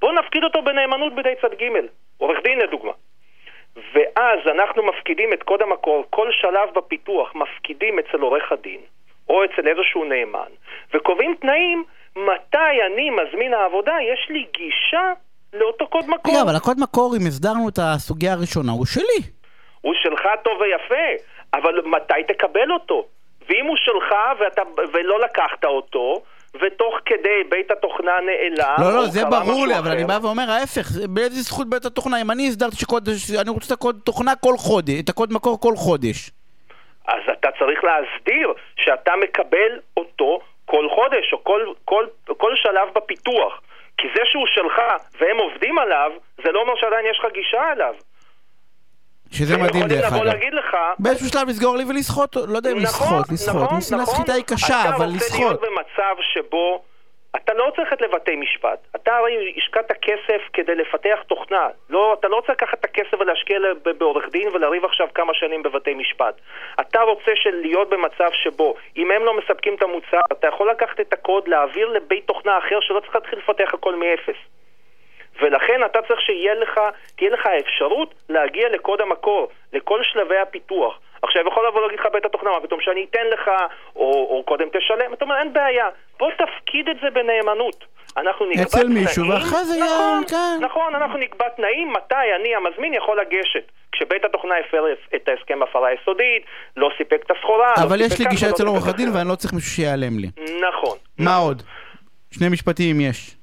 בוא 0.00 0.12
נפקיד 0.12 0.44
אותו 0.44 0.62
בנאמנות 0.62 1.14
בידי 1.14 1.34
צד 1.42 1.54
ג', 1.54 1.68
עורך 2.18 2.38
דין 2.44 2.58
לדוגמה. 2.58 2.92
ואז 3.94 4.38
אנחנו 4.46 4.82
מפקידים 4.82 5.32
את 5.32 5.42
קוד 5.42 5.62
המקור, 5.62 6.04
כל 6.10 6.28
שלב 6.32 6.68
בפיתוח 6.74 7.34
מפקידים 7.34 7.98
אצל 7.98 8.20
עורך 8.20 8.52
הדין, 8.52 8.80
או 9.28 9.44
אצל 9.44 9.68
איזשהו 9.68 10.04
נאמן, 10.04 10.50
וקובעים 10.94 11.34
תנאים 11.40 11.84
מתי 12.16 12.74
אני, 12.86 13.10
מזמין 13.10 13.54
העבודה, 13.54 13.92
יש 14.12 14.30
לי 14.30 14.46
גישה 14.52 15.12
לאותו 15.52 15.86
קוד 15.86 16.04
מקור. 16.08 16.42
אבל 16.42 16.56
הקוד 16.56 16.76
מקור, 16.80 17.14
אם 17.16 17.26
הסדרנו 17.26 17.68
את 17.68 17.78
הסוגיה 17.78 18.32
הראשונה, 18.32 18.72
הוא 18.72 18.86
שלי. 18.86 19.30
הוא 19.80 19.94
שלך 20.02 20.22
טוב 20.44 20.60
ויפה, 20.60 21.24
אבל 21.54 21.80
מתי 21.84 22.22
תקבל 22.28 22.72
אותו? 22.72 23.06
ואם 23.48 23.66
הוא 23.66 23.76
שלך 23.76 24.14
ואתה, 24.40 24.62
ולא 24.92 25.20
לקחת 25.20 25.64
אותו, 25.64 26.22
ותוך 26.60 26.94
כדי 27.06 27.44
בית 27.48 27.70
התוכנה 27.70 28.12
נעלם, 28.20 28.74
לא, 28.78 28.94
לא, 28.94 29.06
זה 29.06 29.24
ברור 29.24 29.66
לי, 29.66 29.78
אבל 29.78 29.90
אני 29.90 30.04
בא 30.04 30.18
ואומר 30.22 30.50
ההפך, 30.50 30.86
באיזה 31.08 31.42
זכות 31.42 31.70
בית 31.70 31.84
התוכנה, 31.84 32.20
אם 32.20 32.30
אני 32.30 32.48
הסדרתי 32.48 32.76
שקוד, 32.76 33.08
אני 33.40 33.50
רוצה 33.50 33.66
את 33.66 33.78
הקוד 33.78 34.00
תוכנה 34.04 34.36
כל 34.36 34.54
חודש, 34.56 35.00
את 35.04 35.08
הקוד 35.08 35.32
מקור 35.32 35.60
כל 35.60 35.76
חודש. 35.76 36.30
אז 37.08 37.22
אתה 37.32 37.48
צריך 37.58 37.84
להסדיר 37.84 38.52
שאתה 38.76 39.12
מקבל 39.16 39.80
אותו 39.96 40.40
כל 40.64 40.88
חודש, 40.94 41.32
או 41.32 41.44
כל, 41.44 41.72
כל, 41.84 42.06
כל 42.36 42.52
שלב 42.56 42.88
בפיתוח. 42.94 43.60
כי 43.98 44.08
זה 44.14 44.22
שהוא 44.24 44.46
שלך 44.46 44.82
והם 45.20 45.36
עובדים 45.36 45.78
עליו, 45.78 46.10
זה 46.44 46.52
לא 46.52 46.60
אומר 46.60 46.74
שעדיין 46.76 47.06
יש 47.10 47.18
לך 47.18 47.32
גישה 47.32 47.72
אליו. 47.72 47.94
שזה 49.34 49.56
מדהים 49.58 49.86
דרך 49.86 50.12
אגב. 50.12 50.22
להגיד 50.22 50.54
לך... 50.54 50.76
באיזשהו 50.98 51.28
שלב 51.28 51.48
לסגור 51.48 51.76
לי 51.76 51.84
ולסחוט, 51.84 52.36
לא 52.36 52.56
יודע 52.56 52.70
אם 52.70 52.78
נכון, 52.78 52.82
לסחוט, 53.20 53.32
לסחוט. 53.32 53.54
נכון, 53.62 53.78
נכון, 53.78 53.98
נכון. 54.00 54.00
הסחיטה 54.00 54.32
היא 54.32 54.44
קשה, 54.44 54.80
אבל 54.82 54.94
אתה 54.94 55.04
רוצה 55.04 55.16
לסחוט. 55.16 55.40
להיות 55.40 55.60
במצב 55.60 56.14
שבו 56.32 56.82
אתה 57.36 57.52
לא 57.54 57.72
צריך 57.76 57.88
ללכת 57.92 58.00
לבתי 58.02 58.36
משפט. 58.36 58.78
אתה 58.96 59.16
הרי 59.16 59.54
השקעת 59.56 59.92
כסף 60.02 60.40
כדי 60.52 60.74
לפתח 60.74 61.18
תוכנה. 61.26 61.66
לא, 61.90 62.16
אתה 62.20 62.28
לא 62.28 62.36
רוצה 62.36 62.52
לקחת 62.52 62.78
את 62.80 62.84
הכסף 62.84 63.14
ולהשקיע 63.20 63.58
בעורך 63.98 64.24
דין 64.32 64.48
ולריב 64.48 64.84
עכשיו 64.84 65.06
כמה 65.14 65.32
שנים 65.34 65.62
בבתי 65.62 65.94
משפט. 65.94 66.34
אתה 66.80 67.00
רוצה 67.00 67.30
של- 67.34 67.60
להיות 67.62 67.90
במצב 67.90 68.30
שבו 68.32 68.74
אם 68.96 69.10
הם 69.10 69.24
לא 69.24 69.38
מספקים 69.38 69.74
את 69.74 69.82
המוצר, 69.82 70.20
אתה 70.32 70.46
יכול 70.48 70.70
לקחת 70.70 71.00
את 71.00 71.12
הקוד, 71.12 71.48
להעביר 71.48 71.88
לבית 71.88 72.26
תוכנה 72.26 72.58
אחר 72.58 72.78
שלא 72.80 73.00
צריך 73.00 73.14
להתחיל 73.14 73.38
לפתח 73.38 73.74
הכל 73.74 73.94
מאפס. 73.96 74.40
ולכן 75.42 75.80
אתה 75.86 75.98
צריך 76.08 76.20
שיהיה 76.20 76.54
לך, 76.54 76.80
לך 77.22 77.46
האפשרות 77.46 78.14
להגיע 78.28 78.68
לקוד 78.68 79.00
המקור, 79.00 79.48
לכל 79.72 80.00
שלבי 80.02 80.38
הפיתוח. 80.38 80.98
עכשיו 81.22 81.42
יכול 81.48 81.66
לבוא 81.68 81.80
להגיד 81.80 81.98
לך 82.00 82.06
בית 82.12 82.24
התוכנה, 82.24 82.50
מה 82.50 82.60
פתאום 82.60 82.80
שאני 82.80 83.06
אתן 83.10 83.26
לך, 83.32 83.50
או, 83.96 84.02
או 84.30 84.42
קודם 84.46 84.68
תשלם, 84.68 85.12
אתה 85.12 85.24
אומר 85.24 85.38
אין 85.38 85.52
בעיה, 85.52 85.86
בוא 86.18 86.30
תפקיד 86.30 86.88
את 86.88 86.96
זה 87.02 87.10
בנאמנות. 87.10 87.84
אנחנו 88.16 88.46
נקבע 88.46 88.62
אצל 88.62 88.88
מישהו, 88.88 89.28
ואחרי 89.28 89.64
זה 89.64 89.74
יהיה- 89.74 89.84
נכון, 89.86 90.22
כן. 90.30 90.58
נכון, 90.60 90.94
אנחנו 90.94 91.18
נקבע 91.18 91.48
תנאים 91.48 91.92
מתי 91.92 92.14
אני 92.40 92.54
המזמין 92.54 92.94
יכול 92.94 93.20
לגשת. 93.20 93.72
כשבית 93.92 94.24
התוכנה 94.24 94.54
הפר 94.58 94.84
את 95.16 95.28
ההסכם 95.28 95.60
בהפרה 95.60 95.88
יסודית, 95.92 96.42
לא 96.76 96.90
סיפק 96.98 97.20
את 97.26 97.30
הסחורה, 97.30 97.72
לא 97.78 97.82
אבל 97.82 98.00
יש 98.00 98.06
סיפק 98.06 98.20
לי 98.20 98.26
גישה 98.26 98.50
אצל 98.50 98.66
עורך 98.66 98.88
הדין. 98.88 99.08
ואני 99.14 99.28
לא 99.28 99.34
צריך 99.34 99.52
מישהו 99.54 99.70
שיעלם 99.70 100.18
לי. 100.18 100.28
נכון. 100.68 100.98
מה 101.18 101.36
עוד? 101.36 101.62
שני 102.30 102.48
משפטים 102.48 103.00
יש. 103.00 103.36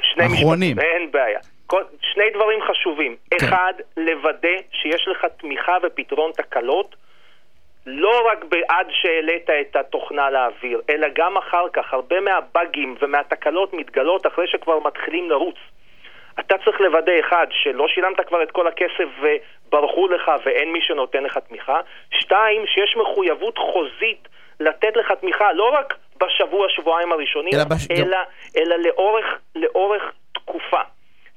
שני 0.00 0.26
אחרונים. 0.26 0.76
משפטים, 0.76 0.90
אין 1.00 1.10
בעיה. 1.10 1.38
כל, 1.66 1.82
שני 2.00 2.30
דברים 2.34 2.60
חשובים. 2.62 3.16
כן. 3.30 3.36
אחד, 3.46 3.72
לוודא 3.96 4.56
שיש 4.72 5.08
לך 5.08 5.24
תמיכה 5.24 5.76
ופתרון 5.82 6.32
תקלות, 6.32 6.96
לא 7.86 8.28
רק 8.30 8.44
עד 8.68 8.86
שהעלית 8.90 9.50
את 9.50 9.76
התוכנה 9.76 10.30
לאוויר, 10.30 10.80
אלא 10.90 11.08
גם 11.14 11.36
אחר 11.36 11.68
כך. 11.72 11.92
הרבה 11.92 12.20
מהבאגים 12.20 12.96
ומהתקלות 13.00 13.74
מתגלות 13.74 14.26
אחרי 14.26 14.46
שכבר 14.48 14.78
מתחילים 14.78 15.30
לרוץ. 15.30 15.56
אתה 16.40 16.54
צריך 16.64 16.80
לוודא, 16.80 17.12
אחד, 17.20 17.46
שלא 17.50 17.88
שילמת 17.88 18.20
כבר 18.20 18.42
את 18.42 18.50
כל 18.50 18.66
הכסף 18.66 19.08
וברחו 19.20 20.08
לך 20.08 20.30
ואין 20.44 20.72
מי 20.72 20.80
שנותן 20.82 21.22
לך 21.22 21.38
תמיכה. 21.38 21.80
שתיים, 22.10 22.66
שיש 22.66 22.96
מחויבות 22.96 23.58
חוזית 23.58 24.28
לתת 24.60 24.96
לך 24.96 25.12
תמיכה, 25.20 25.52
לא 25.52 25.70
רק 25.78 25.94
בשבוע, 26.20 26.66
שבועיים 26.68 27.12
הראשונים, 27.12 27.52
אלא 27.54 27.64
בש- 27.64 27.90
אלא, 27.90 28.18
אלא 28.56 28.76
לאורך, 28.76 29.24
לאורך 29.54 30.02
תקופה. 30.32 30.80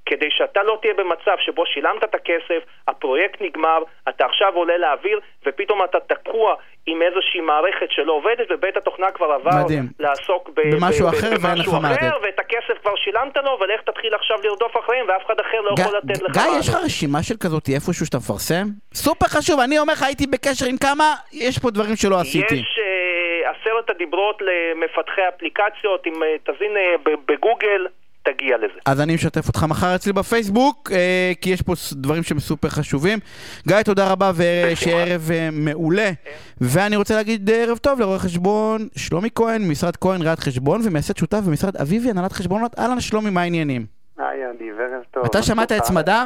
כדי 0.10 0.26
שאתה 0.30 0.64
לא 0.64 0.78
תהיה 0.82 0.94
במצב 0.94 1.36
שבו 1.46 1.66
שילמת 1.66 2.04
את 2.04 2.16
הכסף, 2.16 2.60
הפרויקט 2.88 3.42
נגמר, 3.42 3.78
אתה 4.10 4.26
עכשיו 4.26 4.54
עולה 4.54 4.78
לאוויר, 4.78 5.20
ופתאום 5.46 5.84
אתה 5.84 5.98
תקוע 6.00 6.56
עם 6.86 7.02
איזושהי 7.02 7.42
מערכת 7.42 7.88
שלא 7.90 8.14
עובדת, 8.14 8.48
ובית 8.50 8.78
התוכנה 8.78 9.12
כבר 9.12 9.26
עבר 9.26 9.52
מדהים. 9.64 9.84
לעסוק 10.00 10.50
ב- 10.56 10.76
במשהו 10.76 11.08
ב- 11.08 11.14
אחר 11.14 11.30
במשהו 11.44 11.72
אחר, 11.78 11.92
לתת. 11.92 12.12
ואת 12.24 12.40
הכסף 12.40 12.82
כבר 12.82 12.96
שילמת 12.96 13.38
לו, 13.38 13.58
ולך 13.62 13.82
תתחיל 13.82 14.14
עכשיו 14.16 14.38
לרדוף 14.44 14.72
אחריהם, 14.84 15.06
ואף 15.10 15.26
אחד 15.26 15.40
אחר 15.40 15.62
לא 15.62 15.76
יכול 15.80 15.98
לתת 15.98 16.22
לך 16.22 16.32
גיא. 16.34 16.60
יש 16.60 16.70
לך 16.70 16.76
רשימה 16.86 17.24
של 17.24 17.36
כזאת 17.44 17.70
איפשהו 17.76 18.06
שאתה 18.06 18.18
מפרסם? 18.18 18.66
סופר 18.94 19.26
חשוב, 19.28 19.60
אני 19.60 19.80
אומר 19.80 19.94
לך, 19.94 20.04
הייתי 20.04 20.28
בקשר 20.28 20.66
עם 20.66 20.78
כמה, 20.78 21.04
יש 21.34 21.60
פה 21.60 21.70
דברים 21.72 21.96
שלא 21.96 22.16
עשיתי. 22.20 22.56
יש 22.56 22.80
אה, 22.82 22.97
עשרת 23.50 23.90
הדיברות 23.90 24.42
למפתחי 24.42 25.22
אפליקציות, 25.36 26.08
אם 26.08 26.24
אה, 26.24 26.36
תזין 26.44 26.78
אה, 26.78 27.14
בגוגל, 27.28 27.88
תגיע 28.32 28.58
לזה. 28.58 28.80
אז 28.86 29.02
אני 29.02 29.16
משתף 29.16 29.48
אותך 29.48 29.66
מחר 29.70 29.96
אצלי 29.96 30.14
בפייסבוק, 30.14 30.92
אה, 30.92 31.32
כי 31.42 31.50
יש 31.50 31.62
פה 31.62 31.74
דברים 31.92 32.24
שהם 32.24 32.40
סופר 32.40 32.70
חשובים. 32.70 33.20
גיא, 33.68 33.82
תודה 33.82 34.12
רבה 34.12 34.32
ושיהיה 34.38 35.04
ערב 35.04 35.30
אה, 35.32 35.50
מעולה. 35.52 36.10
ואני 36.62 36.96
רוצה 36.96 37.16
להגיד 37.16 37.50
ערב 37.50 37.78
טוב 37.78 38.00
לרואה 38.00 38.20
חשבון 38.20 38.88
שלומי 38.98 39.30
כהן, 39.36 39.62
משרד 39.72 39.96
כהן 39.96 40.22
ראיית 40.22 40.40
חשבון, 40.40 40.82
ומייסד 40.84 41.18
שותף 41.18 41.40
במשרד 41.48 41.78
אביבי, 41.78 42.10
הנהלת 42.10 42.32
חשבונות. 42.32 42.80
אהלן 42.80 43.00
שלומי, 43.00 43.30
מה 43.30 43.42
העניינים? 43.42 43.86
היי, 44.18 44.46
אני 44.46 44.70
ערב 44.70 45.04
טוב. 45.12 45.26
אתה 45.26 45.42
שמעת 45.44 45.72
את 45.72 45.84
סמדר? 45.84 46.24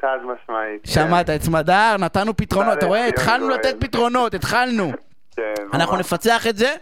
חד 0.00 0.18
משמעית. 0.22 0.82
כן. 0.84 0.90
שמעת 0.90 1.30
את 1.30 1.42
סמדר, 1.42 1.96
נתנו 1.98 2.36
פתרונות, 2.36 2.78
אתה 2.78 2.86
רואה? 2.86 3.06
התחלנו. 3.06 3.48
לתת 3.48 3.74
פתרונות, 3.80 4.34
התחלנו. 4.34 4.92
כן, 5.38 5.62
אנחנו 5.74 5.96
ממש. 5.96 6.06
נפצח 6.06 6.46
את 6.46 6.56
זה, 6.56 6.74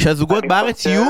שהזוגות 0.00 0.44
בארץ 0.46 0.86
יהיו 0.86 1.04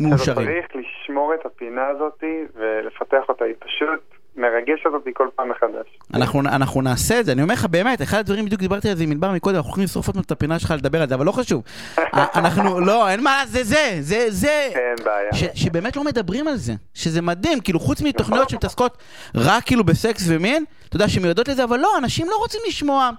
מאושרים. 0.00 0.48
צריך 0.48 0.66
לשמור 0.74 1.34
את 1.34 1.46
הפינה 1.46 1.86
הזאת 1.88 2.24
ולפתח 2.54 3.28
אותה, 3.28 3.44
היא 3.44 3.54
פשוט 3.58 4.17
מרגשת 4.38 4.86
אותי 4.94 5.10
כל 5.14 5.28
פעם 5.36 5.50
מחדש. 5.50 5.98
אנחנו, 6.14 6.40
אנחנו 6.40 6.82
נעשה 6.82 7.20
את 7.20 7.26
זה, 7.26 7.32
אני 7.32 7.42
אומר 7.42 7.54
לך 7.54 7.66
באמת, 7.66 8.02
אחד 8.02 8.18
הדברים, 8.18 8.44
בדיוק 8.44 8.60
דיברתי 8.60 8.90
על 8.90 8.96
זה 8.96 9.02
עם 9.02 9.10
ענבר 9.10 9.30
מקודם, 9.30 9.56
אנחנו 9.56 9.68
הולכים 9.68 9.84
לשרוף 9.84 10.06
עוד 10.06 10.16
את 10.16 10.30
הפינה 10.30 10.58
שלך 10.58 10.70
לדבר 10.70 11.02
על 11.02 11.08
זה, 11.08 11.14
אבל 11.14 11.26
לא 11.26 11.32
חשוב. 11.32 11.62
אה, 11.98 12.26
אנחנו, 12.34 12.80
לא, 12.80 13.08
אין 13.08 13.22
מה, 13.22 13.42
זה 13.46 13.64
זה, 13.64 13.96
זה 14.00 14.26
זה. 14.28 14.68
אין 14.74 15.04
בעיה. 15.04 15.32
ש, 15.34 15.44
שבאמת 15.64 15.96
לא 15.96 16.04
מדברים 16.04 16.48
על 16.48 16.56
זה, 16.56 16.72
שזה 16.94 17.22
מדהים, 17.22 17.60
כאילו 17.60 17.80
חוץ 17.80 18.02
מתוכניות 18.02 18.50
שמתעסקות 18.50 18.98
רק 19.34 19.64
כאילו 19.64 19.84
בסקס 19.84 20.24
ומין, 20.28 20.64
אתה 20.88 20.96
יודע, 20.96 21.08
שמיועדות 21.08 21.48
לזה, 21.48 21.64
אבל 21.64 21.78
לא, 21.78 21.98
אנשים 21.98 22.26
לא 22.26 22.36
רוצים 22.36 22.60
לשמוע, 22.68 23.10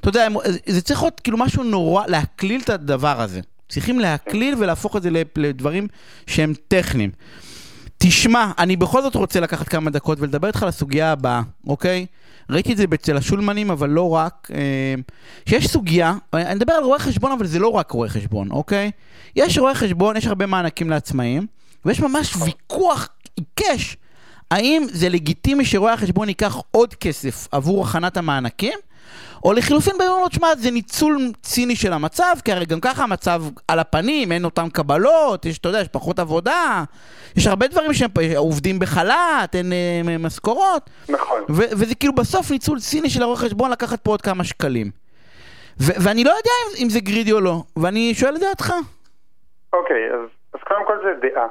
אתה 0.00 0.08
יודע, 0.08 0.28
זה 0.66 0.82
צריך 0.82 1.02
להיות 1.02 1.20
כאילו 1.20 1.38
משהו 1.38 1.62
נורא, 1.62 2.06
להקליל 2.06 2.60
את 2.64 2.70
הדבר 2.70 3.20
הזה. 3.20 3.40
צריכים 3.68 4.00
להקליל 4.00 4.54
ולהפוך 4.58 4.96
את 4.96 5.02
זה 5.02 5.10
לדברים 5.36 5.86
שהם 6.26 6.52
טכניים. 6.68 7.10
תשמע, 7.98 8.50
אני 8.58 8.76
בכל 8.76 9.02
זאת 9.02 9.14
רוצה 9.14 9.40
לקחת 9.40 9.68
כמה 9.68 9.90
דקות 9.90 10.20
ולדבר 10.20 10.48
איתך 10.48 10.62
על 10.62 10.68
הסוגיה 10.68 11.12
הבאה, 11.12 11.42
אוקיי? 11.66 12.06
ראיתי 12.50 12.72
את 12.72 12.76
זה 12.76 12.84
אצל 12.94 13.16
השולמנים, 13.16 13.70
אבל 13.70 13.90
לא 13.90 14.14
רק. 14.14 14.50
אה, 14.54 14.94
שיש 15.48 15.66
סוגיה, 15.66 16.14
אני 16.32 16.54
מדבר 16.54 16.72
על 16.72 16.84
רואי 16.84 16.98
חשבון, 16.98 17.32
אבל 17.32 17.46
זה 17.46 17.58
לא 17.58 17.68
רק 17.68 17.90
רואי 17.90 18.08
חשבון, 18.08 18.50
אוקיי? 18.50 18.90
יש 19.36 19.58
רואי 19.58 19.74
חשבון, 19.74 20.16
יש 20.16 20.26
הרבה 20.26 20.46
מענקים 20.46 20.90
לעצמאים, 20.90 21.46
ויש 21.84 22.00
ממש 22.00 22.36
ויכוח 22.36 23.08
עיקש 23.36 23.96
האם 24.50 24.86
זה 24.90 25.08
לגיטימי 25.08 25.64
שרואה 25.64 25.92
החשבון 25.92 26.28
ייקח 26.28 26.56
עוד 26.70 26.94
כסף 26.94 27.48
עבור 27.52 27.84
הכנת 27.84 28.16
המענקים? 28.16 28.78
או 29.44 29.52
לחילופין 29.52 29.98
באים 29.98 30.10
ואומרים, 30.10 30.28
תשמע, 30.28 30.54
זה 30.56 30.70
ניצול 30.70 31.18
ציני 31.42 31.76
של 31.76 31.92
המצב, 31.92 32.34
כי 32.44 32.52
הרי 32.52 32.64
גם 32.64 32.80
ככה 32.80 33.02
המצב 33.02 33.42
על 33.68 33.78
הפנים, 33.78 34.32
אין 34.32 34.44
אותן 34.44 34.68
קבלות, 34.72 35.46
יש, 35.46 35.58
אתה 35.58 35.68
יודע, 35.68 35.80
יש 35.80 35.88
פחות 35.88 36.18
עבודה, 36.18 36.84
יש 37.36 37.46
הרבה 37.46 37.66
דברים 37.66 37.92
שהם 37.92 38.10
עובדים 38.36 38.78
בחל"ת, 38.78 39.54
אין 39.54 39.72
אה, 39.72 40.18
משכורות. 40.18 40.90
נכון. 41.08 41.42
ו- 41.42 41.70
וזה 41.72 41.94
כאילו 41.94 42.12
בסוף 42.12 42.50
ניצול 42.50 42.78
ציני 42.78 43.10
של 43.10 43.22
הרואה 43.22 43.36
חשבון 43.36 43.70
לקחת 43.70 44.00
פה 44.00 44.10
עוד 44.10 44.22
כמה 44.22 44.44
שקלים. 44.44 44.90
ו- 45.80 45.96
ואני 46.04 46.24
לא 46.24 46.30
יודע 46.30 46.50
אם, 46.62 46.84
אם 46.84 46.88
זה 46.90 47.00
גרידי 47.00 47.32
או 47.32 47.40
לא, 47.40 47.62
ואני 47.76 48.14
שואל 48.14 48.36
את 48.36 48.40
דעתך. 48.40 48.72
אוקיי, 49.72 50.10
אז, 50.14 50.28
אז 50.54 50.60
קודם 50.68 50.86
כל 50.86 50.96
זה 51.04 51.28
דעה, 51.28 51.46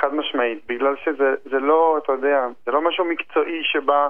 חד 0.00 0.14
משמעית, 0.14 0.58
בגלל 0.68 0.94
שזה 1.04 1.34
זה 1.50 1.58
לא, 1.58 1.98
אתה 2.04 2.12
יודע, 2.12 2.46
זה 2.66 2.72
לא 2.72 2.88
משהו 2.88 3.04
מקצועי 3.04 3.60
שבא 3.72 4.08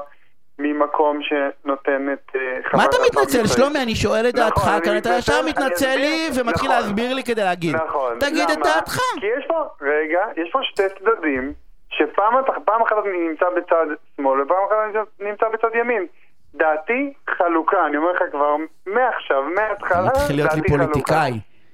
ממקום 0.59 1.19
שנותן 1.23 2.07
את... 2.13 2.37
אה, 2.37 2.41
מה 2.73 2.81
חוות 2.83 2.89
אתה 2.95 2.97
דעת 3.03 3.11
מתנצל? 3.11 3.47
שלומי, 3.47 3.83
אני 3.83 3.95
שואל 3.95 4.29
את 4.29 4.35
נכון, 4.35 4.45
דעתך, 4.45 4.85
כאן 4.85 4.97
אתה 4.97 5.11
מתנצל, 5.11 5.19
ישר 5.19 5.43
מתנצל 5.49 5.97
לי. 5.97 6.29
ומתחיל 6.35 6.71
נכון. 6.71 6.83
להסביר 6.83 7.15
לי 7.15 7.25
כדי 7.25 7.45
להגיד. 7.45 7.77
נכון. 7.77 8.19
תגיד 8.21 8.51
את? 8.51 8.59
דעתך. 8.65 8.97
כי 9.21 9.27
יש 9.39 9.45
פה, 9.49 9.63
רגע, 9.83 10.21
יש 10.37 10.51
פה 10.53 10.59
שתי 10.63 10.83
צדדים, 10.99 11.53
שפעם 11.89 12.39
אתה- 12.39 12.61
פעם 12.65 12.83
אחת 12.83 12.97
אני 13.07 13.29
נמצא 13.29 13.47
בצד 13.57 13.87
שמאל 14.17 14.41
ופעם 14.41 14.57
אחת 14.69 14.77
אני 15.21 15.31
נמצא 15.31 15.47
בצד 15.49 15.69
ימין. 15.81 16.07
דעתי 16.55 17.13
חלוקה, 17.39 17.87
אני 17.87 17.97
אומר 17.97 18.13
לך 18.13 18.23
כבר 18.33 18.57
מעכשיו, 18.87 19.43
מההתחלה, 19.55 20.09
אתה 20.09 20.19
מתחיל 20.21 20.37
להיות 20.37 20.55
לי 20.55 20.61
דעתי 20.61 20.69
חלוקה. 20.73 20.85
פוליטיקאי. 20.93 21.33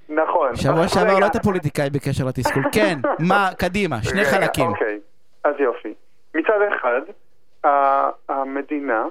נכון. 0.08 0.56
שבוע 0.56 0.88
שעבר 0.88 1.18
לא 1.18 1.24
היית 1.24 1.36
פוליטיקאי 1.36 1.90
בקשר 1.90 2.24
לתסכול. 2.24 2.62
כן, 2.72 2.98
מה, 3.30 3.48
קדימה, 3.58 3.96
שני 4.02 4.24
חלקים. 4.24 4.66
אוקיי, 4.66 4.98
אז 5.44 5.54
יופי. 5.58 5.94
מצד 6.34 6.58
אחד, 6.76 7.00
המדינה, 8.28 9.06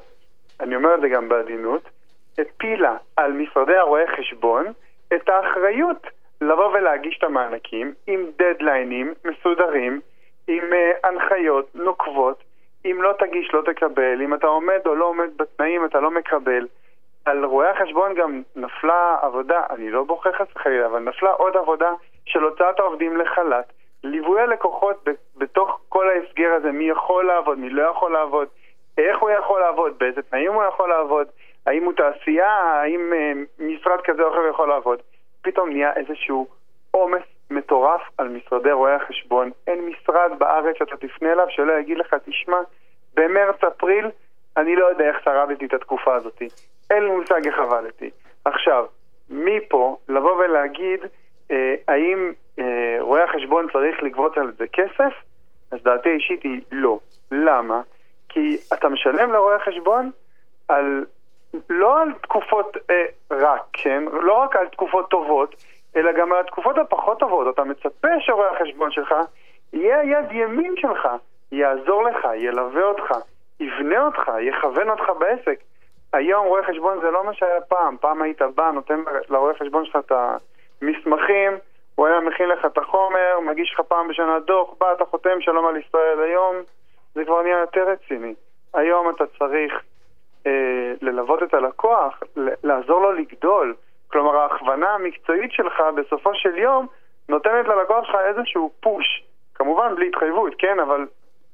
אני 0.60 0.76
אומר 0.76 0.96
את 0.96 1.02
זה 1.02 1.10
גם 1.10 1.30
בעדינות, 1.30 1.90
הפילה 2.38 2.98
על 3.16 3.32
משרדי 3.32 3.76
הרואי 3.76 4.08
חשבון 4.18 4.66
את 5.14 5.30
האחריות 5.30 6.08
לבוא 6.42 6.68
ולהגיש 6.68 7.18
את 7.18 7.24
המענקים 7.24 7.94
עם 8.08 8.26
דדליינים 8.38 9.14
מסודרים, 9.26 10.02
עם 10.48 10.64
uh, 10.64 11.08
הנחיות 11.08 11.76
נוקבות, 11.76 12.44
אם 12.86 13.02
לא 13.02 13.14
תגיש 13.20 13.54
לא 13.54 13.62
תקבל, 13.62 14.22
אם 14.22 14.34
אתה 14.34 14.48
עומד 14.48 14.80
או 14.86 14.96
לא 14.96 15.06
עומד 15.06 15.30
בתנאים 15.38 15.86
אתה 15.86 16.00
לא 16.00 16.12
מקבל. 16.12 16.68
על 17.26 17.46
רואי 17.46 17.68
החשבון 17.68 18.14
גם 18.16 18.42
נפלה 18.56 19.18
עבודה, 19.22 19.62
אני 19.70 19.92
לא 19.92 20.04
בוחר 20.04 20.32
חס 20.32 20.48
וחלילה, 20.56 20.86
אבל 20.86 21.00
נפלה 21.00 21.32
עוד 21.32 21.58
עבודה 21.58 21.92
של 22.26 22.44
הוצאת 22.44 22.80
העובדים 22.80 23.18
לחל"ת, 23.18 23.74
ליווי 24.04 24.42
הלקוחות 24.42 25.06
בתוך 25.38 25.80
כל 25.90 26.10
ההסגר 26.10 26.54
הזה, 26.54 26.72
מי 26.72 26.90
יכול 26.90 27.28
לעבוד, 27.28 27.60
מי 27.60 27.70
לא 27.70 27.82
יכול 27.82 28.14
לעבוד, 28.14 28.48
איך 28.98 29.20
הוא 29.20 29.30
יכול 29.30 29.60
לעבוד, 29.60 30.00
באיזה 30.00 30.22
תנאים 30.22 30.54
הוא 30.54 30.64
יכול 30.64 30.90
לעבוד, 30.90 31.28
האם 31.66 31.84
הוא 31.84 31.94
תעשייה, 31.94 32.52
האם 32.52 33.14
אה, 33.14 33.32
משרד 33.60 34.02
כזה 34.04 34.24
או 34.24 34.30
אחר 34.30 34.48
יכול 34.50 34.70
לעבוד. 34.70 35.00
פתאום 35.42 35.70
נהיה 35.70 35.94
איזשהו 35.96 36.48
עומס 36.92 37.24
מטורף 37.52 38.02
על 38.18 38.28
משרדי 38.28 38.72
רואי 38.72 38.94
החשבון. 38.94 39.52
אין 39.68 39.86
משרד 39.86 40.32
בארץ 40.40 40.76
שאתה 40.78 40.98
תפנה 40.98 41.32
אליו 41.32 41.46
שלא 41.50 41.74
יגיד 41.74 41.98
לך, 41.98 42.16
תשמע, 42.26 42.58
במרץ-אפריל 43.14 44.10
אני 44.58 44.76
לא 44.76 44.86
יודע 44.86 45.06
איך 45.06 45.18
שרדתי 45.24 45.66
את 45.66 45.74
התקופה 45.74 46.16
הזאת. 46.16 46.42
אין 46.90 47.04
לי 47.04 47.10
מושג 47.10 47.46
איך 47.46 47.60
עבדתי. 47.60 48.10
עכשיו, 48.46 48.86
מפה 49.30 49.98
לבוא 50.10 50.36
ולהגיד 50.36 51.00
אה, 51.52 51.76
האם 51.88 52.32
רואה 53.00 53.24
החשבון 53.24 53.68
צריך 53.74 54.04
לגבות 54.04 54.38
על 54.38 54.52
זה 54.58 54.66
כסף, 54.68 55.14
אז 55.72 55.80
דעתי 55.84 56.10
האישית 56.10 56.44
היא 56.44 56.62
לא. 56.72 57.00
למה? 57.32 57.82
כי 58.30 58.58
אתה 58.74 58.90
משלם 58.90 59.32
לרואה 59.32 59.56
החשבון 59.56 60.12
על, 60.68 61.06
לא 61.70 62.02
על 62.02 62.14
תקופות 62.22 62.78
אה, 62.90 63.06
רק, 63.32 63.62
כן? 63.74 64.04
לא 64.12 64.34
רק 64.34 64.56
על 64.56 64.68
תקופות 64.68 65.10
טובות, 65.10 65.56
אלא 65.96 66.12
גם 66.12 66.34
על 66.34 66.40
התקופות 66.40 66.78
הפחות 66.78 67.20
טובות. 67.20 67.54
אתה 67.54 67.64
מצפה 67.64 68.08
שרואה 68.20 68.52
החשבון 68.52 68.92
שלך 68.92 69.16
יהיה 69.74 70.00
היד 70.00 70.32
ימין 70.32 70.74
שלך, 70.78 71.08
יעזור 71.52 72.04
לך, 72.04 72.28
ילווה 72.36 72.84
אותך, 72.84 73.14
יבנה 73.60 74.06
אותך, 74.06 74.32
יכוון 74.42 74.90
אותך 74.90 75.04
בעסק. 75.20 75.60
היום 76.14 76.48
רואה 76.48 76.64
חשבון 76.64 77.02
זה 77.02 77.12
לא 77.12 77.24
מה 77.24 77.34
שהיה 77.34 77.62
פעם. 77.62 77.98
פעם 78.02 78.22
היית 78.22 78.42
בא, 78.42 78.72
נותן 78.72 79.04
לרואה 79.30 79.54
חשבון 79.54 79.86
שלך 79.86 79.96
את 79.96 80.12
המסמכים, 80.12 81.58
הוא 82.00 82.08
היה 82.08 82.20
מכין 82.20 82.50
לך 82.50 82.66
את 82.66 82.78
החומר, 82.78 83.40
מגיש 83.52 83.72
לך 83.74 83.80
פעם 83.88 84.08
בשנה 84.08 84.40
דוח, 84.48 84.70
בא, 84.80 84.94
אתה 84.94 85.06
חותם 85.06 85.42
שלום 85.42 85.68
על 85.68 85.78
ישראל. 85.78 86.20
היום 86.20 86.56
זה 87.16 87.26
כבר 87.26 87.42
נהיה 87.42 87.58
יותר 87.60 87.86
רציני. 87.92 88.34
היום 88.74 89.10
אתה 89.10 89.24
צריך 89.40 89.74
אה, 90.48 90.52
ללוות 91.02 91.44
את 91.44 91.54
הלקוח, 91.54 92.20
לעזור 92.64 93.02
לו 93.02 93.12
לגדול. 93.12 93.76
כלומר, 94.08 94.36
ההכוונה 94.38 94.90
המקצועית 94.90 95.52
שלך 95.52 95.74
בסופו 95.98 96.30
של 96.34 96.58
יום 96.58 96.88
נותנת 97.30 97.68
ללקוח 97.68 98.06
שלך 98.06 98.16
איזשהו 98.30 98.72
פוש. 98.80 99.24
כמובן 99.56 99.96
בלי 99.96 100.08
התחייבות, 100.08 100.54
כן, 100.58 100.80
אבל 100.80 101.06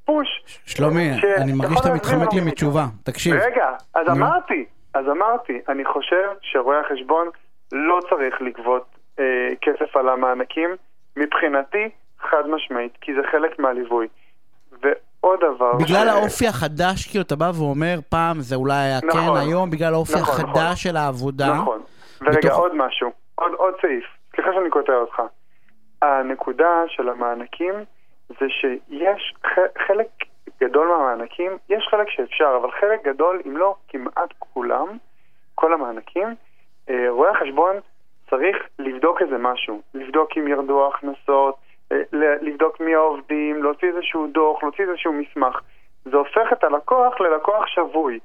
פוש. 0.05 0.27
שלומי, 0.65 1.09
ש- 1.21 1.25
אני 1.41 1.53
מרגיש 1.53 1.77
שאתה 1.77 1.93
מתחמק 1.93 2.33
לי. 2.33 2.41
מתשובה. 2.41 2.83
תקשיב. 3.03 3.35
רגע, 3.35 3.69
אז 3.95 4.07
נו. 4.07 4.13
אמרתי, 4.15 4.65
אז 4.93 5.05
אמרתי, 5.09 5.61
אני 5.69 5.85
חושב 5.85 6.29
שרואי 6.41 6.77
החשבון 6.77 7.27
לא 7.71 7.99
צריך 8.09 8.41
לגבות 8.41 8.94
אה, 9.19 9.23
כסף 9.61 9.97
על 9.97 10.09
המענקים, 10.09 10.69
מבחינתי, 11.15 11.89
חד 12.19 12.47
משמעית, 12.47 12.97
כי 13.01 13.13
זה 13.13 13.21
חלק 13.31 13.59
מהליווי. 13.59 14.07
ועוד 14.81 15.39
דבר... 15.39 15.73
בגלל 15.73 16.07
ש- 16.07 16.13
האופי 16.13 16.47
החדש, 16.47 17.07
כאילו 17.09 17.23
אתה 17.23 17.35
בא 17.35 17.51
ואומר, 17.59 17.95
פעם 18.09 18.39
זה 18.39 18.55
אולי 18.55 18.73
היה 18.75 19.01
כן, 19.01 19.07
נכון. 19.07 19.37
היום 19.37 19.69
בגלל 19.69 19.93
האופי 19.93 20.13
נכון, 20.21 20.33
נכון. 20.45 20.49
החדש 20.49 20.83
של 20.83 20.97
העבודה. 20.97 21.53
נכון. 21.53 21.81
ורגע, 22.21 22.37
בתוך- 22.37 22.59
עוד 22.59 22.71
משהו, 22.75 23.11
עוד, 23.35 23.51
עוד 23.53 23.73
סעיף, 23.81 24.03
סליחה 24.35 24.49
שאני 24.53 24.69
קוטע 24.69 24.93
אותך. 24.93 25.21
הנקודה 26.01 26.83
של 26.87 27.09
המענקים 27.09 27.73
זה 28.29 28.45
שיש 28.49 29.33
ח- 29.45 29.87
חלק 29.87 30.07
גדול 30.61 30.87
מהמענקים, 30.87 31.51
יש 31.69 31.87
חלק 31.91 32.09
שאפשר, 32.09 32.57
אבל 32.61 32.71
חלק 32.71 33.05
גדול, 33.07 33.41
אם 33.45 33.57
לא 33.57 33.75
כמעט 33.87 34.33
כולם, 34.39 34.97
כל 35.55 35.73
המענקים, 35.73 36.35
אה, 36.89 37.05
רואה 37.09 37.31
החשבון 37.31 37.75
צריך 38.29 38.57
לבדוק 38.79 39.21
איזה 39.21 39.37
משהו, 39.37 39.81
לבדוק 39.93 40.37
אם 40.37 40.47
ירדו 40.47 40.85
ההכנסות, 40.85 41.55
אה, 41.91 41.97
לבדוק 42.41 42.79
מי 42.79 42.95
העובדים, 42.95 43.63
להוציא 43.63 43.87
איזשהו 43.87 44.27
דוח, 44.27 44.63
להוציא 44.63 44.85
איזשהו 44.85 45.13
מסמך. 45.13 45.61
זה 46.05 46.17
הופך 46.17 46.53
את 46.53 46.63
הלקוח 46.63 47.21
ללקוח 47.21 47.67
שבוי. 47.67 48.19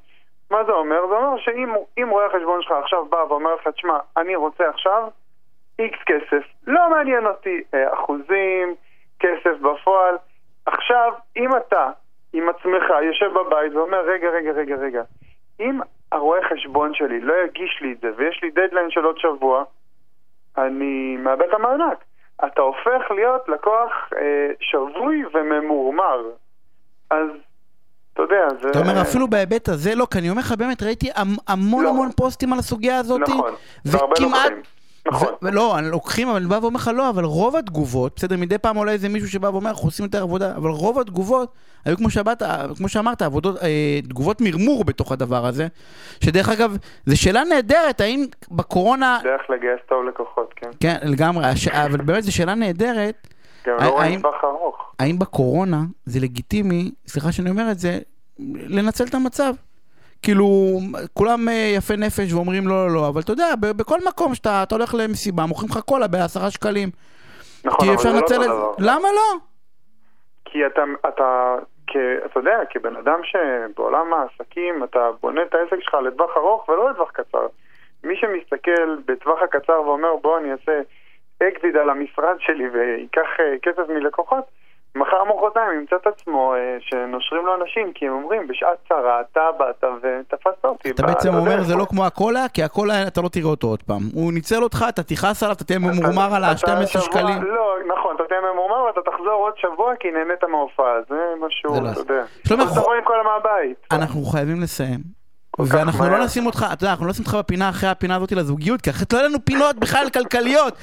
מה 0.51 0.65
זה 0.65 0.73
אומר? 0.73 1.07
זה 1.09 1.15
אומר 1.15 1.39
שאם 1.39 1.75
אם 1.99 2.09
רואה 2.09 2.27
החשבון 2.27 2.63
שלך 2.63 2.73
עכשיו 2.73 3.05
בא 3.05 3.25
ואומר 3.29 3.55
לך, 3.55 3.69
תשמע, 3.69 3.99
אני 4.17 4.37
רוצה 4.37 4.69
עכשיו 4.69 5.09
איקס 5.79 5.99
כסף, 6.07 6.43
לא 6.67 6.91
מעניין 6.91 7.27
אותי 7.27 7.63
אה, 7.75 7.95
אחוזים, 7.95 8.75
כסף 9.21 9.59
בפועל. 9.61 10.17
עכשיו, 10.67 11.13
אם 11.37 11.57
אתה 11.57 11.91
עם 12.33 12.49
עצמך 12.49 12.85
יושב 13.03 13.33
בבית 13.33 13.75
ואומר, 13.75 14.01
רגע, 14.01 14.29
רגע, 14.29 14.53
רגע, 14.53 14.77
רגע, 14.77 15.03
אם 15.61 15.81
הרואה 16.13 16.41
חשבון 16.49 16.95
שלי 16.95 17.21
לא 17.21 17.35
יגיש 17.45 17.79
לי 17.81 17.93
את 17.93 18.01
זה 18.01 18.11
ויש 18.17 18.43
לי 18.43 18.51
דדליין 18.51 18.91
של 18.91 19.05
עוד 19.05 19.19
שבוע, 19.19 19.65
אני 20.67 21.17
מאבד 21.17 21.43
את 21.49 21.55
המענק. 21.55 21.99
אתה 22.47 22.61
הופך 22.63 23.11
להיות 23.11 23.49
לקוח 23.49 23.91
אה, 24.17 24.21
שבוי 24.61 25.23
וממורמר. 25.35 26.21
אז, 27.11 27.29
אתה 28.13 28.23
יודע, 28.23 28.49
זה... 28.63 28.69
אתה 28.71 28.79
אומר, 28.79 29.01
אפילו 29.03 29.29
בהיבט 29.29 29.69
הזה 29.69 29.95
לא, 29.95 30.07
כי 30.11 30.19
אני 30.19 30.31
אומר 30.31 30.41
לך, 30.41 30.53
באמת, 30.59 30.83
ראיתי 30.83 31.11
המ- 31.17 31.37
המון 31.49 31.85
לא. 31.85 31.89
המון 31.91 32.09
פוסטים 32.17 32.53
על 32.53 32.59
הסוגיה 32.59 32.99
הזאת. 32.99 33.21
נכון, 33.21 33.53
והרבה 33.85 34.15
לוקחים. 34.21 34.63
נכון. 35.07 35.29
ולא, 35.43 35.79
אני- 35.79 35.91
לוקחים, 35.91 36.29
אבל 36.29 36.37
אני 36.37 36.47
בא 36.47 36.59
ואומר 36.63 36.77
לך 36.77 36.91
לא, 36.95 37.11
אבל 37.11 37.25
רוב 37.25 37.57
התגובות, 37.57 38.13
בסדר, 38.17 38.37
מדי 38.37 38.59
פעם 38.59 38.77
עולה 38.77 38.93
איזה 38.93 39.09
מישהו 39.09 39.29
שבא 39.29 39.47
ואומר, 39.47 39.71
אנחנו 39.71 39.89
עושים 39.89 40.05
יותר 40.05 40.23
עבודה, 40.23 40.57
אבל 40.57 40.71
רוב 40.71 40.99
התגובות 40.99 41.53
היו 41.85 41.97
כמו 41.97 42.11
שאמרת, 42.11 42.43
כמו 42.77 42.89
שאמרת, 42.89 43.23
עבודות, 43.23 43.57
אה, 43.63 44.01
תגובות 44.09 44.41
מרמור 44.41 44.85
בתוך 44.85 45.13
הדבר 45.13 45.47
הזה, 45.47 45.67
שדרך 46.25 46.49
אגב, 46.49 46.77
זו 47.07 47.21
שאלה 47.21 47.45
נהדרת, 47.45 48.01
האם 48.01 48.27
בקורונה, 48.51 49.19
דרך 49.23 49.41
לגייס 49.51 49.81
טוב 49.89 50.05
לקוחות, 50.09 50.53
כן. 50.57 50.71
כן, 50.81 50.97
לגמרי, 51.03 51.47
הש... 51.47 51.69
אבל 51.69 52.01
באמת 52.01 52.23
זו 52.25 52.33
שאלה 52.35 52.55
נהדרת, 52.55 53.29
גם 53.67 53.77
לא 53.81 53.89
רואים 53.89 54.21
טווח 54.21 54.35
ארוך. 54.45 54.77
האם 54.99 55.19
בקורונה 55.19 55.81
זה 56.07 56.21
לגיטימי, 56.21 56.91
סליחה 57.07 57.33
שאני 57.33 57.51
אומר 57.51 57.71
את 57.71 57.79
זה, 57.79 57.99
לנצל 58.55 59.05
את 59.05 59.15
המצב. 59.15 59.55
כאילו, 60.23 60.47
כולם 61.15 61.49
אה, 61.49 61.73
יפי 61.77 61.97
נפש 61.97 62.33
ואומרים 62.33 62.69
לא, 62.69 62.87
לא, 62.87 62.95
לא, 62.95 63.09
אבל 63.09 63.21
אתה 63.21 63.33
יודע, 63.33 63.49
בכל 63.61 63.99
מקום 64.09 64.35
שאתה 64.35 64.63
אתה 64.63 64.75
הולך 64.75 64.95
למסיבה, 64.99 65.47
מוכרים 65.47 65.71
לך 65.71 65.79
קולה 65.79 66.09
בעשרה 66.09 66.51
שקלים. 66.51 66.89
נכון, 67.65 67.81
כי 67.81 67.87
אבל 67.87 67.95
אפשר 67.95 68.09
זה 68.09 68.15
לא 68.15 68.21
לנצל 68.21 68.35
את 68.35 68.49
זה. 68.49 68.91
למה 68.91 69.09
לא? 69.13 69.39
כי 70.45 70.67
אתה, 70.67 70.83
אתה, 71.09 71.57
כ, 71.87 71.97
אתה 72.27 72.41
יודע, 72.41 72.59
כבן 72.71 72.97
אדם 72.97 73.21
שבעולם 73.23 74.15
העסקים, 74.15 74.85
אתה 74.85 75.11
בונה 75.21 75.43
את 75.43 75.55
העסק 75.55 75.81
שלך 75.81 75.95
לטווח 75.95 76.37
ארוך 76.37 76.69
ולא 76.69 76.91
לטווח 76.91 77.11
קצר. 77.11 77.47
מי 78.05 78.17
שמסתכל 78.17 78.97
בטווח 79.07 79.43
הקצר 79.43 79.83
ואומר, 79.83 80.17
בוא 80.23 80.39
אני 80.39 80.53
אעשה 80.53 80.81
אקזיט 81.43 81.75
על 81.75 81.91
המשרד 81.91 82.37
שלי 82.39 82.69
וייקח 82.69 83.29
אה, 83.41 83.55
כסף 83.63 83.89
מלקוחות, 83.89 84.45
מחר 84.95 85.25
מחרתיים 85.25 85.81
ימצא 85.81 85.97
את 85.97 86.07
עצמו 86.07 86.55
אה, 86.55 86.59
שנושרים 86.81 87.47
לו 87.47 87.55
אנשים, 87.63 87.93
כי 87.95 88.07
הם 88.07 88.13
אומרים, 88.13 88.49
בשעת 88.49 88.79
צרה 88.89 89.21
אתה 89.21 89.41
באת 89.59 89.85
ותפסת 90.03 90.65
אותי. 90.65 90.91
אתה 90.91 91.03
בעצם 91.03 91.29
אומר 91.35 91.51
בדרך." 91.51 91.61
זה 91.63 91.77
לא 91.77 91.85
כמו 91.85 92.07
הקולה, 92.07 92.47
כי 92.55 92.63
הקולה 92.63 93.07
אתה 93.07 93.21
לא 93.21 93.29
תראה 93.29 93.47
אותו 93.51 93.67
עוד 93.67 93.83
פעם. 93.83 94.01
הוא 94.15 94.33
ניצל 94.33 94.63
אותך, 94.63 94.85
אתה 94.89 95.03
תכעס 95.03 95.43
עליו, 95.43 95.55
אתה 95.57 95.65
תהיה 95.65 95.79
ממורמר 95.79 96.35
על 96.35 96.45
אתה 96.45 96.51
ה-12 96.73 96.87
שבוע- 96.87 97.03
שקלים. 97.03 97.43
לא, 97.43 97.75
נכון, 97.99 98.17
אתה 98.17 98.25
תהיה 98.29 98.41
ממורמר 98.53 98.83
ואתה 98.85 99.01
תחזור 99.11 99.33
עוד 99.33 99.53
שבוע 99.57 99.93
כי 100.01 100.09
נהנית 100.11 100.45
מההופעה, 100.45 100.95
זה 101.09 101.17
משהו, 101.47 101.75
זה 101.75 101.81
לא- 101.81 101.89
אתה 101.93 102.01
יודע. 102.01 102.25
שלומי. 102.49 102.65
אנחנו 103.93 104.21
חייבים 104.25 104.61
לסיים. 104.63 105.20
ואנחנו 105.59 106.05
לא. 106.05 106.25
נשים 106.25 106.47
אותך, 106.47 106.67
אתה 106.73 106.85
יודע, 106.85 106.91
אנחנו 106.91 107.05
לא 107.05 107.11
נשים 107.11 107.25
אותך 107.25 107.35
בפינה 107.35 107.69
אחרי 107.69 107.89
הפינה 107.89 108.17
הזאת 108.17 108.33
לזוגיות, 108.33 108.81
כי 108.81 108.91
אחרת 108.91 109.13
לא 109.13 109.19
יהיה 109.19 109.29
לנו 109.29 109.45
פינות 109.45 109.77
בכלל 109.79 110.07
כלכליות. 110.13 110.75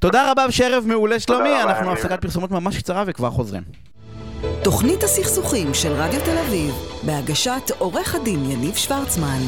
תודה 0.00 0.30
רבה 0.30 0.44
ושערב 0.48 0.84
מעולה 0.86 1.20
שלומי, 1.20 1.62
אנחנו. 1.62 1.92
הפסקת 1.92 2.22
פרסומות 2.22 2.50
ממש 2.50 2.78
קצרה 2.78 3.04
וכבר 3.06 3.30
חוזרים. 3.30 3.62
תוכנית 4.64 5.02
הסכסוכים 5.02 5.74
של 5.74 5.92
רדיו 5.92 6.20
תל 6.20 6.38
אביב, 6.38 6.74
בהגשת 7.06 7.70
עורך 7.78 8.14
הדין 8.14 8.50
יניב 8.50 8.74
שוורצמן. 8.74 9.38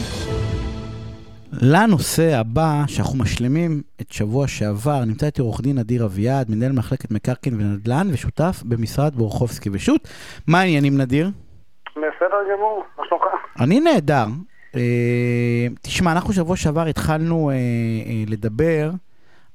לנושא 1.62 2.36
הבא, 2.36 2.82
שאנחנו 2.86 3.18
משלימים 3.18 3.82
את 4.00 4.12
שבוע 4.12 4.48
שעבר, 4.48 5.04
נמצא 5.04 5.26
איתי 5.26 5.42
עורך 5.42 5.60
דין 5.60 5.78
אדיר 5.78 6.04
אביעד, 6.04 6.50
מנהל 6.50 6.72
מחלקת 6.72 7.10
מקרקעין 7.10 7.54
ונדל"ן 7.54 8.08
ושותף 8.12 8.62
במשרד 8.64 9.14
בורחובסקי 9.14 9.70
ושות'. 9.72 10.08
מה 10.46 10.60
העניינים 10.60 11.00
נדיר? 11.00 11.30
בסדר 11.90 12.36
גמור, 12.54 12.84
מה 12.98 13.04
שלומך? 13.08 13.24
אני 13.60 13.80
נהדר. 13.80 14.24
אה, 14.76 15.66
תשמע, 15.82 16.12
אנחנו 16.12 16.32
שבוע 16.32 16.56
שעבר 16.56 16.86
התחלנו 16.86 17.50
אה, 17.50 17.54
אה, 17.54 17.60
לדבר 18.26 18.90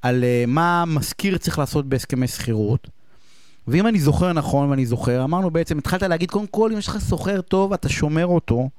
על 0.02 0.24
מה 0.48 0.84
משכיר 0.88 1.38
צריך 1.38 1.60
לעשות 1.60 1.86
בהסכמי 1.86 2.28
שכירות. 2.28 2.90
ואם 3.68 3.88
אני 3.88 4.00
זוכר 4.00 4.34
נכון, 4.34 4.70
ואני 4.70 4.86
זוכר, 4.86 5.24
אמרנו 5.24 5.52
בעצם, 5.52 5.78
התחלת 5.78 6.04
להגיד, 6.04 6.32
קודם 6.32 6.48
כל, 6.48 6.72
אם 6.72 6.78
יש 6.78 6.88
לך 6.88 6.98
שוכר 7.10 7.42
טוב, 7.42 7.74
אתה 7.74 7.90
שומר 7.90 8.26
אותו. 8.26 8.70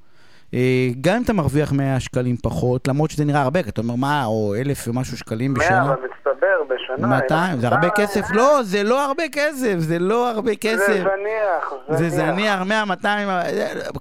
גם 1.00 1.16
אם 1.16 1.22
אתה 1.22 1.32
מרוויח 1.32 1.72
100 1.72 2.00
שקלים 2.00 2.36
פחות, 2.36 2.88
למרות 2.88 3.10
שזה 3.10 3.24
נראה 3.24 3.42
הרבה, 3.42 3.62
כי 3.62 3.68
אתה 3.68 3.80
אומר, 3.80 3.94
מה, 3.94 4.24
או 4.24 4.54
אלף 4.54 4.88
ומשהו 4.88 5.16
שקלים 5.16 5.54
בשנה. 5.54 5.70
100, 5.70 5.82
אבל 5.82 5.94
מצטבר 6.40 6.74
בשנה. 6.74 7.06
200, 7.06 7.60
זה 7.60 7.68
הרבה 7.68 7.90
כסף? 7.90 8.30
לא, 8.30 8.62
זה 8.62 8.82
לא 8.82 9.04
הרבה 9.04 9.22
כסף, 9.32 9.74
זה 9.78 9.98
לא 9.98 10.30
הרבה 10.30 10.54
כסף. 10.54 10.86
זה 10.86 11.02
זניח, 11.02 11.74
זה 11.98 12.10
זניח, 12.10 12.62
100, 12.62 12.84
200, 12.84 13.28
אה, 13.28 13.42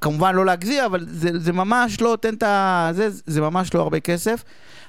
כמובן 0.02 0.36
לא 0.36 0.46
להגזיר, 0.46 0.86
אבל 0.86 1.06
זה, 1.08 1.30
זה 1.34 1.54
ממש 1.54 2.02
לא 2.02 2.10
נותן 2.10 2.34
את 2.34 2.44
ה... 2.44 2.90
זה, 2.92 3.08
זה 3.10 3.42
ממש 3.42 3.74
לא 3.74 3.82
הרבה 3.82 4.00
כסף. 4.00 4.44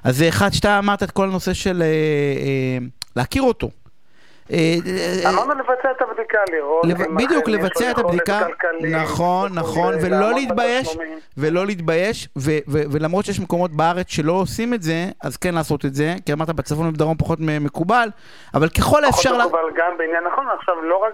אז 0.05 0.17
זה 0.17 0.29
אחד 0.29 0.53
שאתה 0.53 0.79
אמרת 0.79 1.03
את 1.03 1.11
כל 1.11 1.29
הנושא 1.29 1.53
של 1.53 1.83
אה, 1.83 1.87
אה, 1.87 2.87
להכיר 3.17 3.43
אותו. 3.43 3.71
אה, 4.53 4.75
אה, 5.25 5.31
אמרנו 5.31 5.55
לבצע 5.55 5.91
את 5.91 6.03
הבדיקה, 6.03 6.39
לראות 6.53 6.85
אם 6.85 7.17
בדיוק, 7.17 7.49
לבצע 7.49 7.91
את 7.91 7.99
הבדיקה, 7.99 8.41
נכון, 9.03 9.53
נכון, 9.55 9.95
ולא 10.03 10.33
להתבייש. 10.33 10.97
ולא 11.39 11.67
להתבייש, 11.67 12.29
ולמרות 12.93 13.25
שיש 13.25 13.41
מקומות 13.41 13.71
בארץ 13.71 14.07
שלא 14.09 14.33
עושים 14.33 14.75
את 14.75 14.83
זה, 14.83 15.05
אז 15.25 15.37
כן 15.37 15.55
לעשות 15.55 15.85
את 15.85 15.95
זה, 15.95 16.15
כי 16.27 16.33
אמרת 16.33 16.51
בצפון 16.51 16.89
ובדרום 16.89 17.17
פחות 17.17 17.39
מקובל, 17.41 18.09
אבל 18.55 18.69
ככל 18.69 19.05
האפשר... 19.05 19.37
לה- 19.37 19.45
אבל 19.45 19.59
גם 19.77 19.93
בעניין, 19.99 20.25
נכון, 20.33 20.47
עכשיו 20.59 20.83
לא 20.83 20.97
רק, 20.97 21.13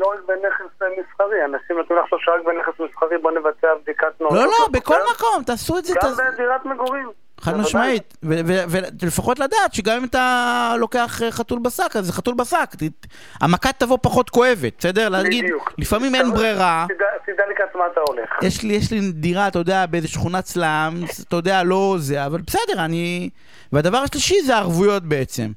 לא 0.00 0.12
בנכס 0.28 0.82
אה, 0.82 0.86
מסחרי, 1.00 1.44
אנשים 1.44 1.78
נתנו 1.80 1.96
לחשוב 1.96 2.18
שרק 2.22 2.40
בנכס 2.46 2.80
מסחרי 2.80 3.18
בוא 3.18 3.30
נבצע 3.30 3.68
בדיקת 3.82 4.20
נורות. 4.20 4.36
לא, 4.36 4.44
לא, 4.44 4.68
בכל 4.72 4.98
מקום, 5.14 5.42
תעשו 5.46 5.78
את 5.78 5.84
זה. 5.84 5.94
גם 6.02 6.12
בדירת 6.34 6.64
מגורים. 6.64 7.27
חד. 7.40 7.56
משמעית, 7.56 8.16
ולפחות 8.22 9.38
לדעת 9.38 9.74
שגם 9.74 9.96
אם 9.96 10.04
אתה 10.04 10.34
לוקח 10.78 11.22
אה, 11.22 11.30
חתול 11.30 11.58
בשק, 11.58 11.96
אז 11.96 12.06
זה 12.06 12.12
חתול 12.12 12.34
בשק. 12.34 12.74
ת- 12.78 13.06
המכה 13.40 13.72
תבוא 13.72 13.98
פחות 14.02 14.30
כואבת, 14.30 14.72
בסדר? 14.78 15.08
להגיד. 15.08 15.44
לפעמים 15.78 16.14
אין 16.14 16.30
ברירה. 16.32 16.86
תדע- 16.88 17.04
לקראת 17.50 17.68
מה 17.74 17.82
אתה 17.92 18.00
הולך. 18.08 18.28
יש 18.42 18.62
לי, 18.62 18.74
יש 18.74 18.90
לי 18.90 19.12
דירה, 19.12 19.48
אתה 19.48 19.58
יודע, 19.58 19.86
באיזה 19.86 20.08
שכונת 20.08 20.46
סלאם, 20.46 20.92
אתה 21.28 21.36
יודע, 21.36 21.62
לא 21.62 21.96
זה, 21.98 22.26
אבל 22.26 22.40
בסדר, 22.46 22.84
אני... 22.84 23.30
והדבר 23.72 23.98
השלישי 23.98 24.42
זה 24.46 24.54
הערבויות 24.56 25.02
בעצם. 25.02 25.48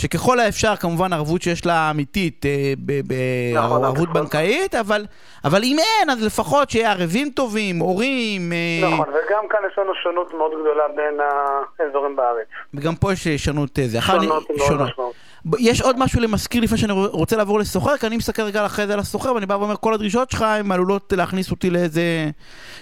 שככל 0.00 0.40
האפשר, 0.40 0.76
כמובן 0.76 1.12
ערבות 1.12 1.42
שיש 1.42 1.66
לה 1.66 1.90
אמיתית, 1.90 2.46
אה, 2.46 2.72
ב- 2.86 3.00
ב- 3.06 3.54
נכון, 3.56 3.84
ערבות 3.84 4.08
נכון. 4.08 4.22
בנקאית, 4.22 4.74
אבל, 4.74 5.06
אבל 5.44 5.62
אם 5.64 5.76
אין, 5.78 6.10
אז 6.10 6.22
לפחות 6.24 6.70
שיהיה 6.70 6.92
ערבים 6.92 7.30
טובים, 7.30 7.78
הורים, 7.78 8.52
אה, 8.52 8.88
נכון, 8.92 9.08
וגם 9.08 9.44
כאן 9.50 9.58
יש 9.72 9.78
לנו 9.78 9.92
שונות 10.02 10.34
מאוד 10.34 10.50
גדולה 10.60 10.84
בין 10.96 11.18
האזורים 11.78 12.16
בארץ. 12.16 12.46
וגם 12.74 12.94
פה 12.96 13.12
יש 13.12 13.28
שונות 13.28 13.78
אה, 13.78 13.88
זה. 13.88 14.00
שונות 14.00 14.22
מאוד 14.28 14.42
משמעותיות. 14.50 15.14
ב- 15.44 15.56
יש 15.58 15.80
עוד 15.80 15.98
משהו 15.98 16.20
למזכיר 16.20 16.62
לפני 16.62 16.78
שאני 16.78 16.92
רוצה 16.92 17.36
לעבור 17.36 17.58
לסוחר, 17.58 17.96
כי 17.96 18.06
אני 18.06 18.16
מסתכל 18.16 18.42
רגע 18.42 18.66
אחרי 18.66 18.86
זה 18.86 18.92
על 18.92 18.98
הסוחר, 18.98 19.34
ואני 19.34 19.46
בא 19.46 19.54
ואומר, 19.54 19.76
כל 19.76 19.94
הדרישות 19.94 20.30
שלך 20.30 20.42
הן 20.42 20.72
עלולות 20.72 21.12
להכניס 21.16 21.50
אותי 21.50 21.70
לאיזה... 21.70 22.02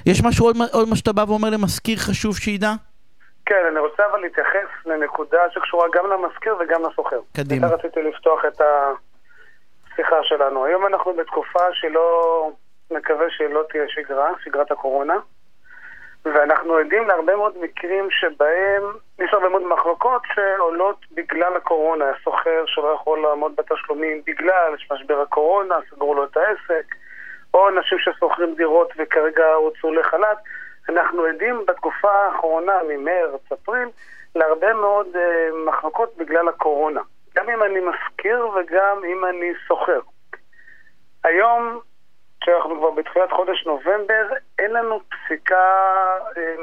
יש 0.07 0.23
משהו 0.23 0.47
עוד, 0.47 0.57
עוד 0.73 0.89
מה 0.89 0.97
שאתה 0.97 1.13
בא 1.13 1.25
ואומר 1.29 1.51
למזכיר 1.51 1.99
חשוב 1.99 2.37
שידע? 2.39 2.75
כן, 3.49 3.67
אני 3.71 3.79
רוצה 3.79 4.07
אבל 4.07 4.21
להתייחס 4.21 4.69
לנקודה 4.87 5.51
שקשורה 5.51 5.87
גם 5.93 6.07
למזכיר 6.11 6.57
וגם 6.61 6.83
לסוחר. 6.83 7.21
קדימה. 7.37 7.67
רציתי 7.67 8.03
לפתוח 8.03 8.45
את 8.45 8.61
השיחה 8.61 10.17
שלנו. 10.23 10.65
היום 10.65 10.87
אנחנו 10.87 11.15
בתקופה 11.15 11.73
שלא, 11.73 12.51
מקווה 12.91 13.27
שלא 13.31 13.65
תהיה 13.71 13.85
שגרה, 13.89 14.31
שגרת 14.45 14.71
הקורונה, 14.71 15.17
ואנחנו 16.25 16.77
עדים 16.77 17.09
להרבה 17.09 17.37
מאוד 17.37 17.59
מקרים 17.61 18.11
שבהם 18.11 18.83
יש 19.19 19.31
הרבה 19.33 19.49
מאוד 19.49 19.63
מחלוקות 19.63 20.23
שעולות 20.35 21.05
בגלל 21.11 21.57
הקורונה. 21.57 22.05
הסוחר 22.11 22.63
שלא 22.67 22.89
יכול 23.01 23.23
לעמוד 23.23 23.53
בתשלומים 23.57 24.23
בגלל 24.27 24.75
משבר 24.93 25.21
הקורונה, 25.21 25.75
סגרו 25.91 26.15
לו 26.15 26.25
את 26.25 26.37
העסק, 26.37 26.95
או 27.55 27.69
אנשים 27.69 27.99
ששוכרים 27.99 28.55
דירות 28.55 28.93
וכרגע 28.99 29.47
הוצאו 29.55 29.95
לחל"ת. 29.95 30.39
אנחנו 30.89 31.25
עדים 31.25 31.67
בתקופה 31.67 32.11
האחרונה, 32.11 32.79
ממרץ, 32.89 33.53
אפריל, 33.53 33.89
להרבה 34.35 34.75
מאוד 34.75 35.07
אה, 35.17 35.49
מחלוקות 35.67 36.17
בגלל 36.17 36.49
הקורונה. 36.49 37.01
גם 37.35 37.51
אם 37.51 37.63
אני 37.63 37.81
משכיר 37.81 38.49
וגם 38.49 39.05
אם 39.05 39.25
אני 39.25 39.53
שוכר. 39.67 40.01
היום, 41.25 41.81
כשאנחנו 42.41 42.79
כבר 42.79 42.91
בתחילת 42.91 43.33
חודש 43.33 43.67
נובמבר, 43.67 44.29
אין 44.59 44.71
לנו 44.71 45.01
פסיקה 45.09 45.65
אה, 46.37 46.55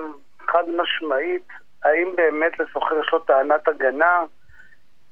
חד 0.48 0.64
משמעית 0.70 1.48
האם 1.86 2.16
באמת 2.16 2.60
לשוכר 2.60 3.00
יש 3.00 3.14
לו 3.14 3.20
טענת 3.20 3.68
הגנה 3.68 4.24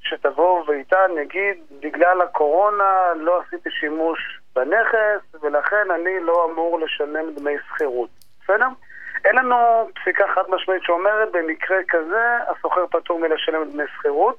שתבוא 0.01 0.63
ואיתה 0.67 0.97
נגיד, 1.15 1.57
בגלל 1.79 2.21
הקורונה 2.21 3.13
לא 3.15 3.41
עשיתי 3.41 3.69
שימוש 3.71 4.39
בנכס 4.55 5.41
ולכן 5.41 5.91
אני 5.91 6.19
לא 6.19 6.49
אמור 6.51 6.79
לשלם 6.79 7.33
דמי 7.33 7.55
שכירות. 7.67 8.09
בסדר? 8.43 8.67
אין 9.25 9.35
לנו 9.35 9.89
פסיקה 9.95 10.27
חד 10.35 10.43
משמעית 10.49 10.83
שאומרת 10.83 11.31
במקרה 11.31 11.77
כזה 11.87 12.37
השוכר 12.47 12.87
פטור 12.87 13.19
מלשלם 13.19 13.71
דמי 13.71 13.83
שכירות. 13.97 14.37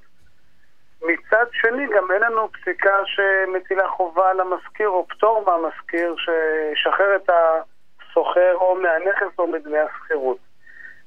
מצד 1.03 1.45
שני 1.53 1.87
גם 1.97 2.13
אין 2.13 2.23
לנו 2.23 2.53
פסיקה 2.53 2.95
שמטילה 3.05 3.89
חובה 3.89 4.31
על 4.31 4.41
המשכיר 4.41 4.89
או 4.89 5.07
פטור 5.09 5.45
מהמשכיר 5.47 6.15
שישחרר 6.17 7.17
את 7.17 7.31
השוכר 7.31 8.55
או 8.55 8.77
מהנכס 8.77 9.39
או 9.39 9.47
מדמי 9.47 9.79
השכירות. 9.79 10.39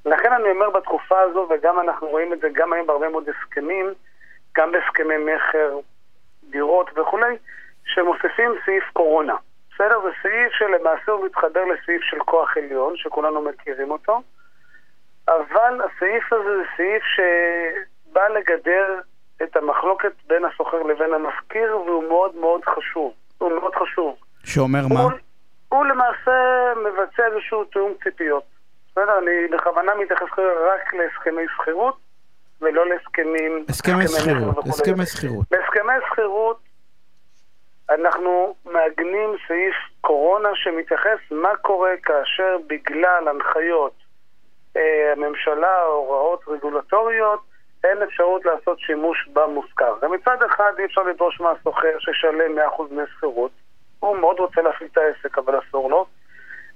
לכן 0.06 0.32
אני 0.32 0.50
אומר 0.50 0.70
בתקופה 0.70 1.20
הזו, 1.20 1.46
וגם 1.50 1.80
אנחנו 1.80 2.06
רואים 2.06 2.32
את 2.32 2.40
זה 2.40 2.48
גם 2.52 2.72
היום 2.72 2.86
בהרבה 2.86 3.08
מאוד 3.08 3.28
הסכמים, 3.28 3.94
גם 4.56 4.72
בהסכמי 4.72 5.16
מכר, 5.16 5.78
דירות 6.50 6.98
וכולי, 6.98 7.36
שמוסיפים 7.84 8.54
סעיף 8.64 8.84
קורונה. 8.92 9.34
בסדר? 9.78 10.00
זה 10.02 10.08
סעיף 10.22 10.52
שלמעשה 10.52 11.12
הוא 11.12 11.26
מתחבר 11.26 11.64
לסעיף 11.64 12.02
של 12.02 12.18
כוח 12.24 12.56
עליון, 12.56 12.96
שכולנו 12.96 13.42
מכירים 13.42 13.90
אותו, 13.90 14.22
אבל 15.28 15.80
הסעיף 15.84 16.32
הזה 16.32 16.56
זה 16.56 16.64
סעיף 16.76 17.02
שבא 17.02 18.28
לגדר 18.28 19.00
את 19.42 19.56
המחלוקת 19.56 20.12
בין 20.26 20.44
השוכר 20.44 20.82
לבין 20.82 21.14
המשכיר, 21.14 21.76
והוא 21.76 22.04
מאוד 22.08 22.36
מאוד 22.36 22.60
חשוב. 22.64 23.12
הוא 23.38 23.52
מאוד 23.52 23.74
חשוב. 23.74 24.16
שאומר 24.44 24.80
מה? 24.94 25.00
הוא, 25.00 25.12
הוא 25.68 25.86
למעשה 25.86 26.32
מבצע 26.76 27.26
איזשהו 27.26 27.64
תיאום 27.64 27.92
ציפיות. 28.04 28.44
בסדר? 28.90 29.18
אני 29.18 29.48
בכוונה 29.56 29.94
מתייחס 29.94 30.28
רק 30.72 30.94
להסכמי 30.94 31.42
שכירות, 31.56 31.96
ולא 32.60 32.88
להסכמים... 32.88 33.64
הסכמי 33.68 34.08
שכירות. 34.08 34.58
הסכמי 34.66 35.06
שכירות. 35.06 35.46
בהסכמי 35.50 35.92
שכירות 36.10 36.67
אנחנו 37.90 38.54
מעגנים 38.64 39.36
סעיף 39.48 39.74
קורונה 40.00 40.48
שמתייחס 40.54 41.18
מה 41.30 41.56
קורה 41.56 41.92
כאשר 42.02 42.56
בגלל 42.66 43.28
הנחיות 43.28 43.92
אה, 44.76 45.12
הממשלה 45.12 45.82
או 45.84 45.92
הוראות 45.92 46.48
רגולטוריות 46.48 47.40
אין 47.84 48.02
אפשרות 48.02 48.44
לעשות 48.44 48.80
שימוש 48.80 49.28
במושכר. 49.32 49.94
ומצד 50.02 50.42
אחד 50.42 50.72
אי 50.78 50.84
אפשר 50.84 51.02
לדרוש 51.02 51.40
מהסוחר 51.40 51.98
שישלם 51.98 52.58
100% 52.58 52.82
דמי 52.90 53.02
שכירות. 53.16 53.50
הוא 54.00 54.16
מאוד 54.16 54.38
רוצה 54.38 54.62
להפעיל 54.62 54.88
את 54.92 54.98
העסק 54.98 55.38
אבל 55.38 55.58
אסור 55.58 55.90
לו. 55.90 56.06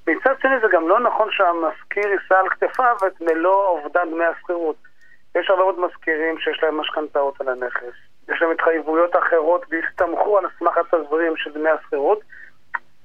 מצד 0.07 0.35
שני 0.43 0.61
זה 0.63 0.67
גם 0.73 0.89
לא 0.89 1.01
נכון 1.01 1.29
שהמשכיר 1.31 2.09
יישא 2.09 2.35
על 2.35 2.49
כתפיו 2.49 2.97
את 3.07 3.21
מלוא 3.21 3.67
אובדן 3.67 4.11
דמי 4.11 4.25
השכירות. 4.25 4.77
יש 5.35 5.51
הרבה 5.51 5.63
מאוד 5.63 5.81
משכירים 5.81 6.39
שיש 6.39 6.63
להם 6.63 6.81
משכנתאות 6.81 7.41
על 7.41 7.49
הנכס. 7.49 8.12
יש 8.29 8.43
להם 8.43 8.51
התחייבויות 8.51 9.17
אחרות 9.17 9.67
והסתמכו 9.71 10.39
על 10.39 10.45
סמך 10.59 10.77
התזרים 10.77 11.37
של 11.37 11.53
דמי 11.53 11.71
השכירות. 11.71 12.21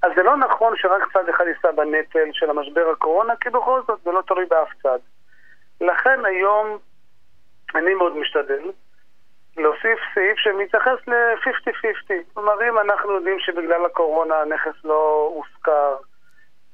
אז 0.03 0.11
זה 0.15 0.23
לא 0.23 0.37
נכון 0.37 0.73
שרק 0.77 1.13
צד 1.13 1.29
אחד 1.29 1.45
יישא 1.47 1.71
בנטל 1.71 2.29
של 2.31 2.49
המשבר 2.49 2.89
הקורונה, 2.89 3.33
כי 3.35 3.49
בכל 3.49 3.81
זאת 3.87 3.99
זה 4.03 4.11
לא 4.11 4.21
תלוי 4.27 4.45
באף 4.45 4.69
צד. 4.83 4.99
לכן 5.81 6.25
היום 6.25 6.77
אני 7.75 7.93
מאוד 7.93 8.17
משתדל 8.17 8.71
להוסיף 9.57 9.99
סעיף 10.13 10.37
שמתייחס 10.37 11.07
ל-50-50. 11.07 12.13
כלומר, 12.33 12.69
אם 12.69 12.79
אנחנו 12.79 13.11
יודעים 13.11 13.39
שבגלל 13.39 13.85
הקורונה 13.85 14.35
הנכס 14.35 14.83
לא 14.83 15.31
הושכר, 15.35 15.95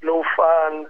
לא 0.04 0.12
הופעל, 0.12 0.86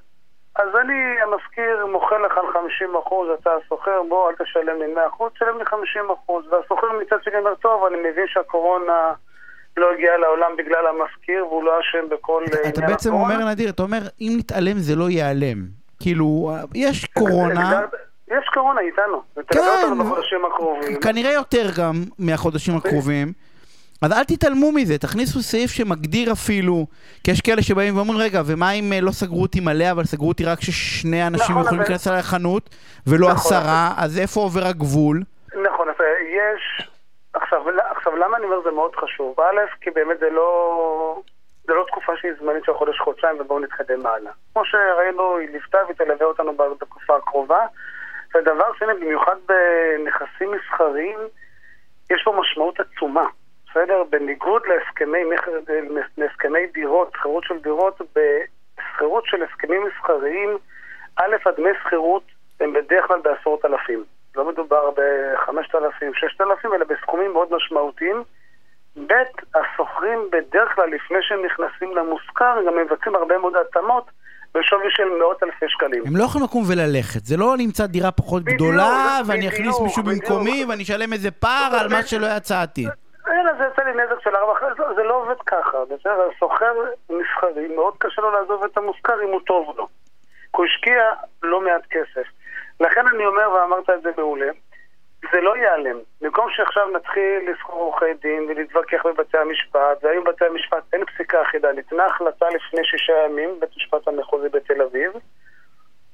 אז 0.55 0.69
אני, 0.81 1.01
המשכיר, 1.23 1.85
מוכר 1.91 2.17
לך 2.17 2.37
על 2.37 2.53
50 2.53 2.95
אחוז, 2.95 3.27
אתה 3.41 3.49
השוכר, 3.63 4.01
בוא, 4.09 4.29
אל 4.29 4.35
תשלם 4.35 4.79
לי 4.79 4.93
100 4.93 5.07
אחוז, 5.07 5.31
תשלם 5.33 5.57
לי 5.59 5.65
50 5.65 6.01
אחוז. 6.11 6.45
והשוכר 6.51 6.87
מצד 7.01 7.23
שני 7.23 7.37
אומר, 7.37 7.55
טוב, 7.55 7.85
אני 7.85 7.97
מבין 7.97 8.25
שהקורונה 8.27 9.13
לא 9.77 9.93
הגיעה 9.93 10.17
לעולם 10.17 10.51
בגלל 10.57 10.87
המשכיר, 10.87 11.47
והוא 11.47 11.63
לא 11.63 11.79
אשם 11.79 12.09
בכל 12.09 12.43
אתה, 12.47 12.69
אתה 12.69 12.81
בעצם 12.81 13.09
הקורונה. 13.09 13.35
אומר, 13.35 13.51
נדיר, 13.51 13.69
אתה 13.69 13.83
אומר, 13.83 14.01
אם 14.21 14.33
נתעלם 14.37 14.77
זה 14.77 14.95
לא 14.95 15.09
ייעלם. 15.09 15.57
כאילו, 15.99 16.51
יש 16.75 17.05
קורונה... 17.05 17.81
יש 18.27 18.49
קורונה 18.53 18.81
איתנו. 18.81 19.21
כן. 19.47 19.59
אותנו 19.59 20.03
בחודשים 20.03 20.45
הקרובים. 20.45 20.99
כנראה 20.99 21.33
יותר 21.33 21.67
גם 21.77 21.93
מהחודשים 22.19 22.77
הקרובים. 22.77 23.33
אז 24.03 24.11
אל 24.11 24.23
תתעלמו 24.23 24.71
מזה, 24.71 24.97
תכניסו 24.97 25.41
סעיף 25.41 25.71
שמגדיר 25.71 26.31
אפילו, 26.31 26.85
כי 27.23 27.31
יש 27.31 27.41
כאלה 27.41 27.61
שבאים 27.61 27.97
ואומרים, 27.97 28.19
רגע, 28.19 28.41
ומה 28.47 28.71
אם 28.71 28.93
אה, 28.93 29.01
לא 29.01 29.11
סגרו 29.11 29.41
אותי 29.41 29.59
מלא, 29.59 29.91
אבל 29.91 30.03
סגרו 30.03 30.27
אותי 30.27 30.45
רק 30.45 30.59
ששני 30.61 31.27
אנשים 31.27 31.51
נכון, 31.51 31.61
יכולים 31.61 31.79
להיכנס 31.79 32.07
אליי 32.07 32.19
לחנות, 32.19 32.69
ולא 33.07 33.27
נכון, 33.27 33.37
עשרה, 33.37 33.89
נכון. 33.91 34.03
אז 34.03 34.19
איפה 34.19 34.39
עובר 34.39 34.63
הגבול? 34.69 35.17
נכון, 35.69 35.89
אז 35.89 35.95
אה, 36.01 36.05
יש... 36.39 36.87
עכשיו, 37.33 37.61
עכשיו, 37.95 38.15
למה 38.15 38.37
אני 38.37 38.45
אומר 38.45 38.61
זה 38.63 38.71
מאוד 38.71 38.95
חשוב? 38.95 39.39
א', 39.39 39.59
כי 39.81 39.89
באמת 39.91 40.19
זה 40.19 40.29
לא... 40.29 41.21
זה 41.67 41.73
לא 41.73 41.85
תקופה 41.87 42.13
שהיא 42.21 42.31
זמנית 42.39 42.63
של 42.65 42.73
חודש-חודשיים 42.73 43.35
ובואו 43.39 43.59
נתקדם 43.59 44.05
הלאה. 44.05 44.31
כמו 44.53 44.65
שראינו, 44.65 45.37
היא 45.37 45.49
ליוותה 45.49 45.77
והיא 45.85 45.97
תלווה 45.97 46.25
אותנו 46.25 46.53
בתקופה 46.53 47.15
הקרובה. 47.15 47.65
ודבר 48.35 48.73
שני, 48.79 48.93
במיוחד 49.01 49.35
בנכסים 49.47 50.51
מסחריים, 50.51 51.19
יש 52.11 52.21
פה 52.25 52.35
משמעות 52.41 52.79
עצומה. 52.79 53.25
בסדר? 53.73 54.03
בניגוד 54.09 54.61
להסכמי, 54.67 55.19
להסכמי 56.17 56.67
דירות, 56.73 57.11
שכירות 57.17 57.43
של 57.43 57.59
דירות, 57.63 58.01
בשכירות 58.15 59.23
של 59.25 59.37
הסכמים 59.43 59.81
מסחריים, 59.87 60.57
א', 61.15 61.35
הדמי 61.45 61.69
שכירות 61.83 62.23
הם 62.59 62.73
בדרך 62.73 63.07
כלל 63.07 63.19
בעשרות 63.23 63.65
אלפים. 63.65 64.03
לא 64.35 64.51
מדובר 64.51 64.91
ב-5,000, 64.91 66.13
6,000, 66.13 66.73
אלא 66.73 66.85
בסכומים 66.85 67.33
מאוד 67.33 67.47
משמעותיים. 67.51 68.23
ב', 69.07 69.13
השוכרים 69.55 70.19
בדרך 70.31 70.75
כלל, 70.75 70.89
לפני 70.89 71.17
שהם 71.21 71.45
נכנסים 71.45 71.97
למושכר, 71.97 72.55
גם 72.67 72.73
מבצעים 72.77 73.15
הרבה 73.15 73.37
מאוד 73.37 73.53
התאמות 73.55 74.11
בשווי 74.55 74.87
של 74.89 75.03
מאות 75.19 75.43
אלפי 75.43 75.65
שקלים. 75.67 76.03
הם 76.07 76.17
לא 76.17 76.23
יכולים 76.23 76.47
לקום 76.47 76.63
וללכת, 76.67 77.25
זה 77.25 77.37
לא 77.37 77.57
נמצא 77.57 77.85
דירה 77.85 78.11
פחות 78.11 78.43
בדיוק, 78.43 78.57
גדולה, 78.57 79.19
ואני 79.27 79.47
אכניס 79.47 79.79
מישהו 79.79 80.03
בדיוק. 80.03 80.23
במקומי, 80.23 80.65
ואני 80.69 80.83
אשלם 80.83 81.13
איזה 81.13 81.31
פער 81.31 81.75
על 81.79 81.87
מה 81.89 82.03
שלא 82.03 82.27
יצאתי. 82.37 82.85
אלא 83.27 83.53
זה 83.57 83.63
יצא 83.73 83.83
לי 83.83 84.03
נזק 84.03 84.19
של 84.23 84.35
ארבע, 84.35 84.93
זה 84.95 85.03
לא 85.03 85.13
עובד 85.13 85.41
ככה. 85.45 85.85
בסדר, 85.85 86.29
סוחר 86.39 86.73
מסחרי, 87.09 87.67
מאוד 87.67 87.93
קשה 87.97 88.21
לו 88.21 88.31
לעזוב 88.31 88.63
את 88.63 88.77
המושכר 88.77 89.23
אם 89.23 89.29
הוא 89.29 89.41
טוב 89.45 89.77
לו. 89.77 89.87
כי 89.87 90.57
הוא 90.57 90.65
השקיע 90.65 91.11
לא 91.43 91.61
מעט 91.61 91.85
כסף. 91.89 92.27
לכן 92.79 93.07
אני 93.07 93.25
אומר, 93.25 93.51
ואמרת 93.51 93.89
את 93.89 94.01
זה 94.01 94.09
מעולה, 94.17 94.49
זה 95.31 95.41
לא 95.41 95.57
ייעלם. 95.57 95.97
במקום 96.21 96.49
שעכשיו 96.49 96.89
נתחיל 96.89 97.49
לזכור 97.49 97.75
עורכי 97.75 98.13
דין 98.21 98.45
ולהתווכח 98.49 99.05
בבתי 99.05 99.37
המשפט, 99.37 100.03
והיום 100.03 100.23
בבתי 100.23 100.45
המשפט 100.45 100.83
אין 100.93 101.05
פסיקה 101.05 101.41
אחידה, 101.41 101.71
ניתנה 101.71 102.05
החלטה 102.05 102.45
לפני 102.49 102.83
שישה 102.83 103.13
ימים, 103.25 103.59
בית 103.59 103.69
המשפט 103.73 104.07
המחוזי 104.07 104.49
בתל 104.49 104.81
אביב, 104.81 105.11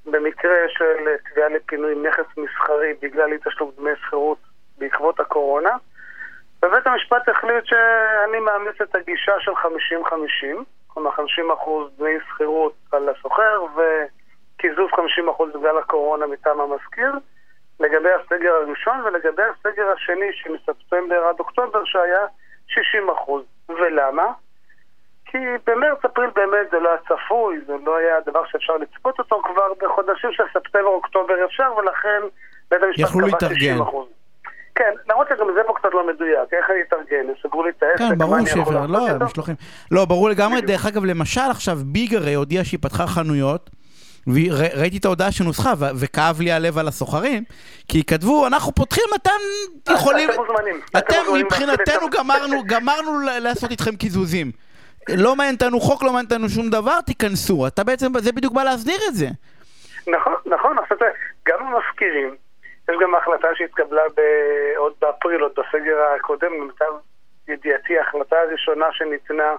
במקרה 0.05 0.57
של 0.67 1.15
תביעה 1.29 1.49
לפינוי 1.49 1.95
נכס 1.95 2.37
מסחרי 2.37 2.93
בגלל 3.01 3.31
אי 3.31 3.37
תשלום 3.37 3.71
דמי 3.77 3.91
שכירות 3.95 4.37
בעקבות 4.77 5.19
הקורונה, 5.19 5.75
ובית 6.63 6.87
המשפט 6.87 7.29
החליט 7.29 7.65
שאני 7.65 8.39
מאמץ 8.39 8.81
את 8.81 8.95
הגישה 8.95 9.33
של 9.39 9.51
50-50, 9.51 9.55
כלומר 10.87 11.09
50% 11.09 11.19
דמי 11.97 12.17
שכירות 12.29 12.73
על 12.91 13.09
השוכר 13.09 13.63
וקיזוז 13.75 14.89
50% 14.91 15.57
בגלל 15.59 15.77
הקורונה 15.77 16.27
מטעם 16.27 16.59
המזכיר. 16.61 17.11
לגבי 17.79 18.09
הסגר 18.13 18.53
הראשון 18.53 19.01
ולגבי 19.05 19.43
הסגר 19.43 19.91
השני 19.91 20.33
שמספטמבר 20.33 21.23
עד 21.23 21.39
אוקטובר 21.39 21.85
שהיה 21.85 22.25
60 22.67 23.09
אחוז. 23.09 23.43
ולמה? 23.69 24.31
כי 25.25 25.37
במרץ-אפריל 25.67 26.29
באמת 26.35 26.71
זה 26.71 26.79
לא 26.79 26.89
היה 26.89 26.97
צפוי, 26.97 27.59
זה 27.67 27.73
לא 27.85 27.97
היה 27.97 28.19
דבר 28.25 28.45
שאפשר 28.45 28.77
לצפות 28.77 29.19
אותו 29.19 29.41
כבר 29.43 29.73
בחודשים 29.81 30.31
של 30.31 30.43
ספטמבר-אוקטובר 30.53 31.45
אפשר, 31.45 31.73
ולכן 31.77 32.21
בית 32.71 32.83
המשפט 32.83 33.39
קבע 33.39 33.55
60 33.55 33.81
אחוז. 33.81 34.07
כן, 34.75 34.93
למרות 35.09 35.27
שגם 35.27 35.47
זה 35.55 35.61
פה 35.67 35.73
קצת 35.75 35.89
לא 35.93 36.07
מדויק, 36.07 36.53
איך 36.53 36.69
אני 36.69 36.79
אתארגן? 36.87 37.33
סגרו 37.43 37.63
לי 37.63 37.69
את 37.69 37.83
העסק, 37.83 37.97
כן, 37.97 38.17
ברור 38.17 38.45
שאפשר, 38.45 38.85
לא, 38.87 39.07
משלוחים. 39.25 39.55
לא, 39.91 40.05
ברור 40.05 40.29
לגמרי, 40.29 40.61
דרך 40.61 40.85
אגב, 40.85 41.05
למשל 41.05 41.51
עכשיו 41.51 41.77
ביג 41.85 42.15
הרי 42.15 42.33
הודיעה 42.33 42.63
שהיא 42.63 42.79
פתחה 42.81 43.07
חנויות. 43.07 43.69
וראיתי 44.27 44.97
את 44.97 45.05
ההודעה 45.05 45.31
שנוסחה, 45.31 45.73
וכאב 45.99 46.41
לי 46.41 46.51
הלב 46.51 46.77
על 46.77 46.87
הסוחרים, 46.87 47.43
כי 47.87 48.03
כתבו, 48.03 48.47
אנחנו 48.47 48.75
פותחים, 48.75 49.03
אתם 49.15 49.31
יכולים... 49.93 50.29
אתם 50.29 50.41
מוזמנים. 50.41 50.81
אתם 50.97 51.21
מבחינתנו 51.39 52.09
גמרנו, 52.09 52.63
גמרנו 52.73 53.19
לעשות 53.41 53.71
איתכם 53.71 53.95
קיזוזים. 53.95 54.51
לא 55.09 55.35
מעניין 55.35 55.55
אותנו 55.55 55.79
חוק, 55.79 56.03
לא 56.03 56.09
מעניין 56.13 56.25
אותנו 56.25 56.49
שום 56.49 56.69
דבר, 56.69 57.01
תיכנסו. 57.01 57.67
אתה 57.67 57.83
בעצם, 57.83 58.19
זה 58.19 58.31
בדיוק 58.31 58.53
בא 58.53 58.63
להסדיר 58.63 58.99
את 59.07 59.15
זה. 59.15 59.27
נכון, 60.07 60.33
נכון, 60.45 60.77
עכשיו 60.79 60.97
גם 61.47 61.57
המזכירים, 61.59 62.35
יש 62.89 62.95
גם 63.01 63.15
החלטה 63.15 63.47
שהתקבלה 63.55 64.01
עוד 64.77 64.93
באפריל, 65.01 65.41
עוד 65.41 65.51
בסגר 65.51 66.01
הקודם, 66.15 66.53
למיטב 66.53 66.93
ידיעתי, 67.47 67.97
ההחלטה 67.97 68.35
הראשונה 68.39 68.85
שניתנה 68.91 69.55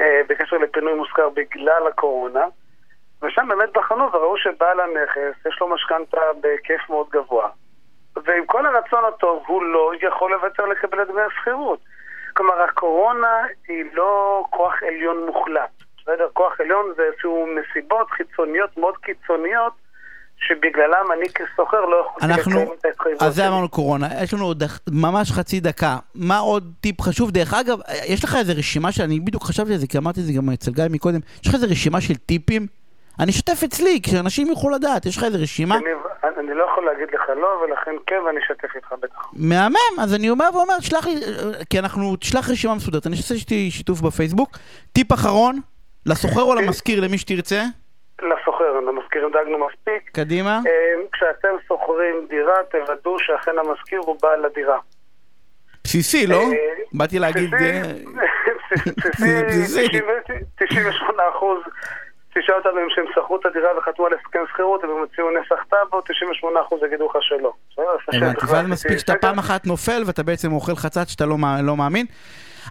אה, 0.00 0.20
בקשר 0.28 0.56
לפינוי 0.56 0.94
מושכר 0.94 1.28
בגלל 1.28 1.86
הקורונה, 1.86 2.44
ושם 3.22 3.48
באמת 3.48 3.72
בחנו 3.72 4.12
וראו 4.12 4.38
שבעל 4.38 4.80
הנכס 4.80 5.46
יש 5.46 5.60
לו 5.60 5.68
משכנתה 5.68 6.20
בהיקף 6.40 6.90
מאוד 6.90 7.06
גבוה. 7.10 7.48
ועם 8.24 8.46
כל 8.46 8.66
הרצון 8.66 9.04
הטוב 9.04 9.44
הוא 9.46 9.62
לא 9.62 9.92
יכול 10.02 10.32
לוותר 10.32 10.66
לקבל 10.66 11.02
את 11.02 11.08
דמי 11.08 11.22
השכירות. 11.22 11.80
כלומר, 12.36 12.62
הקורונה 12.62 13.42
היא 13.68 13.84
לא 13.92 14.44
כוח 14.50 14.82
עליון 14.82 15.26
מוחלט. 15.26 15.70
בסדר? 16.02 16.28
כוח 16.32 16.60
עליון 16.60 16.92
זה 16.96 17.02
איזשהו 17.02 17.46
נסיבות 17.46 18.10
חיצוניות 18.10 18.76
מאוד 18.76 18.96
קיצוניות 18.96 19.72
שבגללם 20.48 21.12
אני 21.12 21.28
כסוחר 21.28 21.80
לא 21.80 22.06
יכול 22.06 22.22
אנחנו... 22.22 22.50
לקיים 22.50 22.68
את 22.80 22.84
ההתחייבות 22.84 23.22
אז 23.22 23.34
זה 23.34 23.48
אמרנו 23.48 23.68
קורונה, 23.68 24.08
יש 24.22 24.34
לנו 24.34 24.44
עוד 24.44 24.62
ממש 24.90 25.32
חצי 25.32 25.60
דקה. 25.60 25.96
מה 26.14 26.38
עוד 26.38 26.72
טיפ 26.80 27.00
חשוב? 27.00 27.30
דרך 27.30 27.54
אגב, 27.54 27.78
יש 28.08 28.24
לך 28.24 28.36
איזה 28.36 28.52
רשימה 28.52 28.92
שאני 28.92 29.20
בדיוק 29.20 29.44
חשבתי 29.44 29.72
על 29.72 29.78
זה, 29.78 29.86
כי 29.86 29.98
אמרתי 29.98 30.20
את 30.20 30.24
זה 30.24 30.32
גם 30.32 30.50
אצל 30.50 30.70
גיא 30.70 30.84
מקודם, 30.90 31.20
יש 31.42 31.48
לך 31.48 31.54
איזה 31.54 31.66
רשימה 31.66 32.00
של 32.00 32.14
טיפים 32.14 32.66
אני 33.20 33.30
אשתף 33.30 33.62
אצלי, 33.64 34.00
כשאנשים 34.02 34.46
יוכלו 34.46 34.70
לדעת, 34.70 35.06
יש 35.06 35.16
לך 35.16 35.24
איזה 35.24 35.38
רשימה? 35.38 35.76
אני, 35.76 35.84
אני 36.38 36.54
לא 36.54 36.64
יכול 36.72 36.84
להגיד 36.84 37.08
לך 37.14 37.22
לא, 37.36 37.48
ולכן 37.64 37.90
כן, 38.06 38.16
ואני 38.26 38.38
אשתף 38.38 38.76
איתך 38.76 38.92
בטח. 39.02 39.28
מהמם, 39.32 40.00
אז 40.00 40.14
אני 40.14 40.30
אומר 40.30 40.48
ואומר, 40.54 40.78
תשלח 40.78 41.06
לי, 41.06 41.14
כי 41.70 41.78
אנחנו, 41.78 42.16
תשלח 42.16 42.50
רשימה 42.50 42.74
מסודרת, 42.74 43.06
אני 43.06 43.16
אעשה 43.16 43.34
שיתוף 43.70 44.00
בפייסבוק. 44.00 44.58
טיפ 44.92 45.12
אחרון, 45.12 45.60
לסוחר 46.06 46.42
או 46.42 46.54
למשכיר, 46.54 47.00
למי 47.00 47.18
שתרצה? 47.18 47.62
לסוחר, 48.22 48.80
למשכיר 48.80 49.28
דאגנו 49.32 49.66
מספיק. 49.66 50.10
קדימה. 50.12 50.60
אה, 50.66 50.94
כשאתם 51.12 51.48
שוכרים 51.68 52.26
דירה, 52.28 52.54
תוודאו 52.70 53.18
שאכן 53.18 53.52
המשכיר 53.58 54.00
הוא 54.00 54.16
בעל 54.22 54.44
הדירה. 54.44 54.78
בסיסי, 55.84 56.26
לא? 56.26 56.36
אה, 56.36 56.48
באתי 56.92 57.18
להגיד... 57.18 57.50
בסיסי, 58.96 59.88
98 60.56 61.22
אחוז 61.36 61.58
תשאל 62.34 62.54
אותם 62.54 62.78
אם 62.78 62.86
שהם 62.94 63.04
שכרו 63.14 63.36
את 63.36 63.46
הדירה 63.46 63.78
וחתמו 63.78 64.06
על 64.06 64.12
הסכם 64.14 64.38
שכירות, 64.52 64.84
והם 64.84 64.98
הוציאו 64.98 65.26
נסח 65.30 65.64
טאבו, 65.70 66.00
98% 66.00 66.86
יגידו 66.86 67.06
לך 67.06 67.16
שלא. 67.20 67.52
הבנתי, 68.08 68.46
ואז 68.52 68.66
מספיק 68.66 68.98
שאתה 68.98 69.14
פעם 69.20 69.38
אחת 69.38 69.66
נופל 69.66 70.02
ואתה 70.06 70.22
בעצם 70.22 70.52
אוכל 70.52 70.74
חצץ 70.74 71.08
שאתה 71.10 71.26
לא, 71.26 71.36
לא 71.62 71.76
מאמין. 71.76 72.06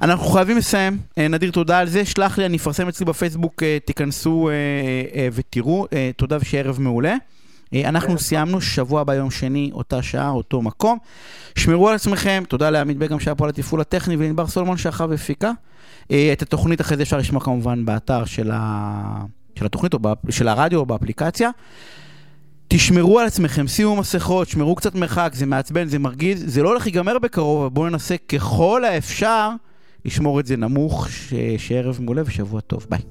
אנחנו 0.01 0.25
חייבים 0.25 0.57
לסיים, 0.57 0.97
אה, 1.17 1.27
נדיר 1.27 1.51
תודה 1.51 1.79
על 1.79 1.87
זה, 1.87 2.05
שלח 2.05 2.37
לי, 2.37 2.45
אני 2.45 2.57
אפרסם 2.57 2.87
אצלי 2.87 3.05
בפייסבוק, 3.05 3.63
אה, 3.63 3.77
תיכנסו 3.85 4.49
אה, 4.49 5.27
ותראו, 5.33 5.87
תודה 6.17 6.37
ושיהיה 6.41 6.63
ערב 6.63 6.81
מעולה. 6.81 7.15
אנחנו 7.75 8.19
סיימנו 8.19 8.61
שבוע 8.61 9.03
ביום 9.03 9.31
שני, 9.31 9.69
אותה 9.73 10.01
שעה, 10.01 10.29
אותו 10.29 10.61
מקום. 10.61 10.97
שמרו 11.55 11.89
על 11.89 11.95
עצמכם, 11.95 12.43
תודה 12.47 12.69
לעמית 12.69 12.97
בגם 12.97 13.19
שהיה 13.19 13.35
פה 13.35 13.43
על 13.43 13.49
התפעול 13.49 13.81
הטכני 13.81 14.15
ולנבר 14.15 14.47
סולומון 14.47 14.77
שאחר 14.77 15.07
והפיקה. 15.09 15.51
את 16.07 16.41
התוכנית 16.41 16.81
אחרי 16.81 16.97
זה 16.97 17.03
אפשר 17.03 17.17
לשמוע 17.17 17.41
כמובן 17.41 17.85
באתר 17.85 18.25
של 18.25 18.51
ה... 18.53 19.23
של 19.59 19.65
התוכנית 19.65 19.93
או 19.93 19.99
של 20.29 20.47
הרדיו 20.47 20.79
או 20.79 20.85
באפליקציה. 20.85 21.49
תשמרו 22.67 23.19
על 23.19 23.27
עצמכם, 23.27 23.67
שימו 23.67 23.95
מסכות, 23.95 24.47
שמרו 24.47 24.75
קצת 24.75 24.95
מרחק, 24.95 25.31
זה 25.33 25.45
מעצבן, 25.45 25.87
זה 25.87 25.99
מרגיז, 25.99 26.43
זה 26.53 26.63
לא 26.63 26.69
הולך 26.69 26.83
להיגמר 26.85 27.19
בקרוב, 27.19 27.61
אבל 27.61 27.69
בואו 27.69 27.89
ננסה 27.89 28.15
ככל 28.17 28.85
האפשר 28.85 29.49
ישמור 30.05 30.39
את 30.39 30.45
זה 30.45 30.57
נמוך, 30.57 31.07
שערב 31.57 31.99
מעולה 32.01 32.21
ושבוע 32.25 32.61
טוב, 32.61 32.87
ביי. 32.89 33.01